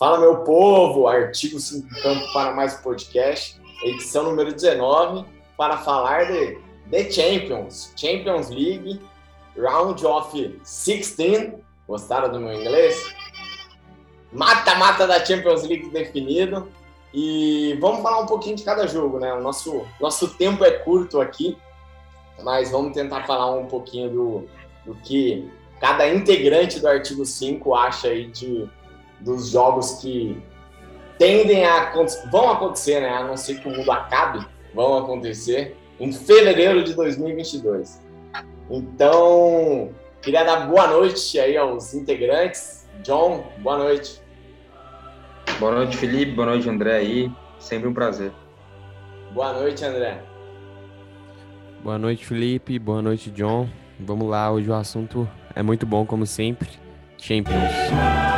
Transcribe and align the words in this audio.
Fala, 0.00 0.18
meu 0.18 0.38
povo! 0.44 1.06
Artigo 1.06 1.60
5 1.60 1.86
Campo 2.00 2.32
para 2.32 2.52
mais 2.52 2.72
podcast, 2.76 3.60
edição 3.84 4.24
número 4.24 4.50
19, 4.50 5.26
para 5.58 5.76
falar 5.76 6.24
de 6.24 6.58
The 6.90 7.10
Champions, 7.10 7.92
Champions 7.94 8.48
League, 8.48 8.98
Round 9.58 10.06
of 10.06 10.58
16. 10.62 11.52
Gostaram 11.86 12.32
do 12.32 12.40
meu 12.40 12.50
inglês? 12.50 13.14
Mata-mata 14.32 15.06
da 15.06 15.22
Champions 15.22 15.64
League 15.64 15.90
definido. 15.90 16.72
E 17.12 17.76
vamos 17.78 18.00
falar 18.00 18.20
um 18.20 18.26
pouquinho 18.26 18.56
de 18.56 18.62
cada 18.62 18.86
jogo, 18.86 19.18
né? 19.18 19.34
O 19.34 19.42
nosso, 19.42 19.86
nosso 20.00 20.28
tempo 20.38 20.64
é 20.64 20.70
curto 20.70 21.20
aqui, 21.20 21.58
mas 22.42 22.70
vamos 22.70 22.94
tentar 22.94 23.26
falar 23.26 23.50
um 23.54 23.66
pouquinho 23.66 24.08
do, 24.08 24.48
do 24.86 24.94
que 25.02 25.46
cada 25.78 26.08
integrante 26.08 26.80
do 26.80 26.88
artigo 26.88 27.26
5 27.26 27.74
acha 27.74 28.08
aí 28.08 28.28
de 28.28 28.66
dos 29.20 29.50
jogos 29.50 29.98
que 30.00 30.42
tendem 31.18 31.64
a 31.64 31.92
vão 32.30 32.50
acontecer, 32.50 33.00
né? 33.00 33.10
A 33.10 33.24
não 33.24 33.36
ser 33.36 33.60
que 33.60 33.68
o 33.68 33.70
mundo 33.70 33.90
acabe, 33.90 34.46
vão 34.74 34.98
acontecer 34.98 35.76
em 35.98 36.12
fevereiro 36.12 36.82
de 36.82 36.94
2022. 36.94 38.00
Então, 38.70 39.90
queria 40.22 40.44
dar 40.44 40.66
boa 40.66 40.86
noite 40.86 41.38
aí 41.38 41.56
aos 41.56 41.92
integrantes. 41.92 42.88
John, 43.02 43.44
boa 43.58 43.78
noite. 43.78 44.20
Boa 45.58 45.72
noite, 45.72 45.96
Felipe. 45.96 46.32
Boa 46.32 46.46
noite, 46.46 46.68
André 46.68 46.96
aí. 46.96 47.32
Sempre 47.58 47.88
um 47.88 47.94
prazer. 47.94 48.32
Boa 49.32 49.52
noite, 49.52 49.84
André. 49.84 50.22
Boa 51.82 51.98
noite, 51.98 52.24
Felipe. 52.24 52.78
Boa 52.78 53.02
noite, 53.02 53.30
John. 53.30 53.68
Vamos 53.98 54.28
lá, 54.28 54.50
hoje 54.50 54.70
o 54.70 54.74
assunto 54.74 55.28
é 55.54 55.62
muito 55.62 55.84
bom, 55.84 56.06
como 56.06 56.24
sempre. 56.26 56.68
Champions. 57.18 58.29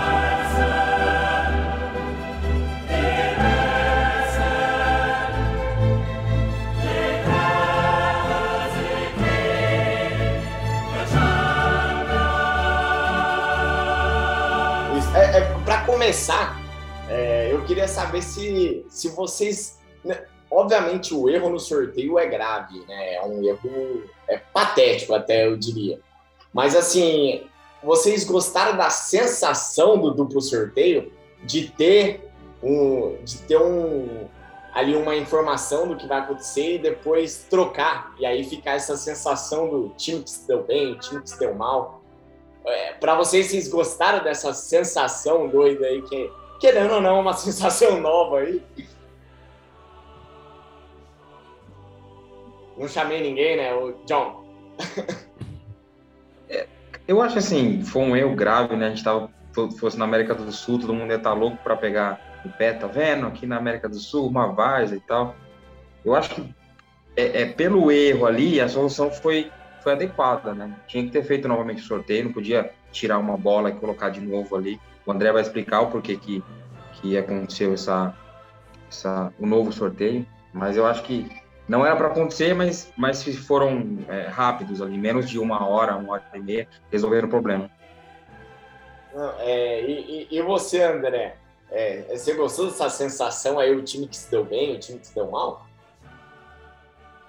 Começar, 16.12 16.60
é, 17.08 17.50
eu 17.50 17.64
queria 17.64 17.88
saber 17.88 18.20
se, 18.20 18.84
se 18.86 19.08
vocês. 19.08 19.78
Né, 20.05 20.22
obviamente, 20.50 21.14
o 21.14 21.27
erro 21.27 21.48
no 21.48 21.58
sorteio 21.58 22.19
é 22.19 22.27
grave, 22.27 22.80
né? 22.86 23.14
É 23.14 23.24
um 23.24 23.42
erro 23.42 24.02
é 24.28 24.36
patético, 24.36 25.14
até 25.14 25.46
eu 25.46 25.56
diria. 25.56 25.98
Mas, 26.52 26.77
assim, 26.77 27.46
vocês 27.82 28.24
gostaram 28.24 28.77
da 28.77 28.91
sensação 28.91 29.98
do 29.98 30.10
duplo 30.10 30.42
sorteio? 30.42 31.10
De 31.42 31.69
ter 31.69 32.28
um. 32.62 33.16
De 33.24 33.38
ter 33.38 33.56
um 33.56 34.28
ali 34.74 34.94
uma 34.94 35.16
informação 35.16 35.88
do 35.88 35.97
que 35.97 36.06
vai 36.06 36.20
acontecer 36.20 36.74
e 36.74 36.78
depois 36.78 37.47
trocar. 37.48 38.14
E 38.19 38.26
aí 38.26 38.44
ficar 38.44 38.72
essa 38.72 38.98
sensação 38.98 39.66
do 39.70 39.88
time 39.97 40.22
que 40.22 40.30
se 40.30 40.47
deu 40.47 40.62
bem, 40.62 40.94
time 40.98 41.22
que 41.22 41.30
se 41.30 41.38
deu 41.38 41.54
mal. 41.54 42.02
É, 42.64 42.92
para 42.94 43.14
vocês, 43.14 43.48
vocês 43.48 43.68
gostaram 43.68 44.22
dessa 44.22 44.52
sensação 44.52 45.48
doida 45.48 45.86
aí, 45.86 46.02
que 46.02 46.30
querendo 46.60 46.94
ou 46.94 47.00
não, 47.00 47.16
é 47.16 47.20
uma 47.20 47.32
sensação 47.34 48.00
nova 48.00 48.38
aí? 48.38 48.62
Não 52.77 52.88
chamei 52.88 53.20
ninguém, 53.20 53.56
né? 53.56 53.74
O 53.74 53.92
John. 54.06 54.44
é, 56.48 56.66
eu 57.06 57.20
acho 57.20 57.38
assim, 57.38 57.82
foi 57.82 58.02
um 58.02 58.16
erro 58.16 58.34
grave, 58.34 58.76
né? 58.76 58.86
A 58.86 58.91
gente 58.91 59.04
tava, 59.04 59.30
fosse 59.78 59.98
na 59.98 60.04
América 60.04 60.34
do 60.34 60.50
Sul, 60.52 60.78
todo 60.78 60.94
mundo 60.94 61.10
ia 61.10 61.16
estar 61.16 61.30
tá 61.30 61.36
louco 61.36 61.58
para 61.62 61.76
pegar 61.76 62.42
o 62.44 62.48
pé, 62.48 62.72
tá 62.72 62.86
vendo? 62.86 63.26
Aqui 63.26 63.47
na 63.47 63.56
América 63.56 63.88
do 63.88 63.98
Sul, 63.98 64.28
uma 64.28 64.47
vaza 64.52 64.97
e 64.97 65.00
tal. 65.00 65.34
Eu 66.04 66.14
acho 66.14 66.34
que 66.34 66.54
é, 67.16 67.42
é 67.42 67.47
pelo 67.47 67.91
erro 67.91 68.24
ali, 68.24 68.60
a 68.60 68.69
solução 68.69 69.10
foi 69.10 69.50
foi 69.82 69.93
adequada, 69.93 70.54
né? 70.54 70.75
Tinha 70.87 71.04
que 71.04 71.10
ter 71.10 71.25
feito 71.25 71.48
novamente 71.48 71.82
o 71.82 71.87
sorteio, 71.87 72.25
não 72.25 72.32
podia 72.32 72.70
tirar 72.91 73.19
uma 73.19 73.37
bola 73.37 73.70
e 73.70 73.72
colocar 73.72 74.10
de 74.10 74.20
novo 74.20 74.54
ali. 74.56 74.81
O 75.04 75.12
André 75.12 75.32
vai 75.32 75.43
explicar 75.43 75.81
o 75.81 75.91
porquê 75.91 76.16
que, 76.16 76.43
que 76.94 77.16
aconteceu 77.16 77.72
essa, 77.75 78.15
essa, 78.88 79.32
o 79.38 79.47
novo 79.47 79.72
sorteio, 79.72 80.26
mas 80.53 80.76
eu 80.76 80.87
acho 80.87 81.03
que 81.03 81.28
não 81.69 81.87
era 81.87 81.97
para 81.97 82.09
acontecer, 82.09 82.54
mas, 82.54 82.93
mas 82.97 83.22
foram 83.22 83.98
é, 84.09 84.26
rápidos 84.26 84.82
ali, 84.82 84.98
menos 84.98 85.28
de 85.28 85.38
uma 85.38 85.66
hora, 85.66 85.97
uma 85.97 86.14
hora 86.14 86.25
e 86.34 86.41
meia, 86.41 86.69
resolveram 86.91 87.28
o 87.28 87.31
problema. 87.31 87.70
É, 89.41 89.82
e, 89.82 90.28
e, 90.31 90.43
você, 90.43 90.82
André? 90.82 91.37
É, 91.70 92.04
você 92.10 92.34
gostou 92.34 92.66
dessa 92.66 92.88
sensação 92.91 93.59
aí, 93.59 93.75
o 93.75 93.82
time 93.82 94.06
que 94.06 94.16
se 94.16 94.31
deu 94.31 94.44
bem, 94.44 94.75
o 94.75 94.78
time 94.78 94.99
que 94.99 95.06
se 95.06 95.14
deu 95.14 95.31
mal? 95.31 95.66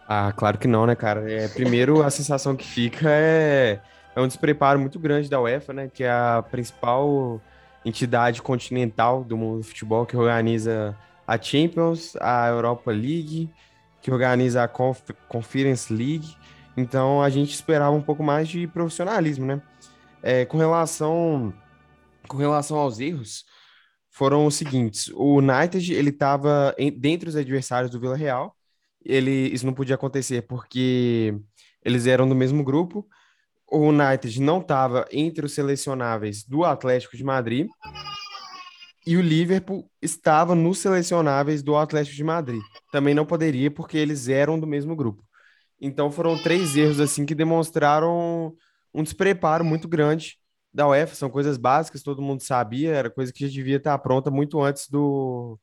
Ah, 0.07 0.33
claro 0.35 0.57
que 0.57 0.67
não, 0.67 0.85
né, 0.85 0.95
cara? 0.95 1.29
É, 1.31 1.47
primeiro, 1.47 2.03
a 2.03 2.09
sensação 2.09 2.55
que 2.55 2.65
fica 2.65 3.09
é, 3.09 3.79
é 4.15 4.21
um 4.21 4.27
despreparo 4.27 4.79
muito 4.79 4.99
grande 4.99 5.29
da 5.29 5.39
UEFA, 5.41 5.73
né? 5.73 5.89
Que 5.93 6.03
é 6.03 6.11
a 6.11 6.43
principal 6.49 7.41
entidade 7.85 8.41
continental 8.41 9.23
do 9.23 9.37
mundo 9.37 9.59
do 9.59 9.63
futebol 9.63 10.05
que 10.05 10.15
organiza 10.15 10.97
a 11.27 11.41
Champions, 11.41 12.15
a 12.19 12.47
Europa 12.47 12.91
League, 12.91 13.49
que 14.01 14.11
organiza 14.11 14.63
a 14.63 14.67
Conf 14.67 15.01
Conference 15.27 15.91
League. 15.93 16.35
Então 16.75 17.21
a 17.21 17.29
gente 17.29 17.53
esperava 17.53 17.95
um 17.95 18.01
pouco 18.01 18.23
mais 18.23 18.47
de 18.47 18.67
profissionalismo, 18.67 19.45
né? 19.45 19.61
É, 20.21 20.45
com 20.45 20.57
relação 20.57 21.53
com 22.27 22.37
relação 22.37 22.77
aos 22.77 22.99
erros, 22.99 23.45
foram 24.09 24.45
os 24.45 24.55
seguintes: 24.55 25.09
o 25.13 25.37
United 25.37 25.93
ele 25.93 26.09
estava 26.09 26.75
dentre 26.97 27.29
os 27.29 27.35
adversários 27.35 27.91
do 27.91 27.99
Vila 27.99 28.15
Real 28.15 28.55
ele, 29.05 29.49
isso 29.53 29.65
não 29.65 29.73
podia 29.73 29.95
acontecer 29.95 30.43
porque 30.43 31.35
eles 31.83 32.07
eram 32.07 32.27
do 32.27 32.35
mesmo 32.35 32.63
grupo. 32.63 33.07
O 33.69 33.89
United 33.89 34.41
não 34.41 34.59
estava 34.59 35.05
entre 35.11 35.45
os 35.45 35.53
selecionáveis 35.53 36.43
do 36.43 36.63
Atlético 36.63 37.17
de 37.17 37.23
Madrid 37.23 37.67
e 39.05 39.17
o 39.17 39.21
Liverpool 39.21 39.89
estava 40.01 40.55
nos 40.55 40.79
selecionáveis 40.79 41.61
do 41.61 41.75
Atlético 41.75 42.15
de 42.15 42.23
Madrid. 42.23 42.61
Também 42.91 43.13
não 43.13 43.25
poderia 43.25 43.69
porque 43.69 43.97
eles 43.97 44.29
eram 44.29 44.59
do 44.59 44.67
mesmo 44.67 44.95
grupo. 44.95 45.23
Então 45.79 46.09
foram 46.09 46.41
três 46.41 46.75
erros 46.77 46.99
assim 46.99 47.25
que 47.25 47.35
demonstraram 47.35 48.55
um 48.93 49.03
despreparo 49.03 49.65
muito 49.65 49.87
grande 49.87 50.37
da 50.73 50.87
UEFA. 50.87 51.15
São 51.15 51.29
coisas 51.29 51.57
básicas, 51.57 52.01
todo 52.03 52.21
mundo 52.21 52.41
sabia, 52.41 52.91
era 52.93 53.09
coisa 53.09 53.33
que 53.33 53.45
já 53.45 53.51
devia 53.51 53.77
estar 53.77 53.97
pronta 53.97 54.31
muito 54.31 54.61
antes 54.61 54.87
do, 54.87 55.59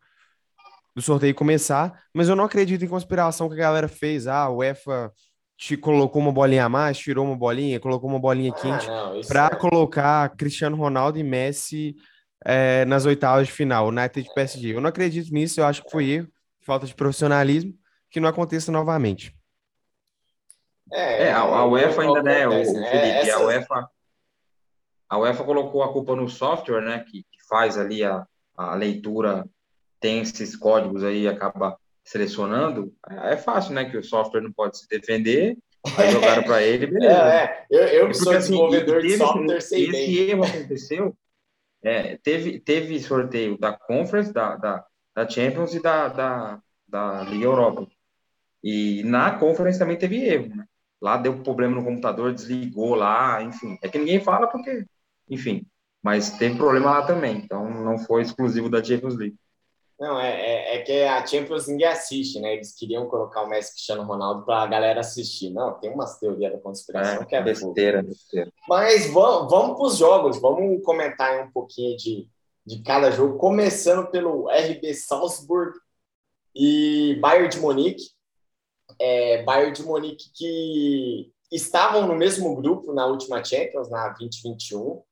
do 0.94 1.02
sorteio 1.02 1.34
começar, 1.34 2.02
mas 2.12 2.28
eu 2.28 2.36
não 2.36 2.44
acredito 2.44 2.84
em 2.84 2.88
conspiração 2.88 3.48
que 3.48 3.54
a 3.54 3.58
galera 3.58 3.88
fez. 3.88 4.26
Ah, 4.26 4.48
o 4.48 4.58
UEFA 4.58 5.12
te 5.56 5.76
colocou 5.76 6.20
uma 6.22 6.32
bolinha 6.32 6.64
a 6.64 6.68
mais, 6.68 6.98
tirou 6.98 7.24
uma 7.24 7.36
bolinha, 7.36 7.78
colocou 7.78 8.08
uma 8.08 8.18
bolinha 8.18 8.50
ah, 8.50 8.60
quente 8.60 8.88
ah, 8.88 9.12
para 9.28 9.46
é... 9.46 9.56
colocar 9.56 10.28
Cristiano 10.36 10.76
Ronaldo 10.76 11.18
e 11.18 11.22
Messi 11.22 11.94
é, 12.44 12.84
nas 12.86 13.04
oitavas 13.04 13.46
de 13.46 13.52
final, 13.52 13.88
United 13.88 14.26
e 14.26 14.34
PSG. 14.34 14.74
Eu 14.74 14.80
não 14.80 14.88
acredito 14.88 15.32
nisso, 15.32 15.60
eu 15.60 15.66
acho 15.66 15.84
que 15.84 15.90
foi 15.90 16.08
erro, 16.08 16.28
falta 16.60 16.86
de 16.86 16.94
profissionalismo, 16.94 17.74
que 18.10 18.18
não 18.18 18.28
aconteça 18.28 18.72
novamente. 18.72 19.36
É, 20.92 21.24
é 21.24 21.32
a, 21.32 21.40
a, 21.40 21.66
UEFA 21.66 22.02
ainda, 22.02 22.22
né, 22.22 22.48
o, 22.48 22.50
Felipe, 22.50 22.86
é, 22.86 23.20
essa... 23.20 23.36
a 23.36 23.44
UEFA 23.44 23.90
a 25.10 25.18
UEFA 25.18 25.42
colocou 25.42 25.82
a 25.82 25.92
culpa 25.92 26.14
no 26.14 26.28
software, 26.28 26.82
né, 26.82 27.00
que, 27.00 27.24
que 27.24 27.46
faz 27.48 27.76
ali 27.76 28.04
a, 28.04 28.24
a 28.56 28.76
leitura 28.76 29.44
tem 30.00 30.20
esses 30.20 30.56
códigos 30.56 31.04
aí 31.04 31.28
acaba 31.28 31.76
selecionando, 32.04 32.92
é 33.08 33.36
fácil, 33.36 33.74
né? 33.74 33.88
Que 33.88 33.96
o 33.96 34.02
software 34.02 34.40
não 34.40 34.52
pode 34.52 34.78
se 34.78 34.88
defender, 34.88 35.56
aí 35.96 36.10
jogaram 36.10 36.42
para 36.42 36.62
ele, 36.62 36.86
beleza. 36.86 37.14
É, 37.14 37.44
é. 37.44 37.66
Eu, 37.70 37.82
eu 37.82 38.08
que 38.08 38.14
sou 38.14 38.32
assim, 38.32 38.52
desenvolvedor 38.52 39.02
de 39.02 39.16
software, 39.16 39.60
sei 39.60 39.82
esse 39.84 39.92
bem. 39.92 40.30
erro 40.30 40.44
aconteceu, 40.44 41.16
é, 41.82 42.16
teve, 42.16 42.58
teve 42.60 43.00
sorteio 43.00 43.58
da 43.58 43.72
Conference, 43.72 44.32
da, 44.32 44.56
da, 44.56 44.84
da 45.14 45.28
Champions 45.28 45.74
e 45.74 45.80
da, 45.80 46.08
da, 46.08 46.62
da 46.88 47.22
Liga 47.22 47.44
Europa. 47.44 47.86
E 48.62 49.02
na 49.04 49.38
Conference 49.38 49.78
também 49.78 49.96
teve 49.96 50.22
erro, 50.22 50.54
né? 50.54 50.64
Lá 51.00 51.16
deu 51.16 51.42
problema 51.42 51.76
no 51.76 51.84
computador, 51.84 52.34
desligou 52.34 52.94
lá, 52.94 53.42
enfim. 53.42 53.78
É 53.82 53.88
que 53.88 53.98
ninguém 53.98 54.20
fala 54.20 54.46
porque, 54.46 54.84
enfim, 55.30 55.66
mas 56.02 56.30
teve 56.32 56.56
problema 56.56 56.90
lá 56.90 57.06
também. 57.06 57.38
Então 57.38 57.70
não 57.70 57.98
foi 57.98 58.20
exclusivo 58.22 58.68
da 58.68 58.84
Champions 58.84 59.16
League. 59.16 59.36
Não, 60.00 60.18
é, 60.18 60.30
é, 60.30 60.76
é, 60.76 60.82
que 60.82 61.02
a 61.02 61.26
Champions 61.26 61.68
ninguém 61.68 61.86
assiste, 61.86 62.40
né? 62.40 62.54
Eles 62.54 62.74
queriam 62.74 63.06
colocar 63.06 63.42
o 63.42 63.48
Messi 63.50 63.72
Cristiano 63.72 64.02
Ronaldo 64.02 64.46
para 64.46 64.62
a 64.62 64.66
galera 64.66 65.00
assistir. 65.00 65.50
Não, 65.50 65.78
tem 65.78 65.92
umas 65.92 66.18
teorias 66.18 66.52
da 66.52 66.58
conspiração 66.58 67.22
é, 67.22 67.26
que 67.26 67.36
é 67.36 67.42
besteira, 67.42 68.02
besteira. 68.02 68.50
Mas 68.66 69.10
vamos, 69.10 69.50
vamos 69.50 69.76
para 69.76 69.86
os 69.86 69.98
jogos, 69.98 70.40
vamos 70.40 70.82
comentar 70.82 71.46
um 71.46 71.52
pouquinho 71.52 71.98
de, 71.98 72.26
de 72.64 72.82
cada 72.82 73.10
jogo, 73.10 73.36
começando 73.36 74.10
pelo 74.10 74.48
RB 74.48 74.94
Salzburg 74.94 75.78
e 76.56 77.18
Bayern 77.20 77.50
de 77.50 77.60
Munique. 77.60 78.04
É, 78.98 79.42
Bayern 79.42 79.72
de 79.72 79.82
Munique 79.82 80.30
que 80.34 81.30
estavam 81.52 82.06
no 82.06 82.16
mesmo 82.16 82.56
grupo 82.56 82.94
na 82.94 83.04
última 83.04 83.44
Champions, 83.44 83.90
na 83.90 84.08
2021. 84.08 85.02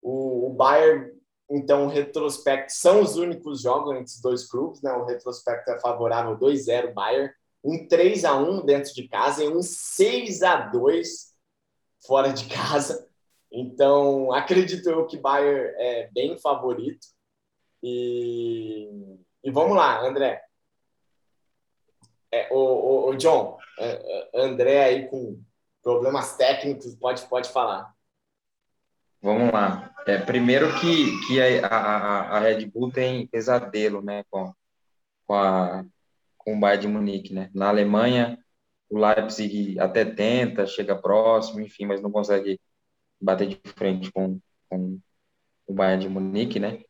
O, 0.00 0.46
o 0.46 0.50
Bayern 0.50 1.15
Então, 1.48 1.86
o 1.86 1.88
retrospecto 1.88 2.72
são 2.72 3.00
os 3.00 3.16
únicos 3.16 3.62
jogos 3.62 3.92
entre 3.92 4.06
os 4.06 4.20
dois 4.20 4.48
clubes, 4.48 4.82
né? 4.82 4.92
O 4.92 5.04
retrospecto 5.04 5.70
é 5.70 5.80
favorável 5.80 6.36
2-0 6.36 6.92
Bayern, 6.92 7.32
um 7.62 7.86
3 7.86 8.24
a 8.24 8.36
1 8.36 8.64
dentro 8.64 8.92
de 8.92 9.08
casa 9.08 9.44
e 9.44 9.48
um 9.48 9.62
6 9.62 10.42
a 10.42 10.56
2 10.56 11.34
fora 12.04 12.32
de 12.32 12.46
casa. 12.48 13.08
Então, 13.50 14.32
acredito 14.32 14.88
eu 14.90 15.06
que 15.06 15.16
Bayern 15.16 15.72
é 15.78 16.10
bem 16.12 16.36
favorito. 16.38 17.06
E, 17.82 18.90
e 19.44 19.50
vamos 19.50 19.76
lá, 19.76 20.00
André. 20.00 20.42
É, 22.32 22.48
o, 22.52 22.58
o, 22.58 23.10
o 23.10 23.16
John, 23.16 23.56
é, 23.78 24.30
é, 24.34 24.40
André 24.42 24.84
aí 24.84 25.08
com 25.08 25.40
problemas 25.82 26.36
técnicos, 26.36 26.94
pode, 26.96 27.24
pode 27.26 27.48
falar. 27.50 27.95
Vamos 29.26 29.52
lá. 29.52 29.92
É, 30.06 30.18
primeiro 30.18 30.72
que, 30.78 31.26
que 31.26 31.40
a, 31.40 31.66
a, 31.66 32.36
a 32.36 32.38
Red 32.38 32.64
Bull 32.66 32.92
tem 32.92 33.26
pesadelo 33.26 34.00
né, 34.00 34.22
com, 34.30 34.54
com, 35.26 35.34
a, 35.34 35.84
com 36.38 36.56
o 36.56 36.60
Bayern 36.60 36.82
de 36.82 36.88
Munique. 36.92 37.34
Né? 37.34 37.50
Na 37.52 37.68
Alemanha, 37.68 38.38
o 38.88 38.96
Leipzig 38.96 39.80
até 39.80 40.04
tenta, 40.04 40.64
chega 40.64 40.94
próximo, 40.94 41.60
enfim, 41.60 41.86
mas 41.86 42.00
não 42.00 42.12
consegue 42.12 42.60
bater 43.20 43.48
de 43.48 43.60
frente 43.72 44.12
com, 44.12 44.38
com 44.70 45.00
o 45.66 45.74
Bayern 45.74 46.04
de 46.04 46.08
Munique, 46.08 46.60
né? 46.60 46.82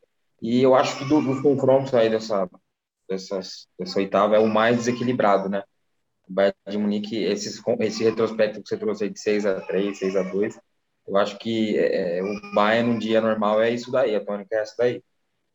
E 0.42 0.62
eu 0.62 0.74
acho 0.74 0.98
que 0.98 1.06
do, 1.06 1.22
dos 1.22 1.40
confrontos 1.40 1.94
aí 1.94 2.10
dessa, 2.10 2.46
dessas, 3.08 3.66
dessa 3.78 3.98
oitava 3.98 4.36
é 4.36 4.38
o 4.38 4.46
mais 4.46 4.76
desequilibrado, 4.76 5.48
né? 5.48 5.62
O 6.28 6.34
Bayern 6.34 6.54
de 6.68 6.76
Munique, 6.76 7.16
esses, 7.16 7.62
esse 7.80 8.04
retrospecto 8.04 8.62
que 8.62 8.68
você 8.68 8.76
trouxe 8.76 9.04
aí 9.04 9.10
de 9.10 9.20
6 9.20 9.46
a 9.46 9.62
3 9.62 9.98
6 9.98 10.16
a 10.16 10.22
2 10.22 10.60
eu 11.06 11.16
acho 11.16 11.38
que 11.38 11.78
é, 11.78 12.22
o 12.22 12.54
Bayern 12.54 12.90
num 12.92 12.98
dia 12.98 13.20
normal 13.20 13.62
é 13.62 13.70
isso 13.70 13.90
daí, 13.90 14.14
a 14.14 14.24
tônica 14.24 14.54
é 14.54 14.60
essa 14.60 14.74
daí. 14.78 15.02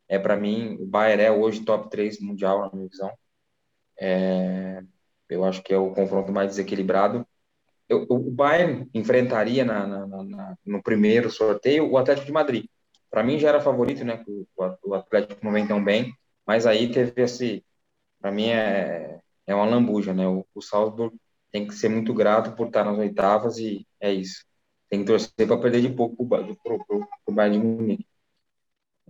É 0.08 0.20
para 0.20 0.38
mim, 0.38 0.78
o 0.80 0.86
Bayern 0.86 1.24
é 1.24 1.32
hoje 1.32 1.64
top 1.66 1.90
3 1.90 2.20
mundial, 2.22 2.62
na 2.62 2.72
minha 2.74 2.90
visão. 2.90 3.12
É, 4.00 4.82
eu 5.30 5.44
acho 5.46 5.64
que 5.64 5.74
é 5.74 5.78
o 5.78 5.94
confronto 5.94 6.32
mais 6.32 6.50
desequilibrado. 6.52 7.26
Eu, 7.90 8.06
o 8.10 8.32
Bayern 8.32 8.90
enfrentaria 8.94 9.66
na, 9.66 9.88
na, 9.88 10.24
na, 10.24 10.58
no 10.66 10.82
primeiro 10.84 11.30
sorteio 11.30 11.90
o 11.92 11.98
Atlético 11.98 12.28
de 12.28 12.34
Madrid. 12.34 12.66
Para 13.10 13.24
mim 13.24 13.40
já 13.40 13.50
era 13.50 13.62
favorito, 13.62 14.04
né? 14.06 14.24
O, 14.28 14.48
o 14.84 14.94
Atlético 14.96 15.44
não 15.44 15.52
vem 15.54 15.68
tão 15.68 15.84
bem, 15.84 16.14
mas 16.46 16.66
aí 16.66 16.92
teve 16.92 17.22
esse. 17.22 17.66
Para 18.20 18.32
mim 18.32 18.50
é, 18.50 19.20
é 19.48 19.56
uma 19.56 19.66
lambuja, 19.66 20.14
né? 20.14 20.28
O, 20.28 20.46
o 20.56 20.62
Salzburg 20.62 21.16
tem 21.52 21.68
que 21.68 21.74
ser 21.76 21.90
muito 21.90 22.14
grato 22.14 22.56
por 22.56 22.68
estar 22.68 22.84
nas 22.86 22.98
oitavas 22.98 23.58
e 23.58 23.88
é 24.00 24.12
isso. 24.14 24.46
Tem 24.92 25.00
que 25.00 25.06
torcer 25.06 25.48
para 25.48 25.58
perder 25.58 25.82
de 25.82 25.90
pouco 25.90 26.28
para 26.28 26.46
o 27.26 27.32
Bayern 27.32 27.58
de 27.58 27.66
Munique. 27.66 28.06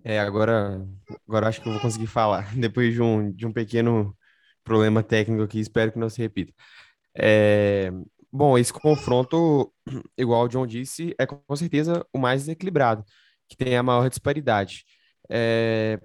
É, 0.03 0.19
agora, 0.19 0.87
agora 1.27 1.47
acho 1.47 1.59
que 1.59 1.67
eu 1.67 1.73
vou 1.73 1.81
conseguir 1.81 2.05
falar, 2.05 2.53
depois 2.55 2.93
de 2.93 3.01
um, 3.01 3.31
de 3.31 3.47
um 3.47 3.51
pequeno 3.51 4.15
problema 4.63 5.01
técnico 5.01 5.41
aqui, 5.41 5.59
espero 5.59 5.91
que 5.91 5.97
não 5.97 6.07
se 6.07 6.21
repita. 6.21 6.53
É, 7.17 7.91
bom, 8.31 8.59
esse 8.59 8.71
confronto, 8.71 9.73
igual 10.15 10.43
o 10.43 10.47
John 10.47 10.67
disse, 10.67 11.15
é 11.17 11.25
com 11.25 11.55
certeza 11.55 12.05
o 12.13 12.19
mais 12.19 12.41
desequilibrado, 12.41 13.03
que 13.49 13.57
tem 13.57 13.75
a 13.75 13.81
maior 13.81 14.07
disparidade. 14.07 14.85
É, 15.27 15.99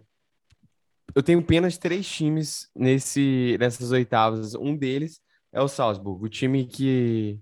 eu 1.15 1.23
tenho 1.23 1.43
pena 1.43 1.69
de 1.69 1.79
três 1.79 2.09
times 2.09 2.71
nesse, 2.75 3.59
nessas 3.61 3.91
oitavas. 3.93 4.55
Um 4.55 4.75
deles 4.75 5.21
é 5.53 5.61
o 5.61 5.69
Salzburg, 5.69 6.25
o 6.25 6.29
time 6.29 6.67
que, 6.67 7.39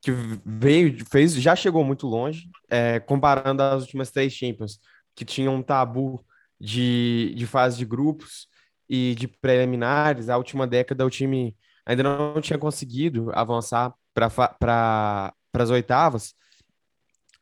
que 0.00 0.12
veio, 0.44 1.04
fez, 1.06 1.34
já 1.34 1.56
chegou 1.56 1.84
muito 1.84 2.06
longe, 2.06 2.48
é, 2.70 3.00
comparando 3.00 3.62
as 3.62 3.82
últimas 3.82 4.10
três 4.10 4.32
Champions, 4.32 4.78
que 5.14 5.24
tinham 5.24 5.56
um 5.56 5.62
tabu 5.62 6.24
de, 6.60 7.34
de 7.36 7.46
fase 7.46 7.78
de 7.78 7.84
grupos 7.84 8.48
e 8.88 9.14
de 9.16 9.28
preliminares. 9.28 10.28
A 10.28 10.36
última 10.36 10.66
década 10.66 11.04
o 11.04 11.10
time 11.10 11.56
ainda 11.84 12.02
não 12.02 12.40
tinha 12.40 12.58
conseguido 12.58 13.30
avançar 13.34 13.92
para 14.14 15.32
as 15.54 15.70
oitavas. 15.70 16.34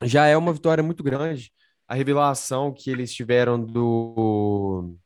Já 0.02 0.26
é 0.26 0.36
uma 0.36 0.52
vitória 0.52 0.82
muito 0.82 1.02
grande. 1.02 1.52
A 1.88 1.94
revelação 1.94 2.72
que 2.72 2.90
eles 2.90 3.14
tiveram 3.14 3.62
do 3.62 4.96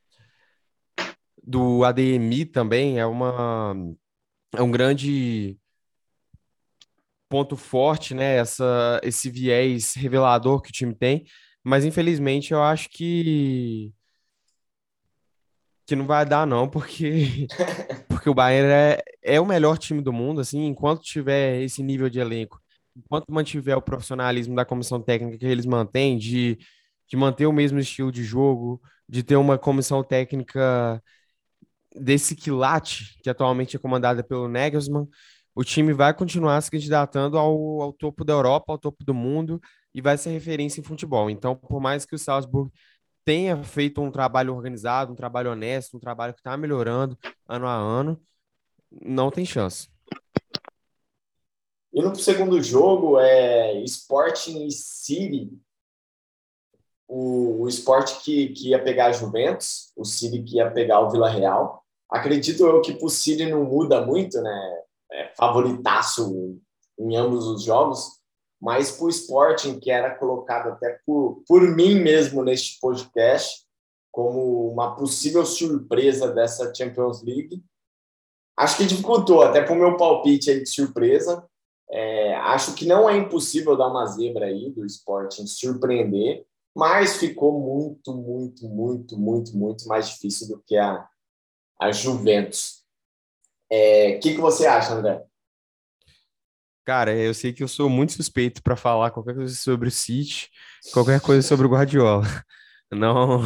do 1.43 1.85
ADMI 1.85 2.45
também 2.45 2.99
é 2.99 3.07
uma 3.07 3.75
é 4.55 4.63
um 4.63 4.71
grande 4.71 5.60
ponto 7.31 7.57
forte, 7.57 8.15
né? 8.15 8.37
Essa, 8.39 9.01
esse 9.05 9.31
viés 9.31 9.95
revelador 9.95 10.61
que 10.63 10.71
o 10.71 10.73
time 10.73 10.95
tem, 10.95 11.25
mas 11.65 11.85
infelizmente 11.87 12.53
eu 12.53 12.63
acho 12.63 12.91
que 12.91 13.95
que 15.87 15.97
não 15.97 16.07
vai 16.07 16.25
dar 16.25 16.47
não, 16.47 16.69
porque 16.69 17.47
porque 18.09 18.29
o 18.31 18.35
Bayern 18.35 18.69
é, 18.71 19.03
é 19.23 19.41
o 19.41 19.47
melhor 19.47 19.79
time 19.79 20.03
do 20.03 20.13
mundo, 20.13 20.41
assim, 20.41 20.67
enquanto 20.67 21.03
tiver 21.03 21.63
esse 21.63 21.83
nível 21.83 22.09
de 22.11 22.21
elenco, 22.21 22.61
enquanto 22.97 23.27
mantiver 23.33 23.77
o 23.77 23.83
profissionalismo 23.83 24.55
da 24.55 24.65
comissão 24.65 25.01
técnica 25.03 25.39
que 25.39 25.47
eles 25.47 25.67
mantêm 25.67 26.19
de 26.19 26.59
de 27.09 27.17
manter 27.17 27.47
o 27.47 27.53
mesmo 27.53 27.81
estilo 27.81 28.13
de 28.13 28.23
jogo, 28.23 28.81
de 29.09 29.25
ter 29.25 29.35
uma 29.37 29.59
comissão 29.59 30.03
técnica 30.05 31.03
desse 31.95 32.37
quilate, 32.37 33.19
que 33.23 33.29
atualmente 33.31 33.77
é 33.77 33.79
comandada 33.81 34.23
pelo 34.23 34.49
Nagelsmann, 34.49 35.09
o 35.55 35.65
time 35.65 35.93
vai 35.93 36.15
continuar 36.15 36.61
se 36.61 36.71
candidatando 36.71 37.37
ao, 37.37 37.83
ao 37.83 37.93
topo 37.93 38.25
da 38.25 38.33
Europa, 38.33 38.73
ao 38.73 38.79
topo 38.79 39.05
do 39.05 39.15
mundo 39.15 39.61
e 39.95 40.01
vai 40.01 40.17
ser 40.17 40.31
referência 40.31 40.81
em 40.81 40.85
futebol. 40.85 41.29
Então, 41.29 41.55
por 41.57 41.81
mais 41.81 42.05
que 42.05 42.15
o 42.15 42.19
Salzburg 42.19 42.71
tenha 43.25 43.63
feito 43.63 44.01
um 44.01 44.11
trabalho 44.11 44.55
organizado, 44.55 45.13
um 45.13 45.17
trabalho 45.17 45.53
honesto, 45.53 45.97
um 45.97 46.01
trabalho 46.01 46.33
que 46.33 46.41
está 46.41 46.57
melhorando 46.57 47.19
ano 47.49 47.67
a 47.67 47.75
ano, 47.75 48.21
não 48.91 49.31
tem 49.31 49.45
chance. 49.45 49.89
E 51.93 52.01
no 52.03 52.15
segundo 52.15 52.63
jogo 52.63 53.19
é 53.19 53.83
Sporting 53.83 54.67
e 54.67 54.71
City. 54.71 55.51
O, 57.09 57.65
o 57.65 58.05
que, 58.23 58.51
que 58.51 58.69
ia 58.69 58.83
pegar 58.83 59.07
a 59.07 59.13
Juventus, 59.13 59.93
o 59.97 60.05
City 60.05 60.43
que 60.43 60.57
ia 60.57 60.71
pegar 60.71 61.01
o 61.01 61.11
Vila 61.11 61.29
Real. 61.29 61.85
Acredito 62.09 62.65
eu 62.65 62.81
que 62.81 62.95
para 62.95 63.07
o 63.07 63.11
City 63.11 63.47
não 63.47 63.65
muda 63.65 64.05
muito, 64.07 64.41
né? 64.41 64.83
É, 65.13 65.33
favoritaço 65.37 66.59
em 66.99 67.17
ambos 67.17 67.47
os 67.47 67.65
jogos 67.65 68.21
mas 68.61 68.93
para 68.93 69.07
o 69.07 69.09
Sporting, 69.09 69.81
que 69.81 69.91
era 69.91 70.15
colocado 70.15 70.69
até 70.69 71.01
por, 71.07 71.43
por 71.49 71.63
mim 71.75 71.95
mesmo 71.95 72.45
neste 72.45 72.79
podcast 72.79 73.65
como 74.13 74.71
uma 74.71 74.95
possível 74.97 75.47
surpresa 75.47 76.33
dessa 76.33 76.75
Champions 76.75 77.23
League, 77.23 77.65
acho 78.57 78.77
que 78.77 78.85
dificultou, 78.85 79.43
até 79.43 79.63
para 79.63 79.73
o 79.73 79.79
meu 79.79 79.97
palpite 79.97 80.51
aí 80.51 80.61
de 80.63 80.69
surpresa. 80.69 81.47
É, 81.89 82.35
acho 82.37 82.75
que 82.75 82.87
não 82.87 83.09
é 83.09 83.17
impossível 83.17 83.77
dar 83.77 83.89
uma 83.89 84.07
zebra 84.07 84.47
aí 84.47 84.71
do 84.71 84.85
Sporting 84.85 85.47
surpreender, 85.47 86.45
mas 86.77 87.17
ficou 87.17 87.59
muito, 87.61 88.15
muito, 88.15 88.69
muito, 88.69 89.19
muito, 89.19 89.57
muito 89.57 89.89
mais 89.89 90.11
difícil 90.11 90.49
do 90.49 90.63
que 90.67 90.77
a, 90.77 91.09
a 91.81 91.93
Juventus. 91.93 92.80
O 93.71 93.75
é, 93.75 94.19
que, 94.19 94.35
que 94.35 94.41
você 94.41 94.67
acha, 94.67 94.95
André? 94.95 95.23
Cara, 96.85 97.15
eu 97.15 97.33
sei 97.33 97.53
que 97.53 97.63
eu 97.63 97.69
sou 97.69 97.89
muito 97.89 98.13
suspeito 98.15 98.63
para 98.63 98.75
falar 98.75 99.13
qualquer 99.13 99.35
coisa 99.35 99.55
sobre 99.55 99.89
o 99.89 99.93
City, 99.93 100.49
qualquer 100.93 101.21
coisa 101.21 101.47
sobre 101.47 101.67
o 101.67 101.71
Guardiola. 101.71 102.25
Não, 102.93 103.41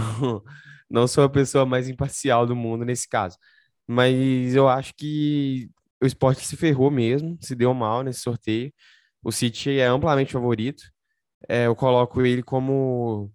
não 0.89 1.07
sou 1.07 1.25
a 1.25 1.29
pessoa 1.29 1.67
mais 1.67 1.87
imparcial 1.87 2.47
do 2.47 2.57
mundo 2.57 2.83
nesse 2.83 3.07
caso. 3.07 3.37
Mas 3.87 4.55
eu 4.55 4.67
acho 4.67 4.95
que 4.97 5.69
o 6.03 6.07
esporte 6.07 6.47
se 6.47 6.57
ferrou 6.57 6.91
mesmo, 6.91 7.37
se 7.43 7.55
deu 7.55 7.75
mal 7.75 8.03
nesse 8.03 8.21
sorteio. 8.21 8.73
O 9.23 9.31
City 9.31 9.79
é 9.79 9.85
amplamente 9.85 10.33
favorito. 10.33 10.83
É, 11.47 11.67
eu 11.67 11.77
coloco 11.77 12.23
ele 12.23 12.43
como, 12.43 13.31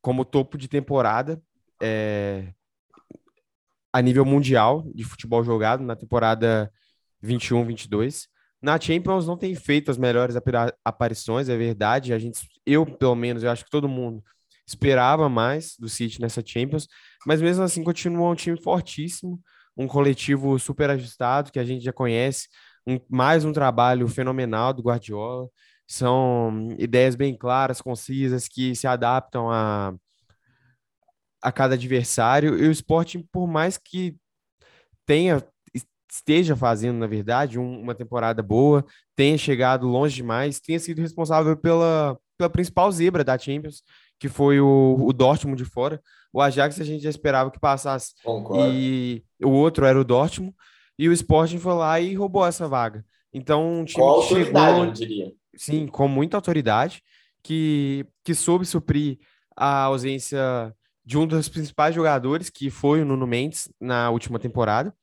como 0.00 0.24
topo 0.24 0.56
de 0.56 0.68
temporada 0.68 1.42
é, 1.82 2.52
a 3.94 4.02
nível 4.02 4.24
mundial 4.24 4.82
de 4.92 5.04
futebol 5.04 5.44
jogado 5.44 5.84
na 5.84 5.94
temporada 5.94 6.68
21-22. 7.22 8.26
Na 8.60 8.80
Champions 8.80 9.24
não 9.24 9.36
tem 9.36 9.54
feito 9.54 9.88
as 9.88 9.96
melhores 9.96 10.34
aparições, 10.84 11.48
é 11.48 11.56
verdade. 11.56 12.12
A 12.12 12.18
gente, 12.18 12.40
eu 12.66 12.84
pelo 12.84 13.14
menos, 13.14 13.44
eu 13.44 13.52
acho 13.52 13.64
que 13.64 13.70
todo 13.70 13.88
mundo 13.88 14.20
esperava 14.66 15.28
mais 15.28 15.76
do 15.78 15.88
City 15.88 16.20
nessa 16.20 16.42
Champions, 16.44 16.88
mas 17.24 17.40
mesmo 17.40 17.62
assim 17.62 17.84
continua 17.84 18.30
um 18.30 18.34
time 18.34 18.60
fortíssimo, 18.60 19.40
um 19.76 19.86
coletivo 19.86 20.58
super 20.58 20.90
ajustado 20.90 21.52
que 21.52 21.60
a 21.60 21.64
gente 21.64 21.84
já 21.84 21.92
conhece, 21.92 22.48
um, 22.84 22.98
mais 23.08 23.44
um 23.44 23.52
trabalho 23.52 24.08
fenomenal 24.08 24.72
do 24.72 24.82
Guardiola. 24.82 25.48
São 25.86 26.74
ideias 26.80 27.14
bem 27.14 27.36
claras, 27.36 27.80
concisas, 27.80 28.48
que 28.48 28.74
se 28.74 28.88
adaptam 28.88 29.48
a, 29.52 29.94
a 31.44 31.52
cada 31.52 31.74
adversário. 31.74 32.58
E 32.58 32.66
o 32.66 32.72
Sporting, 32.72 33.22
por 33.30 33.46
mais 33.46 33.76
que 33.76 34.16
tenha 35.06 35.44
esteja 36.10 36.54
fazendo, 36.54 36.98
na 36.98 37.08
verdade, 37.08 37.58
um, 37.58 37.80
uma 37.80 37.94
temporada 37.94 38.40
boa, 38.40 38.84
tenha 39.16 39.36
chegado 39.36 39.86
longe 39.88 40.14
demais, 40.14 40.60
tenha 40.60 40.78
sido 40.78 41.00
responsável 41.00 41.56
pela, 41.56 42.16
pela 42.38 42.48
principal 42.48 42.90
zebra 42.92 43.24
da 43.24 43.36
Champions, 43.36 43.82
que 44.20 44.28
foi 44.28 44.60
o, 44.60 44.96
o 45.00 45.12
Dortmund 45.12 45.60
de 45.60 45.68
fora. 45.68 46.00
O 46.32 46.40
Ajax 46.40 46.80
a 46.80 46.84
gente 46.84 47.02
já 47.02 47.10
esperava 47.10 47.50
que 47.50 47.58
passasse. 47.58 48.14
Concordo. 48.22 48.72
E 48.72 49.24
o 49.42 49.50
outro 49.50 49.84
era 49.86 50.00
o 50.00 50.04
Dortmund. 50.04 50.54
E 50.96 51.08
o 51.08 51.12
Sporting 51.12 51.58
foi 51.58 51.74
lá 51.74 52.00
e 52.00 52.14
roubou 52.14 52.46
essa 52.46 52.68
vaga. 52.68 53.04
Então, 53.32 53.80
um 53.80 53.84
time 53.84 54.00
Com 54.04 54.20
que 54.20 54.28
chegou, 54.28 54.84
eu 54.84 54.92
diria. 54.92 55.32
sim, 55.56 55.88
com 55.88 56.06
muita 56.06 56.36
autoridade, 56.36 57.02
que, 57.42 58.06
que 58.22 58.34
soube 58.36 58.64
suprir 58.64 59.18
a 59.56 59.82
ausência 59.82 60.72
de 61.04 61.18
um 61.18 61.26
dos 61.26 61.48
principais 61.48 61.94
jogadores, 61.94 62.48
que 62.48 62.70
foi 62.70 63.02
o 63.02 63.04
Nuno 63.04 63.26
Mendes, 63.26 63.68
na 63.80 64.10
última 64.10 64.38
temporada, 64.38 64.94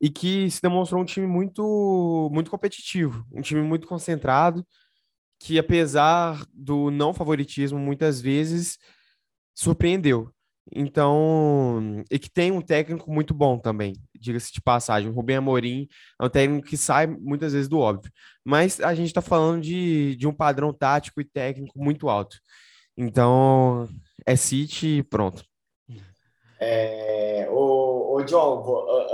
e 0.00 0.10
que 0.10 0.50
se 0.50 0.60
demonstrou 0.60 1.00
um 1.02 1.04
time 1.04 1.26
muito, 1.26 2.28
muito 2.32 2.50
competitivo, 2.50 3.26
um 3.32 3.40
time 3.40 3.62
muito 3.62 3.86
concentrado, 3.86 4.66
que 5.38 5.58
apesar 5.58 6.44
do 6.52 6.90
não 6.90 7.12
favoritismo, 7.12 7.78
muitas 7.78 8.20
vezes 8.20 8.78
surpreendeu. 9.54 10.32
Então, 10.74 12.04
e 12.10 12.18
que 12.18 12.30
tem 12.30 12.52
um 12.52 12.60
técnico 12.60 13.10
muito 13.10 13.34
bom 13.34 13.58
também, 13.58 13.94
diga-se 14.14 14.52
de 14.52 14.60
passagem. 14.60 15.10
O 15.10 15.12
Rubem 15.12 15.36
Amorim 15.36 15.88
é 16.20 16.24
um 16.24 16.28
técnico 16.28 16.68
que 16.68 16.76
sai 16.76 17.06
muitas 17.06 17.52
vezes 17.52 17.68
do 17.68 17.78
óbvio, 17.78 18.12
mas 18.44 18.80
a 18.80 18.94
gente 18.94 19.08
está 19.08 19.20
falando 19.20 19.60
de, 19.62 20.14
de 20.16 20.26
um 20.26 20.32
padrão 20.32 20.72
tático 20.72 21.20
e 21.20 21.24
técnico 21.24 21.76
muito 21.82 22.08
alto. 22.08 22.38
Então, 22.96 23.88
é 24.26 24.36
City 24.36 24.98
e 24.98 25.02
pronto. 25.02 25.44
É, 26.60 27.48
o, 27.50 28.16
o 28.16 28.22
John, 28.24 28.62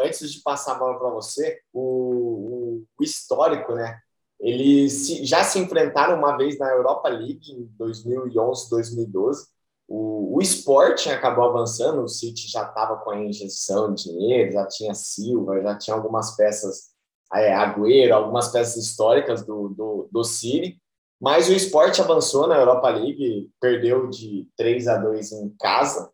antes 0.05 0.31
de 0.33 0.41
passar 0.43 0.73
a 0.73 0.79
bola 0.79 0.99
para 0.99 1.09
você, 1.11 1.59
o, 1.73 2.83
o- 2.99 3.03
histórico, 3.03 3.75
né? 3.75 3.99
Eles 4.41 5.09
já 5.27 5.43
se 5.45 5.59
enfrentaram 5.59 6.19
uma 6.19 6.37
vez 6.37 6.59
na 6.59 6.69
Europa 6.71 7.09
League 7.09 7.51
em 7.53 7.65
2011, 7.79 8.69
2012. 8.71 9.47
O, 9.89 10.37
o 10.37 10.43
Sporting 10.43 11.09
acabou 11.11 11.45
avançando, 11.49 12.03
o 12.03 12.09
City 12.09 12.49
já 12.49 12.65
estava 12.69 12.97
com 12.99 13.11
a 13.11 13.19
injeção 13.19 13.95
de 13.95 14.05
dinheiro, 14.05 14.53
já 14.53 14.67
tinha 14.69 14.95
Silva, 14.95 15.61
já 15.63 15.77
tinha 15.79 15.97
algumas 15.97 16.37
peças, 16.37 16.91
é, 17.35 17.55
Agüero, 17.55 18.15
algumas 18.15 18.49
peças 18.53 18.77
históricas 18.77 19.45
do, 19.45 19.69
do, 19.71 20.09
do 20.13 20.23
City. 20.25 20.79
Mas 21.21 21.49
o 21.49 21.53
Sport 21.53 21.99
avançou 21.99 22.47
na 22.47 22.57
Europa 22.57 22.89
League, 22.91 23.51
perdeu 23.61 24.09
de 24.09 24.49
3 24.57 24.87
a 24.89 24.97
2 24.99 25.33
em 25.33 25.49
casa 25.59 26.11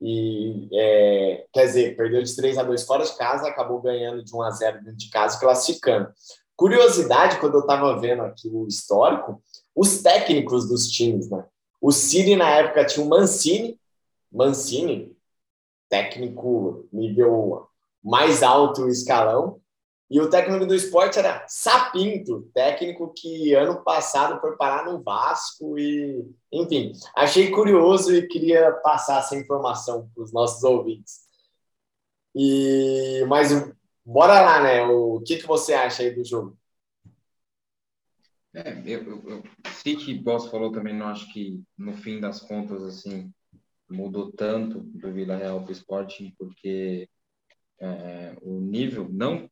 e 0.00 0.68
é, 0.72 1.46
quer 1.52 1.66
dizer, 1.66 1.96
perdeu 1.96 2.22
de 2.22 2.34
3 2.34 2.56
a 2.58 2.62
2 2.62 2.84
fora 2.84 3.04
de 3.04 3.16
casa, 3.16 3.48
acabou 3.48 3.80
ganhando 3.80 4.24
de 4.24 4.34
1 4.34 4.42
a 4.42 4.50
0 4.50 4.78
dentro 4.78 4.96
de 4.96 5.10
casa, 5.10 5.38
classificando. 5.38 6.08
Curiosidade, 6.56 7.38
quando 7.38 7.54
eu 7.54 7.60
estava 7.60 7.98
vendo 8.00 8.22
aqui 8.22 8.48
o 8.48 8.66
histórico, 8.66 9.42
os 9.74 10.02
técnicos 10.02 10.68
dos 10.68 10.88
times, 10.88 11.28
né? 11.30 11.44
O 11.80 11.92
City 11.92 12.34
na 12.34 12.50
época 12.50 12.84
tinha 12.84 13.04
o 13.04 13.08
Mancini, 13.08 13.78
Mancini, 14.30 15.16
técnico 15.88 16.88
nível 16.92 17.68
mais 18.02 18.42
alto 18.42 18.88
escalão, 18.88 19.60
e 20.10 20.18
o 20.20 20.30
técnico 20.30 20.64
do 20.64 20.74
esporte 20.74 21.18
era 21.18 21.44
Sapinto, 21.46 22.50
técnico 22.54 23.12
que 23.14 23.52
ano 23.54 23.82
passado 23.84 24.40
foi 24.40 24.56
parar 24.56 24.86
no 24.86 25.02
Vasco 25.02 25.78
e, 25.78 26.26
enfim, 26.50 26.92
achei 27.14 27.50
curioso 27.50 28.14
e 28.14 28.26
queria 28.26 28.72
passar 28.72 29.18
essa 29.18 29.36
informação 29.36 30.10
para 30.14 30.24
os 30.24 30.32
nossos 30.32 30.64
ouvintes. 30.64 31.28
E 32.34 33.22
mas 33.28 33.50
bora 34.04 34.40
lá, 34.40 34.62
né? 34.62 34.82
O 34.86 35.20
que 35.20 35.36
que 35.36 35.46
você 35.46 35.74
acha 35.74 36.02
aí 36.02 36.14
do 36.14 36.24
jogo? 36.24 36.56
É, 38.54 38.82
eu, 38.86 39.02
eu, 39.04 39.22
eu 39.28 39.42
City, 39.74 40.12
igual 40.12 40.40
você 40.40 40.50
falou 40.50 40.72
também, 40.72 40.94
não 40.94 41.08
acho 41.08 41.30
que 41.32 41.62
no 41.76 41.92
fim 41.92 42.18
das 42.18 42.40
contas, 42.40 42.82
assim, 42.82 43.30
mudou 43.88 44.32
tanto 44.32 44.80
do 44.80 45.12
Vila 45.12 45.36
Real 45.36 45.60
para 45.60 45.68
o 45.68 45.72
Sporting, 45.72 46.34
porque 46.38 47.08
é, 47.78 48.36
o 48.40 48.58
nível, 48.60 49.06
não 49.10 49.48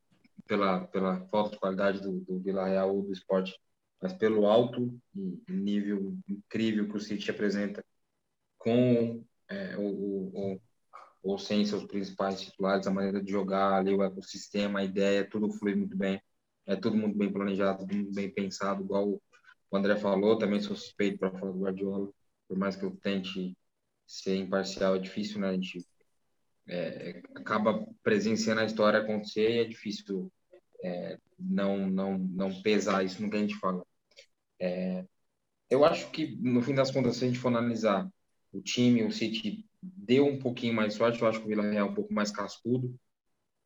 pela, 0.47 0.87
pela 0.88 1.26
falta 1.29 1.53
de 1.53 1.59
qualidade 1.59 2.00
do, 2.00 2.21
do 2.21 2.38
Vila 2.41 2.67
Real 2.67 2.95
ou 2.95 3.03
do 3.03 3.12
Sporting, 3.12 3.55
mas 4.00 4.12
pelo 4.12 4.47
alto 4.47 4.99
nível 5.49 6.17
incrível 6.29 6.88
que 6.88 6.97
o 6.97 7.00
City 7.00 7.31
apresenta 7.31 7.85
com 8.59 9.25
é, 9.49 9.76
o, 9.79 10.61
ou 11.26 11.38
sem 11.38 11.65
seus 11.65 11.85
principais 11.85 12.41
titulares, 12.41 12.87
a 12.87 12.91
maneira 12.91 13.23
de 13.23 13.31
jogar 13.31 13.75
ali, 13.75 13.93
o 13.93 14.03
ecossistema, 14.03 14.79
a 14.79 14.85
ideia, 14.85 15.29
tudo 15.29 15.50
flui 15.53 15.75
muito 15.75 15.97
bem. 15.97 16.21
É 16.65 16.76
tudo 16.76 16.97
muito 16.97 17.17
bem 17.19 17.33
planejado, 17.33 17.81
tudo 17.81 17.95
muito 17.95 18.15
bem 18.15 18.31
pensado, 18.31 18.83
igual 18.83 19.21
o 19.71 19.76
André 19.76 19.97
falou, 19.97 20.38
também 20.38 20.61
sou 20.61 20.76
suspeito 20.76 21.19
para 21.19 21.31
falar 21.33 21.53
do 21.53 21.61
Guardiola, 21.61 22.09
por 22.49 22.57
mais 22.57 22.76
que 22.76 22.85
eu 22.85 22.97
tente 22.97 23.57
ser 24.07 24.37
imparcial, 24.37 24.97
é 24.97 24.99
difícil, 24.99 25.41
né? 25.41 25.49
A 25.49 25.53
gente 25.53 25.85
é, 26.69 27.23
acaba 27.35 27.87
presenciando 28.03 28.61
a 28.61 28.65
história 28.65 29.00
acontecer 29.00 29.50
e 29.50 29.59
é 29.59 29.65
difícil 29.65 30.33
é, 30.83 31.18
não, 31.38 31.88
não, 31.88 32.18
não 32.18 32.62
pesar 32.62 33.04
isso 33.04 33.23
no 33.23 33.30
que 33.30 33.37
a 33.37 33.40
gente 33.40 33.56
fala. 33.59 33.85
É, 34.61 35.04
eu 35.71 35.85
acho 35.85 36.11
que, 36.11 36.37
no 36.37 36.62
fim 36.62 36.75
das 36.75 36.90
contas, 36.90 37.16
se 37.16 37.25
a 37.25 37.28
gente 37.28 37.38
for 37.38 37.49
analisar 37.49 38.09
o 38.52 38.61
time, 38.61 39.04
o 39.04 39.12
City 39.12 39.66
deu 39.83 40.26
um 40.26 40.38
pouquinho 40.38 40.75
mais 40.75 40.95
sorte, 40.95 41.21
eu 41.21 41.28
acho 41.28 41.40
que 41.40 41.47
o 41.47 41.49
Vila 41.49 41.62
Real 41.62 41.88
é 41.88 41.90
um 41.90 41.95
pouco 41.95 42.12
mais 42.12 42.30
cascudo, 42.30 42.88
um 42.88 42.99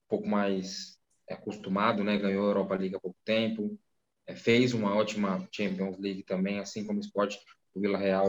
pouco 0.09 0.29
mais 0.29 0.99
acostumado, 1.29 2.03
né? 2.05 2.19
Ganhou 2.19 2.45
a 2.45 2.49
Europa 2.49 2.77
League 2.77 2.97
há 2.97 3.01
pouco 3.01 3.19
tempo, 3.25 3.79
é, 4.27 4.35
fez 4.35 4.75
uma 4.75 4.95
ótima 4.95 5.47
Champions 5.53 5.99
League 5.99 6.25
também, 6.25 6.59
assim 6.59 6.87
como 6.87 6.99
o 6.99 7.03
Sport, 7.03 7.37
o 7.75 7.81
Vila 7.81 7.99
Real 7.99 8.29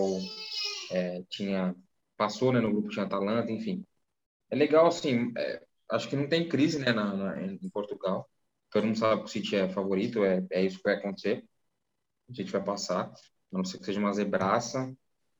é, 0.91 1.23
tinha 1.29 1.75
passou, 2.17 2.53
né? 2.53 2.59
No 2.59 2.71
grupo 2.71 2.89
tinha 2.89 3.05
Atalanta, 3.05 3.51
enfim. 3.51 3.85
É 4.49 4.55
legal, 4.55 4.87
assim, 4.87 5.31
é, 5.37 5.63
acho 5.89 6.09
que 6.09 6.15
não 6.15 6.27
tem 6.27 6.47
crise, 6.47 6.79
né? 6.79 6.93
Na, 6.93 7.15
na, 7.15 7.41
em 7.41 7.69
Portugal, 7.69 8.29
todo 8.71 8.85
mundo 8.87 8.97
sabe 8.97 9.21
que 9.21 9.27
o 9.27 9.29
City 9.29 9.55
é 9.55 9.69
favorito, 9.69 10.23
é, 10.23 10.45
é 10.51 10.63
isso 10.63 10.77
que 10.77 10.83
vai 10.83 10.95
acontecer, 10.95 11.43
o 12.29 12.35
City 12.35 12.51
vai 12.51 12.63
passar, 12.63 13.11
a 13.53 13.57
não 13.57 13.63
ser 13.65 13.77
que 13.79 13.85
seja 13.85 13.99
uma 13.99 14.13
zebraça. 14.13 14.95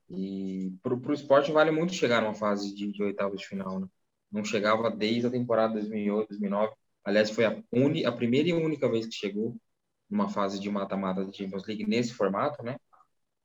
E 0.10 0.74
para 0.84 0.94
o 0.94 1.14
esporte 1.14 1.52
vale 1.52 1.72
muito 1.72 1.94
chegar 1.94 2.22
numa 2.22 2.34
fase 2.34 2.76
de, 2.76 2.92
de 2.92 3.02
oitavas 3.02 3.40
de 3.40 3.48
final, 3.48 3.80
né? 3.80 3.88
Não 4.32 4.44
chegava 4.44 4.92
desde 4.92 5.28
a 5.28 5.32
temporada 5.32 5.74
2008, 5.76 6.30
2009. 6.30 6.74
Aliás, 7.04 7.32
foi 7.32 7.46
a, 7.46 7.64
uni, 7.72 8.06
a 8.06 8.12
primeira 8.12 8.50
e 8.50 8.54
única 8.54 8.90
vez 8.90 9.06
que 9.08 9.14
chegou 9.14 9.58
numa 10.10 10.30
fase 10.30 10.60
de 10.60 10.70
mata-mata 10.70 11.26
da 11.26 11.32
Champions 11.32 11.66
League 11.66 11.86
nesse 11.88 12.14
formato, 12.14 12.62
né? 12.64 12.78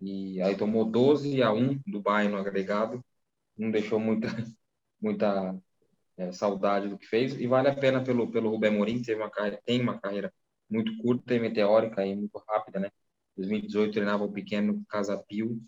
E 0.00 0.40
aí 0.42 0.56
tomou 0.56 0.84
12 0.84 1.42
a 1.42 1.52
1 1.52 1.80
do 1.86 2.00
Bayern 2.00 2.34
no 2.34 2.40
agregado. 2.40 3.04
Não 3.56 3.70
deixou 3.70 3.98
muita, 4.00 4.28
muita 5.00 5.56
é, 6.16 6.32
saudade 6.32 6.88
do 6.88 6.98
que 6.98 7.06
fez. 7.06 7.34
E 7.34 7.46
vale 7.46 7.68
a 7.68 7.74
pena 7.74 8.02
pelo, 8.02 8.30
pelo 8.30 8.50
Rubem 8.50 8.70
Morim, 8.72 9.02
teve 9.02 9.20
uma 9.20 9.30
carreira, 9.30 9.60
tem 9.64 9.80
uma 9.80 9.98
carreira 10.00 10.32
muito 10.68 10.96
curta 10.98 11.34
e 11.34 11.40
meteórica 11.40 12.04
e 12.04 12.14
muito 12.14 12.38
rápida, 12.48 12.80
né? 12.80 12.90
2018 13.36 13.92
treinava 13.92 14.24
o 14.24 14.32
pequeno 14.32 14.82
Casapio, 14.88 15.60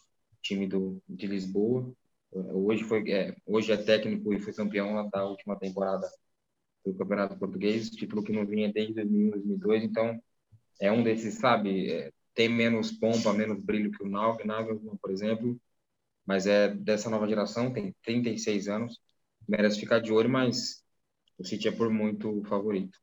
time 0.42 0.66
do, 0.66 1.02
de 1.08 1.26
Lisboa. 1.26 1.92
Hoje, 2.32 2.84
foi, 2.84 3.10
é, 3.10 3.36
hoje 3.46 3.72
é 3.72 3.76
técnico 3.76 4.32
e 4.32 4.40
foi 4.40 4.52
campeão 4.52 5.08
da 5.10 5.24
última 5.24 5.58
temporada 5.58 6.08
do 6.84 6.94
Campeonato 6.94 7.38
Português, 7.38 7.90
título 7.90 8.22
que 8.22 8.32
não 8.32 8.46
vinha 8.46 8.72
desde 8.72 8.94
2001, 8.94 9.30
2002. 9.30 9.84
Então, 9.84 10.20
é 10.80 10.90
um 10.92 11.02
desses, 11.02 11.34
sabe, 11.34 11.90
é, 11.90 12.12
tem 12.34 12.48
menos 12.48 12.92
pompa, 12.92 13.32
menos 13.32 13.62
brilho 13.62 13.90
que 13.90 14.02
o 14.02 14.08
Nagelsmann, 14.08 14.96
por 15.00 15.10
exemplo, 15.10 15.60
mas 16.26 16.46
é 16.46 16.68
dessa 16.74 17.10
nova 17.10 17.26
geração, 17.26 17.72
tem 17.72 17.94
36 18.02 18.68
anos, 18.68 19.00
merece 19.48 19.80
ficar 19.80 20.00
de 20.00 20.12
olho, 20.12 20.28
mas 20.28 20.82
o 21.38 21.44
City 21.44 21.68
é 21.68 21.72
por 21.72 21.90
muito 21.90 22.42
favorito. 22.44 22.98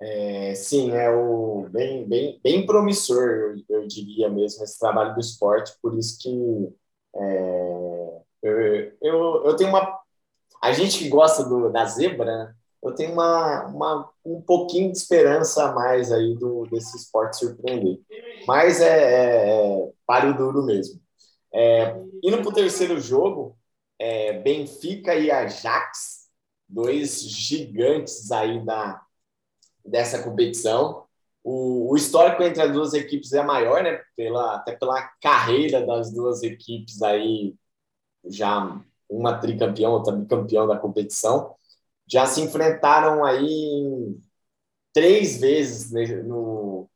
É, 0.00 0.54
sim, 0.54 0.90
é 0.90 1.10
o 1.10 1.68
bem, 1.70 2.08
bem, 2.08 2.40
bem 2.42 2.66
promissor, 2.66 3.22
eu, 3.22 3.56
eu, 3.68 3.86
diria 3.86 4.28
mesmo, 4.28 4.64
esse 4.64 4.78
trabalho 4.78 5.14
do 5.14 5.20
esporte, 5.20 5.72
por 5.80 5.96
isso 5.96 6.18
que 6.20 6.28
é, 7.14 8.22
eu, 8.42 8.92
eu, 9.00 9.44
eu 9.44 9.56
tenho 9.56 9.70
uma. 9.70 10.00
A 10.60 10.72
gente 10.72 10.98
que 10.98 11.08
gosta 11.08 11.44
do, 11.44 11.70
da 11.70 11.84
zebra, 11.86 12.24
né? 12.24 12.54
eu 12.82 12.94
tenho 12.94 13.12
uma, 13.12 13.66
uma, 13.66 14.10
um 14.24 14.40
pouquinho 14.40 14.90
de 14.90 14.98
esperança 14.98 15.64
a 15.64 15.72
mais 15.72 16.10
aí 16.10 16.34
do, 16.36 16.66
desse 16.66 16.96
esporte 16.96 17.38
surpreender. 17.38 18.00
Mas 18.46 18.80
é, 18.80 18.88
é, 18.88 19.84
é 19.84 19.90
páreo 20.04 20.36
duro 20.36 20.64
mesmo. 20.64 21.00
É, 21.54 21.94
indo 22.22 22.38
para 22.38 22.48
o 22.48 22.52
terceiro 22.52 23.00
jogo, 23.00 23.56
é, 24.02 24.32
Benfica 24.32 25.14
e 25.14 25.30
Ajax, 25.30 26.28
dois 26.68 27.22
gigantes 27.22 28.32
aí 28.32 28.64
da, 28.64 29.00
dessa 29.84 30.20
competição. 30.24 31.04
O, 31.44 31.92
o, 31.92 31.96
histórico 31.96 32.42
entre 32.42 32.62
as 32.62 32.72
duas 32.72 32.94
equipes 32.94 33.32
é 33.32 33.44
maior, 33.44 33.80
né? 33.84 34.02
Pela, 34.16 34.56
até 34.56 34.74
pela 34.74 35.00
carreira 35.20 35.86
das 35.86 36.12
duas 36.12 36.42
equipes 36.42 37.00
aí, 37.00 37.54
já 38.24 38.80
uma 39.08 39.38
tricampeão, 39.38 39.92
outra 39.92 40.12
bicampeão 40.12 40.66
da 40.66 40.78
competição. 40.78 41.54
Já 42.04 42.26
se 42.26 42.40
enfrentaram 42.40 43.24
aí 43.24 44.16
três 44.92 45.40
vezes 45.40 45.92
no, 46.24 46.90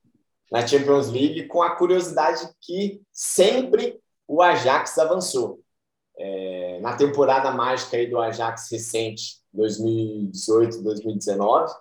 na 0.51 0.67
Champions 0.67 1.09
League, 1.09 1.47
com 1.47 1.63
a 1.63 1.77
curiosidade 1.77 2.49
que 2.61 3.01
sempre 3.13 4.01
o 4.27 4.43
Ajax 4.43 4.99
avançou. 4.99 5.65
É, 6.19 6.81
na 6.81 6.97
temporada 6.97 7.51
mágica 7.51 7.97
aí 7.97 8.09
do 8.09 8.19
Ajax 8.19 8.71
recente, 8.71 9.41
2018, 9.53 10.83
2019, 10.83 11.75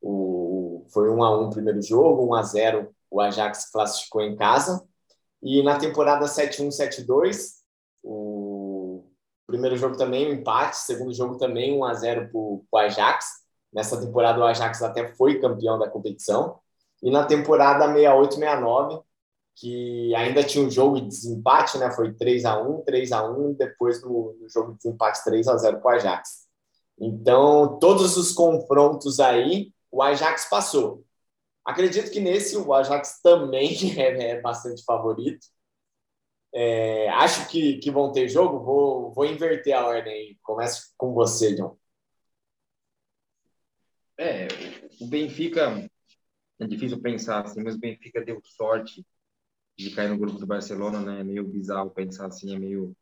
o, 0.00 0.86
foi 0.92 1.10
1 1.10 1.22
a 1.22 1.40
1 1.40 1.46
o 1.46 1.50
primeiro 1.50 1.82
jogo, 1.82 2.26
1 2.26 2.34
a 2.34 2.42
0 2.42 2.94
o 3.10 3.20
Ajax 3.20 3.70
classificou 3.70 4.22
em 4.22 4.36
casa. 4.36 4.82
E 5.42 5.62
na 5.62 5.78
temporada 5.78 6.26
7-1, 6.26 6.68
7-2, 6.68 7.60
o 8.04 9.04
primeiro 9.46 9.76
jogo 9.76 9.96
também 9.96 10.28
um 10.28 10.34
empate, 10.34 10.76
segundo 10.76 11.12
jogo 11.12 11.36
também 11.36 11.76
1 11.76 11.84
a 11.84 11.94
0 11.94 12.28
para 12.30 12.38
o 12.38 12.64
Ajax. 12.78 13.26
Nessa 13.72 14.00
temporada 14.00 14.38
o 14.38 14.44
Ajax 14.44 14.82
até 14.82 15.12
foi 15.14 15.40
campeão 15.40 15.78
da 15.78 15.88
competição. 15.88 16.60
E 17.02 17.10
na 17.10 17.24
temporada 17.24 17.86
68, 17.86 18.34
69, 18.34 19.00
que 19.60 20.14
ainda 20.14 20.42
tinha 20.42 20.64
um 20.64 20.70
jogo 20.70 20.98
de 20.98 21.08
desempate, 21.08 21.76
né? 21.76 21.90
Foi 21.90 22.14
3 22.14 22.46
a 22.46 22.58
1 22.62 22.82
3 22.82 23.12
a 23.12 23.30
1 23.30 23.52
depois 23.54 24.02
no, 24.02 24.34
no 24.40 24.48
jogo 24.48 24.72
de 24.72 24.78
desempate 24.78 25.22
3 25.22 25.48
a 25.48 25.56
0 25.58 25.80
para 25.82 25.92
o 25.92 25.94
Ajax. 25.96 26.48
Então, 26.98 27.78
todos 27.78 28.16
os 28.16 28.32
confrontos 28.32 29.20
aí, 29.20 29.72
o 29.90 30.02
Ajax 30.02 30.48
passou. 30.48 31.04
Acredito 31.64 32.10
que 32.10 32.20
nesse 32.20 32.56
o 32.56 32.72
Ajax 32.72 33.20
também 33.22 33.76
é, 34.00 34.30
é 34.30 34.40
bastante 34.40 34.82
favorito. 34.82 35.46
É, 36.54 37.10
acho 37.10 37.46
que, 37.48 37.78
que 37.78 37.90
vão 37.90 38.12
ter 38.12 38.28
jogo. 38.28 38.64
Vou, 38.64 39.12
vou 39.12 39.26
inverter 39.26 39.74
a 39.76 39.86
ordem. 39.86 40.38
Começo 40.42 40.94
com 40.96 41.12
você, 41.12 41.54
John. 41.54 41.76
É, 44.18 44.48
o 45.00 45.06
Benfica 45.06 45.86
é 46.58 46.66
difícil 46.66 47.00
pensar 47.00 47.42
assim, 47.42 47.62
mas 47.62 47.74
o 47.74 47.78
Benfica 47.78 48.24
deu 48.24 48.40
sorte 48.42 49.04
de 49.76 49.90
cair 49.94 50.10
no 50.10 50.18
grupo 50.18 50.38
do 50.38 50.46
Barcelona, 50.46 51.00
né? 51.00 51.20
É 51.20 51.24
meio 51.24 51.46
bizarro 51.46 51.90
pensar 51.90 52.26
assim, 52.26 52.54
é 52.54 52.58
meio 52.58 52.96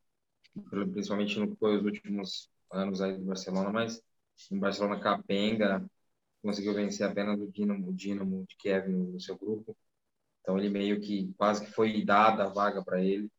principalmente 0.93 1.39
nos 1.39 1.85
últimos 1.85 2.51
anos 2.71 3.01
aí 3.01 3.17
do 3.17 3.25
Barcelona, 3.25 3.71
mas 3.71 4.03
o 4.51 4.59
Barcelona 4.59 5.01
capenga, 5.01 5.85
conseguiu 6.43 6.75
vencer 6.75 7.07
apenas 7.07 7.41
o 7.41 7.51
Dinamo, 7.51 7.89
o 7.89 7.95
Dinamo 7.95 8.45
de 8.49 8.57
Kiev 8.57 8.89
no, 8.89 9.13
no 9.13 9.21
seu 9.21 9.37
grupo. 9.37 9.77
Então 10.41 10.59
ele 10.59 10.71
meio 10.71 11.01
que 11.01 11.33
quase 11.37 11.65
que 11.65 11.73
foi 11.73 12.05
dada 12.05 12.45
a 12.45 12.49
vaga 12.49 12.83
para 12.83 13.03
ele. 13.03 13.31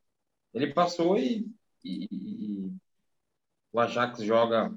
Ele 0.54 0.74
passou 0.74 1.18
e, 1.18 1.48
e, 1.84 2.08
e, 2.12 2.74
o 3.72 3.80
Ajax 3.80 4.24
joga 4.24 4.74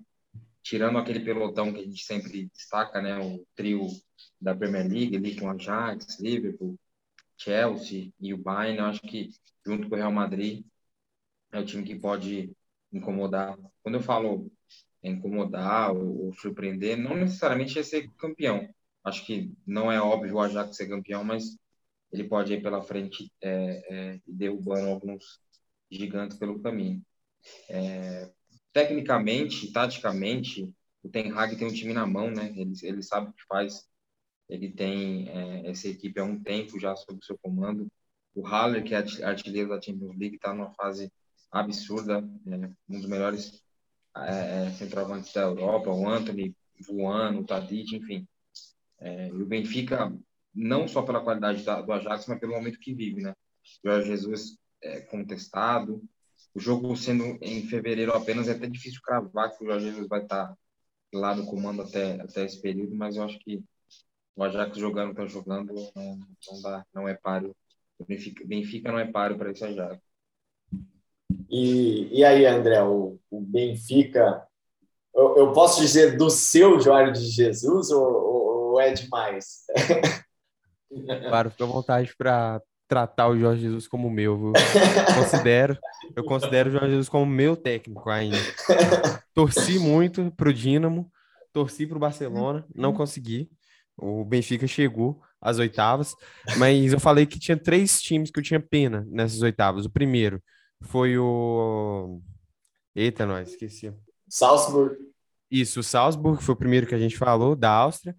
tirando 0.63 0.99
aquele 0.99 1.21
pelotão 1.21 1.73
que 1.73 1.81
a 1.81 1.85
gente 1.85 2.05
sempre 2.05 2.49
destaca, 2.55 3.03
né, 3.03 3.19
o 3.19 3.45
trio 3.55 3.87
da 4.41 4.55
Premier 4.55 4.89
League 4.89 5.17
ali 5.17 5.39
com 5.39 5.51
Ajax, 5.51 6.21
Liverpool, 6.21 6.79
Chelsea 7.37 8.13
e 8.21 8.33
o 8.35 8.39
Bayern, 8.39 8.79
eu 8.79 8.85
acho 8.87 9.01
que 9.03 9.31
junto 9.65 9.89
com 9.89 9.95
o 9.95 9.99
Real 9.99 10.13
Madrid 10.13 10.65
é 11.53 11.61
o 11.61 11.65
time 11.65 11.85
que 11.85 11.99
pode 11.99 12.53
incomodar. 12.93 13.57
Quando 13.83 13.97
eu 13.97 14.03
falo 14.03 14.51
incomodar 15.03 15.93
ou, 15.93 16.27
ou 16.27 16.35
surpreender, 16.35 16.97
não 16.97 17.17
necessariamente 17.17 17.79
é 17.79 17.83
ser 17.83 18.09
campeão. 18.19 18.69
Acho 19.05 19.25
que 19.27 19.53
não 19.67 19.91
é 19.91 20.01
óbvio 20.01 20.35
o 20.35 20.41
Ajax 20.41 20.77
ser 20.77 20.89
campeão, 20.89 21.25
mas 21.25 21.57
ele 22.13 22.25
pode 22.25 22.53
ir 22.53 22.63
pela 22.63 22.83
frente 22.83 23.33
é, 23.43 23.83
é, 23.91 24.21
derrubando 24.27 24.89
alguns 24.89 25.41
gigantes 25.91 26.39
pelo 26.39 26.61
caminho. 26.61 27.03
É, 27.69 28.31
tecnicamente, 28.73 29.73
taticamente, 29.73 30.73
o 31.03 31.09
Ten 31.09 31.33
Hag 31.33 31.57
tem 31.57 31.67
um 31.67 31.73
time 31.73 31.93
na 31.93 32.07
mão, 32.07 32.31
né? 32.31 32.53
Ele, 32.57 32.73
ele 32.83 33.03
sabe 33.03 33.31
o 33.31 33.33
que 33.33 33.43
faz. 33.49 33.89
Ele 34.49 34.71
tem 34.71 35.29
é, 35.29 35.71
essa 35.71 35.89
equipe 35.89 36.21
há 36.21 36.25
um 36.25 36.43
tempo 36.43 36.79
já 36.79 36.95
sob 36.97 37.25
seu 37.25 37.39
comando. 37.39 37.91
O 38.35 38.47
Haller, 38.47 38.83
que 38.83 38.95
é 38.95 38.99
artilheiro 39.25 39.71
da 39.71 39.81
Champions 39.81 40.17
League, 40.19 40.37
está 40.37 40.53
numa 40.55 40.73
fase 40.75 41.13
absurda, 41.51 42.19
é, 42.47 42.71
um 42.89 43.01
dos 43.01 43.07
melhores 43.07 43.63
é, 44.17 44.67
é, 44.67 44.71
centroavantes 44.73 45.33
da 45.33 45.43
Europa, 45.43 45.91
o 45.91 46.09
Anthony 46.09 46.55
voando, 46.87 47.41
o 47.41 47.45
Tadic, 47.45 47.97
enfim. 47.97 48.27
É, 48.99 49.29
e 49.29 49.43
o 49.43 49.47
Benfica, 49.47 50.13
não 50.55 50.87
só 50.87 51.03
pela 51.03 51.23
qualidade 51.23 51.63
da, 51.65 51.81
do 51.81 51.93
Ajax, 51.93 52.27
mas 52.27 52.39
pelo 52.39 52.53
momento 52.53 52.79
que 52.79 52.95
vive, 52.95 53.23
né? 53.23 53.35
O 53.85 53.89
Jorge 53.89 54.09
Jesus 54.09 54.59
é, 54.83 55.01
contestado, 55.01 56.03
o 56.55 56.61
jogo 56.61 56.95
sendo 56.97 57.39
em 57.41 57.63
fevereiro 57.67 58.13
apenas, 58.13 58.49
é 58.49 58.53
até 58.53 58.67
difícil 58.67 59.01
cravar 59.03 59.57
que 59.57 59.65
o 59.65 59.67
Jorge 59.67 59.87
Jesus 59.87 60.09
vai 60.09 60.23
estar 60.23 60.55
lá 61.13 61.35
no 61.35 61.47
comando 61.47 61.83
até, 61.83 62.21
até 62.21 62.45
esse 62.45 62.61
período, 62.61 62.95
mas 62.95 63.17
eu 63.17 63.25
acho 63.25 63.39
que 63.41 63.63
o 64.35 64.45
Ajax 64.45 64.77
jogando 64.77 65.11
está 65.11 65.27
jogando, 65.27 65.73
não, 65.75 66.19
não, 66.51 66.63
dá, 66.63 66.85
não 66.95 67.09
é 67.09 67.15
páreo. 67.15 67.55
Benfica, 68.07 68.45
Benfica 68.45 68.91
não 68.91 68.99
é 68.99 69.07
páreo 69.07 69.39
para 69.39 69.51
esse 69.51 69.65
Ajax. 69.65 69.99
E, 71.49 72.09
e 72.19 72.25
aí, 72.25 72.47
André, 72.47 72.83
o, 72.83 73.19
o 73.31 73.41
Benfica, 73.41 74.47
eu, 75.15 75.37
eu, 75.37 75.53
posso 75.53 75.81
dizer 75.81 76.17
do 76.17 76.31
seu 76.31 76.81
Jorge 76.81 77.21
de 77.21 77.31
Jesus 77.31 77.91
ou, 77.91 78.73
ou 78.73 78.81
é 78.81 78.93
demais? 78.93 79.65
Claro, 81.29 81.51
fica 81.51 81.65
à 81.65 81.67
vontade 81.67 82.15
para 82.19 82.61
tratar 82.87 83.29
o 83.29 83.39
Jorge 83.39 83.63
Jesus 83.63 83.89
como 83.89 84.11
meu, 84.11 84.37
viu? 84.37 84.53
considero, 85.15 85.79
eu 86.15 86.23
considero 86.23 86.69
o 86.69 86.73
Jorge 86.73 86.91
Jesus 86.91 87.09
como 87.09 87.25
meu 87.25 87.57
técnico 87.57 88.11
ainda. 88.11 88.37
Torci 89.33 89.79
muito 89.79 90.31
pro 90.33 90.53
Dínamo, 90.53 91.11
torci 91.51 91.87
pro 91.87 91.99
Barcelona, 91.99 92.67
não 92.75 92.93
consegui. 92.93 93.51
O 93.97 94.25
Benfica 94.25 94.67
chegou 94.67 95.21
às 95.41 95.59
oitavas, 95.59 96.15
mas 96.57 96.93
eu 96.93 97.01
falei 97.01 97.27
que 97.27 97.39
tinha 97.39 97.57
três 97.57 98.01
times 98.01 98.31
que 98.31 98.39
eu 98.39 98.43
tinha 98.43 98.61
pena 98.61 99.07
nessas 99.11 99.43
oitavas. 99.43 99.85
O 99.85 99.91
primeiro 99.91 100.43
foi 100.83 101.19
o. 101.19 102.21
Eita, 102.95 103.27
nós, 103.27 103.51
esqueci. 103.51 103.93
Salzburg. 104.29 104.97
Isso, 105.51 105.81
o 105.81 105.83
Salzburg 105.83 106.43
foi 106.43 106.55
o 106.55 106.59
primeiro 106.59 106.87
que 106.87 106.95
a 106.95 106.99
gente 106.99 107.17
falou, 107.17 107.55
da 107.55 107.71
Áustria. 107.71 108.17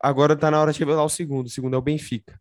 Agora 0.00 0.36
tá 0.36 0.50
na 0.50 0.60
hora 0.60 0.72
de 0.72 0.78
revelar 0.78 1.04
o 1.04 1.08
segundo. 1.08 1.46
O 1.46 1.50
segundo 1.50 1.74
é 1.74 1.78
o 1.78 1.82
Benfica. 1.82 2.38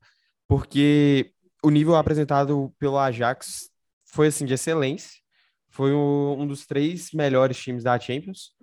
Porque 0.47 1.31
o 1.63 1.69
nível 1.69 1.95
apresentado 1.95 2.73
pelo 2.77 2.97
Ajax 2.97 3.69
foi 4.05 4.27
assim 4.27 4.45
de 4.45 4.53
excelência. 4.53 5.21
Foi 5.69 5.93
um 5.93 6.45
dos 6.45 6.65
três 6.65 7.11
melhores 7.11 7.57
times 7.57 7.83
da 7.83 7.99
Champions, 7.99 8.53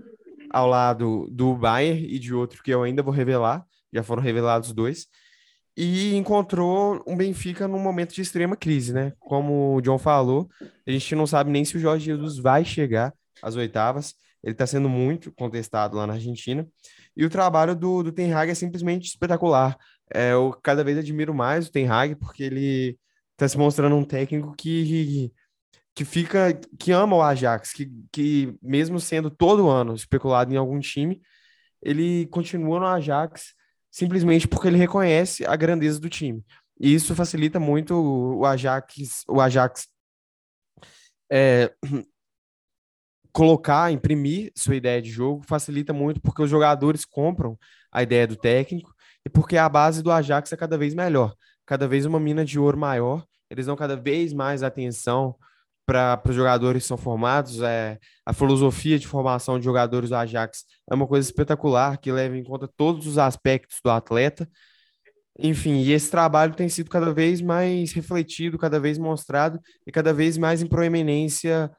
ao 0.50 0.66
lado 0.66 1.28
do 1.30 1.54
Bayern 1.54 2.06
e 2.06 2.18
de 2.18 2.34
outro 2.34 2.62
que 2.62 2.70
eu 2.70 2.82
ainda 2.82 3.02
vou 3.02 3.12
revelar. 3.12 3.66
Já 3.92 4.02
foram 4.02 4.22
revelados 4.22 4.72
dois 4.72 5.06
e 5.76 6.14
encontrou 6.14 7.02
um 7.06 7.16
Benfica 7.16 7.66
num 7.66 7.78
momento 7.78 8.14
de 8.14 8.20
extrema 8.20 8.56
crise, 8.56 8.92
né? 8.92 9.12
Como 9.18 9.76
o 9.76 9.80
John 9.80 9.98
falou, 9.98 10.48
a 10.86 10.90
gente 10.90 11.14
não 11.14 11.26
sabe 11.26 11.50
nem 11.50 11.64
se 11.64 11.76
o 11.76 11.80
Jorge 11.80 12.06
Jesus 12.06 12.38
vai 12.38 12.64
chegar 12.64 13.12
às 13.42 13.56
oitavas. 13.56 14.14
Ele 14.42 14.52
está 14.52 14.66
sendo 14.66 14.88
muito 14.88 15.32
contestado 15.32 15.96
lá 15.96 16.06
na 16.06 16.14
Argentina. 16.14 16.66
E 17.16 17.24
o 17.24 17.30
trabalho 17.30 17.74
do, 17.74 18.02
do 18.02 18.12
Ten 18.12 18.32
Hag 18.32 18.50
é 18.50 18.54
simplesmente 18.54 19.06
espetacular. 19.06 19.78
É, 20.12 20.32
eu 20.32 20.54
cada 20.62 20.84
vez 20.84 20.98
admiro 20.98 21.32
mais 21.32 21.68
o 21.68 21.72
Ten 21.72 21.88
Hag 21.88 22.16
porque 22.16 22.42
ele 22.42 22.98
está 23.32 23.48
se 23.48 23.56
mostrando 23.56 23.96
um 23.96 24.04
técnico 24.04 24.54
que, 24.54 25.32
que 25.94 26.04
fica, 26.04 26.52
que 26.78 26.92
ama 26.92 27.16
o 27.16 27.22
Ajax, 27.22 27.72
que, 27.72 27.90
que 28.12 28.54
mesmo 28.60 29.00
sendo 29.00 29.30
todo 29.30 29.70
ano 29.70 29.94
especulado 29.94 30.52
em 30.52 30.56
algum 30.56 30.80
time, 30.80 31.22
ele 31.80 32.26
continua 32.26 32.80
no 32.80 32.86
Ajax 32.86 33.54
simplesmente 33.92 34.48
porque 34.48 34.66
ele 34.66 34.78
reconhece 34.78 35.44
a 35.44 35.54
grandeza 35.54 36.00
do 36.00 36.08
time. 36.08 36.42
E 36.80 36.92
isso 36.94 37.14
facilita 37.14 37.60
muito 37.60 37.94
o 37.94 38.46
Ajax, 38.46 39.22
o 39.28 39.40
Ajax 39.40 39.86
é, 41.30 41.72
colocar, 43.30 43.92
imprimir 43.92 44.50
sua 44.56 44.74
ideia 44.74 45.00
de 45.00 45.10
jogo, 45.10 45.44
facilita 45.46 45.92
muito 45.92 46.20
porque 46.20 46.42
os 46.42 46.50
jogadores 46.50 47.04
compram 47.04 47.56
a 47.92 48.02
ideia 48.02 48.26
do 48.26 48.34
técnico 48.34 48.92
e 49.24 49.28
porque 49.28 49.58
a 49.58 49.68
base 49.68 50.02
do 50.02 50.10
Ajax 50.10 50.52
é 50.52 50.56
cada 50.56 50.78
vez 50.78 50.94
melhor, 50.94 51.34
cada 51.66 51.86
vez 51.86 52.06
uma 52.06 52.18
mina 52.18 52.44
de 52.44 52.58
ouro 52.58 52.78
maior, 52.78 53.24
eles 53.50 53.66
dão 53.66 53.76
cada 53.76 53.94
vez 53.94 54.32
mais 54.32 54.62
atenção 54.62 55.36
para 55.86 56.20
os 56.28 56.34
jogadores 56.34 56.82
que 56.82 56.88
são 56.88 56.96
formados. 56.96 57.60
É, 57.60 57.98
a 58.24 58.32
filosofia 58.32 58.98
de 58.98 59.06
formação 59.06 59.58
de 59.58 59.64
jogadores 59.64 60.10
do 60.10 60.16
Ajax 60.16 60.64
é 60.90 60.94
uma 60.94 61.06
coisa 61.06 61.28
espetacular 61.28 61.98
que 61.98 62.12
leva 62.12 62.36
em 62.36 62.44
conta 62.44 62.68
todos 62.68 63.06
os 63.06 63.18
aspectos 63.18 63.78
do 63.84 63.90
atleta. 63.90 64.48
Enfim, 65.38 65.80
e 65.80 65.92
esse 65.92 66.10
trabalho 66.10 66.54
tem 66.54 66.68
sido 66.68 66.90
cada 66.90 67.12
vez 67.12 67.40
mais 67.40 67.92
refletido, 67.92 68.58
cada 68.58 68.78
vez 68.78 68.98
mostrado 68.98 69.58
e 69.86 69.90
cada 69.90 70.12
vez 70.12 70.36
mais 70.36 70.62
em 70.62 70.66
proeminência 70.66 71.70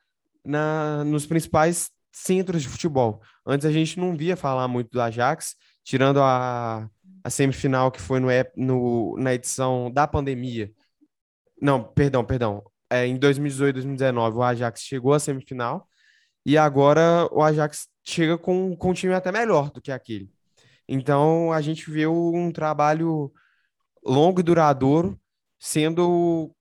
na, 0.43 1.03
nos 1.05 1.25
principais 1.25 1.89
centros 2.11 2.63
de 2.63 2.67
futebol. 2.67 3.21
Antes 3.45 3.65
a 3.65 3.71
gente 3.71 3.99
não 3.99 4.17
via 4.17 4.35
falar 4.35 4.67
muito 4.67 4.89
do 4.91 5.01
Ajax, 5.01 5.55
tirando 5.83 6.19
a, 6.21 6.89
a 7.23 7.29
semifinal 7.29 7.91
que 7.91 8.01
foi 8.01 8.19
no, 8.19 8.27
no, 8.57 9.17
na 9.17 9.33
edição 9.33 9.91
da 9.91 10.07
pandemia. 10.07 10.71
Não, 11.61 11.83
perdão, 11.83 12.25
perdão 12.25 12.63
é, 12.93 13.07
em 13.07 13.17
2018, 13.17 13.73
2019, 13.73 14.37
o 14.37 14.43
Ajax 14.43 14.81
chegou 14.81 15.13
à 15.13 15.19
semifinal 15.19 15.87
e 16.45 16.55
agora 16.59 17.27
o 17.31 17.41
Ajax 17.41 17.87
chega 18.03 18.37
com, 18.37 18.75
com 18.75 18.91
um 18.91 18.93
time 18.93 19.15
até 19.15 19.31
melhor 19.31 19.71
do 19.71 19.81
que 19.81 19.91
aquele. 19.91 20.29
Então 20.87 21.51
a 21.51 21.59
gente 21.59 21.89
vê 21.89 22.05
um 22.05 22.51
trabalho 22.51 23.33
longo 24.05 24.41
e 24.41 24.43
duradouro 24.43 25.19
sendo 25.59 26.53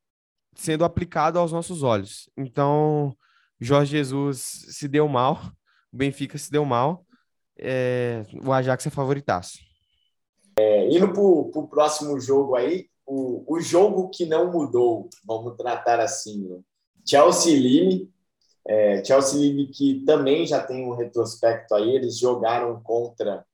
sendo 0.55 0.87
aplicado 0.87 1.39
aos 1.39 1.53
nossos 1.53 1.83
olhos. 1.83 2.31
Então, 2.37 3.15
Jorge 3.61 3.91
Jesus 3.91 4.67
se 4.71 4.89
deu 4.89 5.09
mal, 5.09 5.39
o 5.93 5.97
Benfica 5.97 6.39
se 6.39 6.51
deu 6.51 6.65
mal, 6.65 7.05
é, 7.59 8.23
o 8.43 8.53
Ajax 8.53 8.87
é 8.87 8.91
favoritaço. 8.91 9.59
É, 10.59 10.89
indo 10.89 11.13
para 11.13 11.21
o 11.21 11.69
próximo 11.69 12.19
jogo 12.21 12.55
aí, 12.55 12.87
o, 13.13 13.45
o 13.47 13.61
jogo 13.61 14.09
que 14.09 14.25
não 14.25 14.51
mudou, 14.51 15.11
vamos 15.27 15.57
tratar 15.57 16.01
assim, 16.01 16.49
né? 16.49 16.61
Chelsea 17.05 17.55
Lille, 17.57 18.11
é, 18.67 19.05
Chelsea 19.05 19.39
Lille 19.39 19.67
que 19.69 20.03
também 20.07 20.47
já 20.47 20.63
tem 20.63 20.85
um 20.89 20.95
retrospecto 20.95 21.75
aí, 21.75 21.95
eles 21.95 22.19
jogaram 22.19 22.81
contra 22.83 23.45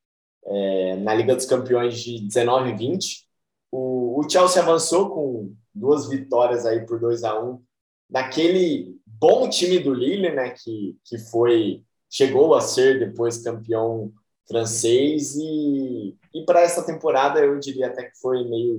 é, 0.47 0.97
na 0.97 1.13
Liga 1.15 1.35
dos 1.35 1.47
Campeões 1.47 1.99
de 2.01 2.21
19 2.21 2.71
e 2.71 2.77
20. 2.77 3.27
O, 3.73 4.21
o 4.21 4.31
Chelsea 4.31 4.63
avançou 4.63 5.11
com 5.11 5.55
duas 5.75 6.09
vitórias 6.09 6.65
aí 6.65 6.87
por 6.87 7.01
2 7.01 7.25
a 7.25 7.41
1 7.43 7.61
daquele 8.09 8.97
bom 9.07 9.49
time 9.49 9.81
do 9.81 9.93
Lille, 9.93 10.31
né, 10.31 10.51
que, 10.51 10.97
que 11.05 11.19
foi 11.19 11.83
chegou 12.09 12.55
a 12.55 12.61
ser 12.61 12.99
depois 13.01 13.43
campeão 13.43 14.13
francês 14.49 15.37
e, 15.37 16.17
e 16.35 16.45
para 16.45 16.63
essa 16.63 16.85
temporada 16.85 17.41
eu 17.41 17.59
diria 17.59 17.89
até 17.89 18.05
que 18.05 18.19
foi 18.19 18.45
meio 18.45 18.79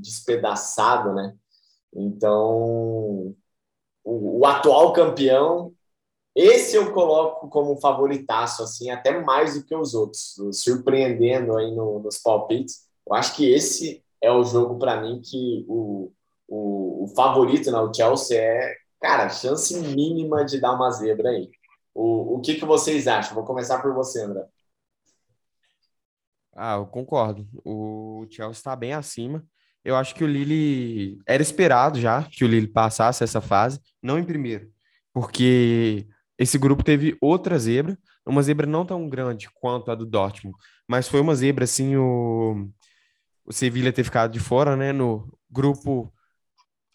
despedaçado, 0.00 1.12
né? 1.14 1.34
Então, 1.94 3.34
o, 4.04 4.40
o 4.40 4.46
atual 4.46 4.92
campeão 4.92 5.74
esse 6.40 6.76
eu 6.76 6.92
coloco 6.92 7.48
como 7.48 7.80
favoritaço, 7.80 8.62
assim, 8.62 8.90
até 8.90 9.20
mais 9.20 9.54
do 9.54 9.64
que 9.64 9.74
os 9.74 9.92
outros, 9.92 10.36
surpreendendo 10.52 11.56
aí 11.56 11.74
no, 11.74 11.98
nos 11.98 12.18
palpites. 12.18 12.86
Eu 13.04 13.14
acho 13.14 13.34
que 13.34 13.50
esse 13.50 14.04
é 14.22 14.30
o 14.30 14.44
jogo 14.44 14.78
para 14.78 15.00
mim 15.00 15.20
que 15.20 15.64
o, 15.68 16.12
o, 16.46 17.04
o 17.04 17.08
favorito, 17.16 17.72
né, 17.72 17.78
o 17.80 17.92
Chelsea, 17.92 18.40
é, 18.40 18.76
cara, 19.00 19.28
chance 19.30 19.76
mínima 19.80 20.44
de 20.44 20.60
dar 20.60 20.74
uma 20.74 20.92
zebra 20.92 21.30
aí. 21.30 21.50
O, 21.92 22.36
o 22.36 22.40
que, 22.40 22.54
que 22.54 22.64
vocês 22.64 23.08
acham? 23.08 23.34
Vou 23.34 23.44
começar 23.44 23.82
por 23.82 23.92
você, 23.92 24.22
André. 24.22 24.46
Ah, 26.58 26.74
eu 26.74 26.86
concordo. 26.86 27.48
O 27.64 28.26
Chelsea 28.30 28.52
está 28.58 28.74
bem 28.74 28.92
acima. 28.92 29.44
Eu 29.84 29.96
acho 29.96 30.14
que 30.14 30.24
o 30.24 30.26
Lille 30.26 31.20
era 31.26 31.40
esperado 31.42 32.00
já 32.00 32.24
que 32.24 32.44
o 32.44 32.48
Lille 32.48 32.66
passasse 32.66 33.22
essa 33.22 33.40
fase, 33.40 33.80
não 34.02 34.18
em 34.18 34.24
primeiro, 34.24 34.70
porque 35.12 36.06
esse 36.36 36.58
grupo 36.58 36.82
teve 36.82 37.16
outra 37.20 37.58
zebra, 37.58 37.96
uma 38.26 38.42
zebra 38.42 38.66
não 38.66 38.84
tão 38.84 39.08
grande 39.08 39.48
quanto 39.54 39.90
a 39.90 39.94
do 39.94 40.04
Dortmund, 40.04 40.56
mas 40.86 41.08
foi 41.08 41.20
uma 41.20 41.34
zebra 41.34 41.64
assim 41.64 41.96
o 41.96 42.68
o 43.46 43.52
Sevilla 43.52 43.90
ter 43.90 44.04
ficado 44.04 44.30
de 44.30 44.40
fora, 44.40 44.76
né, 44.76 44.92
no 44.92 45.26
grupo 45.50 46.12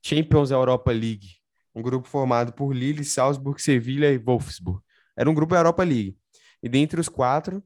Champions 0.06 0.52
Europa 0.52 0.92
League, 0.92 1.28
um 1.74 1.82
grupo 1.82 2.08
formado 2.08 2.54
por 2.54 2.74
Lille, 2.74 3.04
Salzburg, 3.04 3.60
Sevilla 3.60 4.06
e 4.08 4.20
Wolfsburg. 4.20 4.80
Era 5.18 5.28
um 5.28 5.34
grupo 5.34 5.56
Europa 5.56 5.84
League. 5.84 6.16
E 6.62 6.70
dentre 6.70 7.00
os 7.02 7.10
quatro, 7.10 7.64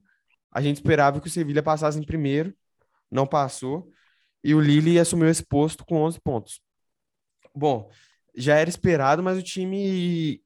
a 0.50 0.60
gente 0.60 0.76
esperava 0.76 1.20
que 1.20 1.28
o 1.28 1.30
Sevilla 1.30 1.62
passasse 1.62 1.98
em 1.98 2.04
primeiro, 2.04 2.54
não 3.10 3.26
passou, 3.26 3.90
e 4.42 4.54
o 4.54 4.60
Lille 4.60 4.98
assumiu 4.98 5.28
esse 5.28 5.44
posto 5.44 5.84
com 5.84 6.02
11 6.02 6.20
pontos. 6.20 6.60
Bom, 7.54 7.90
já 8.34 8.56
era 8.56 8.70
esperado, 8.70 9.22
mas 9.22 9.38
o 9.38 9.42
time 9.42 10.40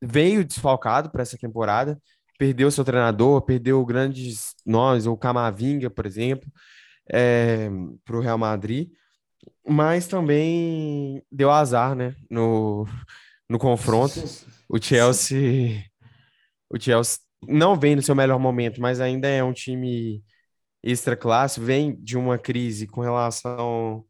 veio 0.00 0.44
desfalcado 0.44 1.10
para 1.10 1.22
essa 1.22 1.38
temporada, 1.38 2.00
perdeu 2.38 2.70
seu 2.70 2.84
treinador, 2.84 3.42
perdeu 3.42 3.84
grandes 3.84 4.54
nomes, 4.64 5.06
o 5.06 5.16
Camavinga, 5.16 5.90
por 5.90 6.06
exemplo, 6.06 6.50
é, 7.10 7.68
para 8.04 8.16
o 8.16 8.20
Real 8.20 8.38
Madrid, 8.38 8.90
mas 9.66 10.06
também 10.06 11.22
deu 11.30 11.50
azar, 11.50 11.94
né, 11.94 12.14
no, 12.30 12.86
no 13.48 13.58
confronto. 13.58 14.14
O 14.72 14.80
Chelsea, 14.80 15.84
o 16.72 16.78
Chelsea 16.78 17.18
não 17.46 17.78
vem 17.78 17.96
no 17.96 18.02
seu 18.02 18.14
melhor 18.14 18.38
momento, 18.38 18.80
mas 18.80 19.00
ainda 19.00 19.28
é 19.28 19.42
um 19.42 19.52
time 19.52 20.22
extra 20.82 21.16
classe, 21.16 21.60
vem 21.60 21.94
de 21.96 22.16
uma 22.16 22.38
crise 22.38 22.86
com 22.86 23.00
relação 23.00 24.04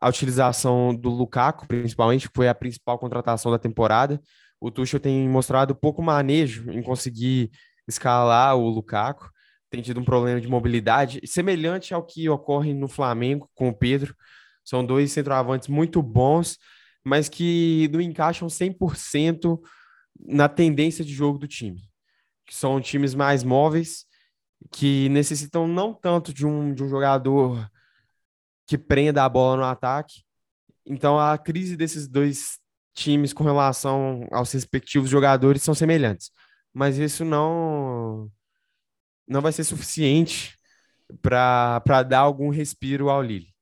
à 0.00 0.08
utilização 0.08 0.94
do 0.94 1.10
Lukaku, 1.10 1.66
principalmente, 1.66 2.28
que 2.28 2.34
foi 2.34 2.48
a 2.48 2.54
principal 2.54 2.98
contratação 2.98 3.50
da 3.50 3.58
temporada. 3.58 4.20
O 4.60 4.70
Tuchel 4.70 5.00
tem 5.00 5.28
mostrado 5.28 5.74
pouco 5.74 6.02
manejo 6.02 6.70
em 6.70 6.82
conseguir 6.82 7.50
escalar 7.86 8.56
o 8.56 8.68
Lukaku, 8.68 9.28
tem 9.70 9.82
tido 9.82 10.00
um 10.00 10.04
problema 10.04 10.40
de 10.40 10.48
mobilidade, 10.48 11.20
semelhante 11.26 11.92
ao 11.92 12.04
que 12.04 12.28
ocorre 12.28 12.72
no 12.72 12.88
Flamengo 12.88 13.50
com 13.54 13.68
o 13.68 13.74
Pedro. 13.74 14.14
São 14.64 14.84
dois 14.84 15.12
centroavantes 15.12 15.68
muito 15.68 16.00
bons, 16.02 16.58
mas 17.04 17.28
que 17.28 17.88
não 17.92 18.00
encaixam 18.00 18.48
100% 18.48 19.58
na 20.18 20.48
tendência 20.48 21.04
de 21.04 21.12
jogo 21.12 21.38
do 21.38 21.48
time. 21.48 21.82
Que 22.46 22.54
são 22.54 22.80
times 22.80 23.14
mais 23.14 23.42
móveis, 23.42 24.06
que 24.70 25.08
necessitam 25.08 25.66
não 25.66 25.94
tanto 25.94 26.32
de 26.32 26.46
um, 26.46 26.74
de 26.74 26.82
um 26.82 26.88
jogador 26.88 27.70
que 28.66 28.78
prenda 28.78 29.24
a 29.24 29.28
bola 29.28 29.56
no 29.56 29.64
ataque. 29.64 30.24
Então, 30.86 31.18
a 31.18 31.36
crise 31.38 31.76
desses 31.76 32.06
dois 32.06 32.58
times 32.94 33.32
com 33.32 33.44
relação 33.44 34.26
aos 34.30 34.52
respectivos 34.52 35.10
jogadores 35.10 35.62
são 35.62 35.74
semelhantes. 35.74 36.30
Mas 36.72 36.98
isso 36.98 37.24
não 37.24 38.30
não 39.26 39.40
vai 39.40 39.52
ser 39.52 39.64
suficiente 39.64 40.58
para 41.22 42.02
dar 42.02 42.20
algum 42.20 42.50
respiro 42.50 43.08
ao 43.08 43.22
Lille. 43.22 43.54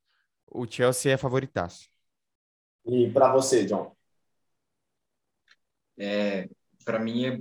O 0.47 0.67
Chelsea 0.67 1.13
é 1.13 1.17
favoritaço. 1.17 1.89
E 2.85 3.11
para 3.11 3.33
você, 3.33 3.65
John? 3.65 3.95
É, 5.97 6.49
para 6.85 6.99
mim, 6.99 7.27
é, 7.27 7.41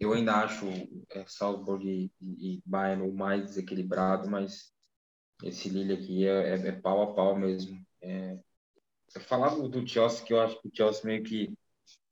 eu 0.00 0.14
ainda 0.14 0.34
acho 0.36 0.66
é, 1.10 1.24
Salzburg 1.26 1.86
e, 1.86 2.10
e 2.20 2.62
Bayern 2.64 3.02
o 3.02 3.12
mais 3.12 3.44
desequilibrado, 3.44 4.30
mas 4.30 4.72
esse 5.44 5.68
Lille 5.68 5.92
aqui 5.92 6.26
é, 6.26 6.54
é, 6.56 6.68
é 6.68 6.72
pau 6.72 7.02
a 7.02 7.14
pau 7.14 7.38
mesmo. 7.38 7.78
É, 8.00 8.40
falar 9.20 9.50
do, 9.50 9.68
do 9.68 9.86
Chelsea, 9.86 10.24
que 10.24 10.32
eu 10.32 10.40
acho 10.40 10.60
que 10.60 10.68
o 10.68 10.70
Chelsea 10.74 11.04
meio 11.04 11.22
que 11.22 11.52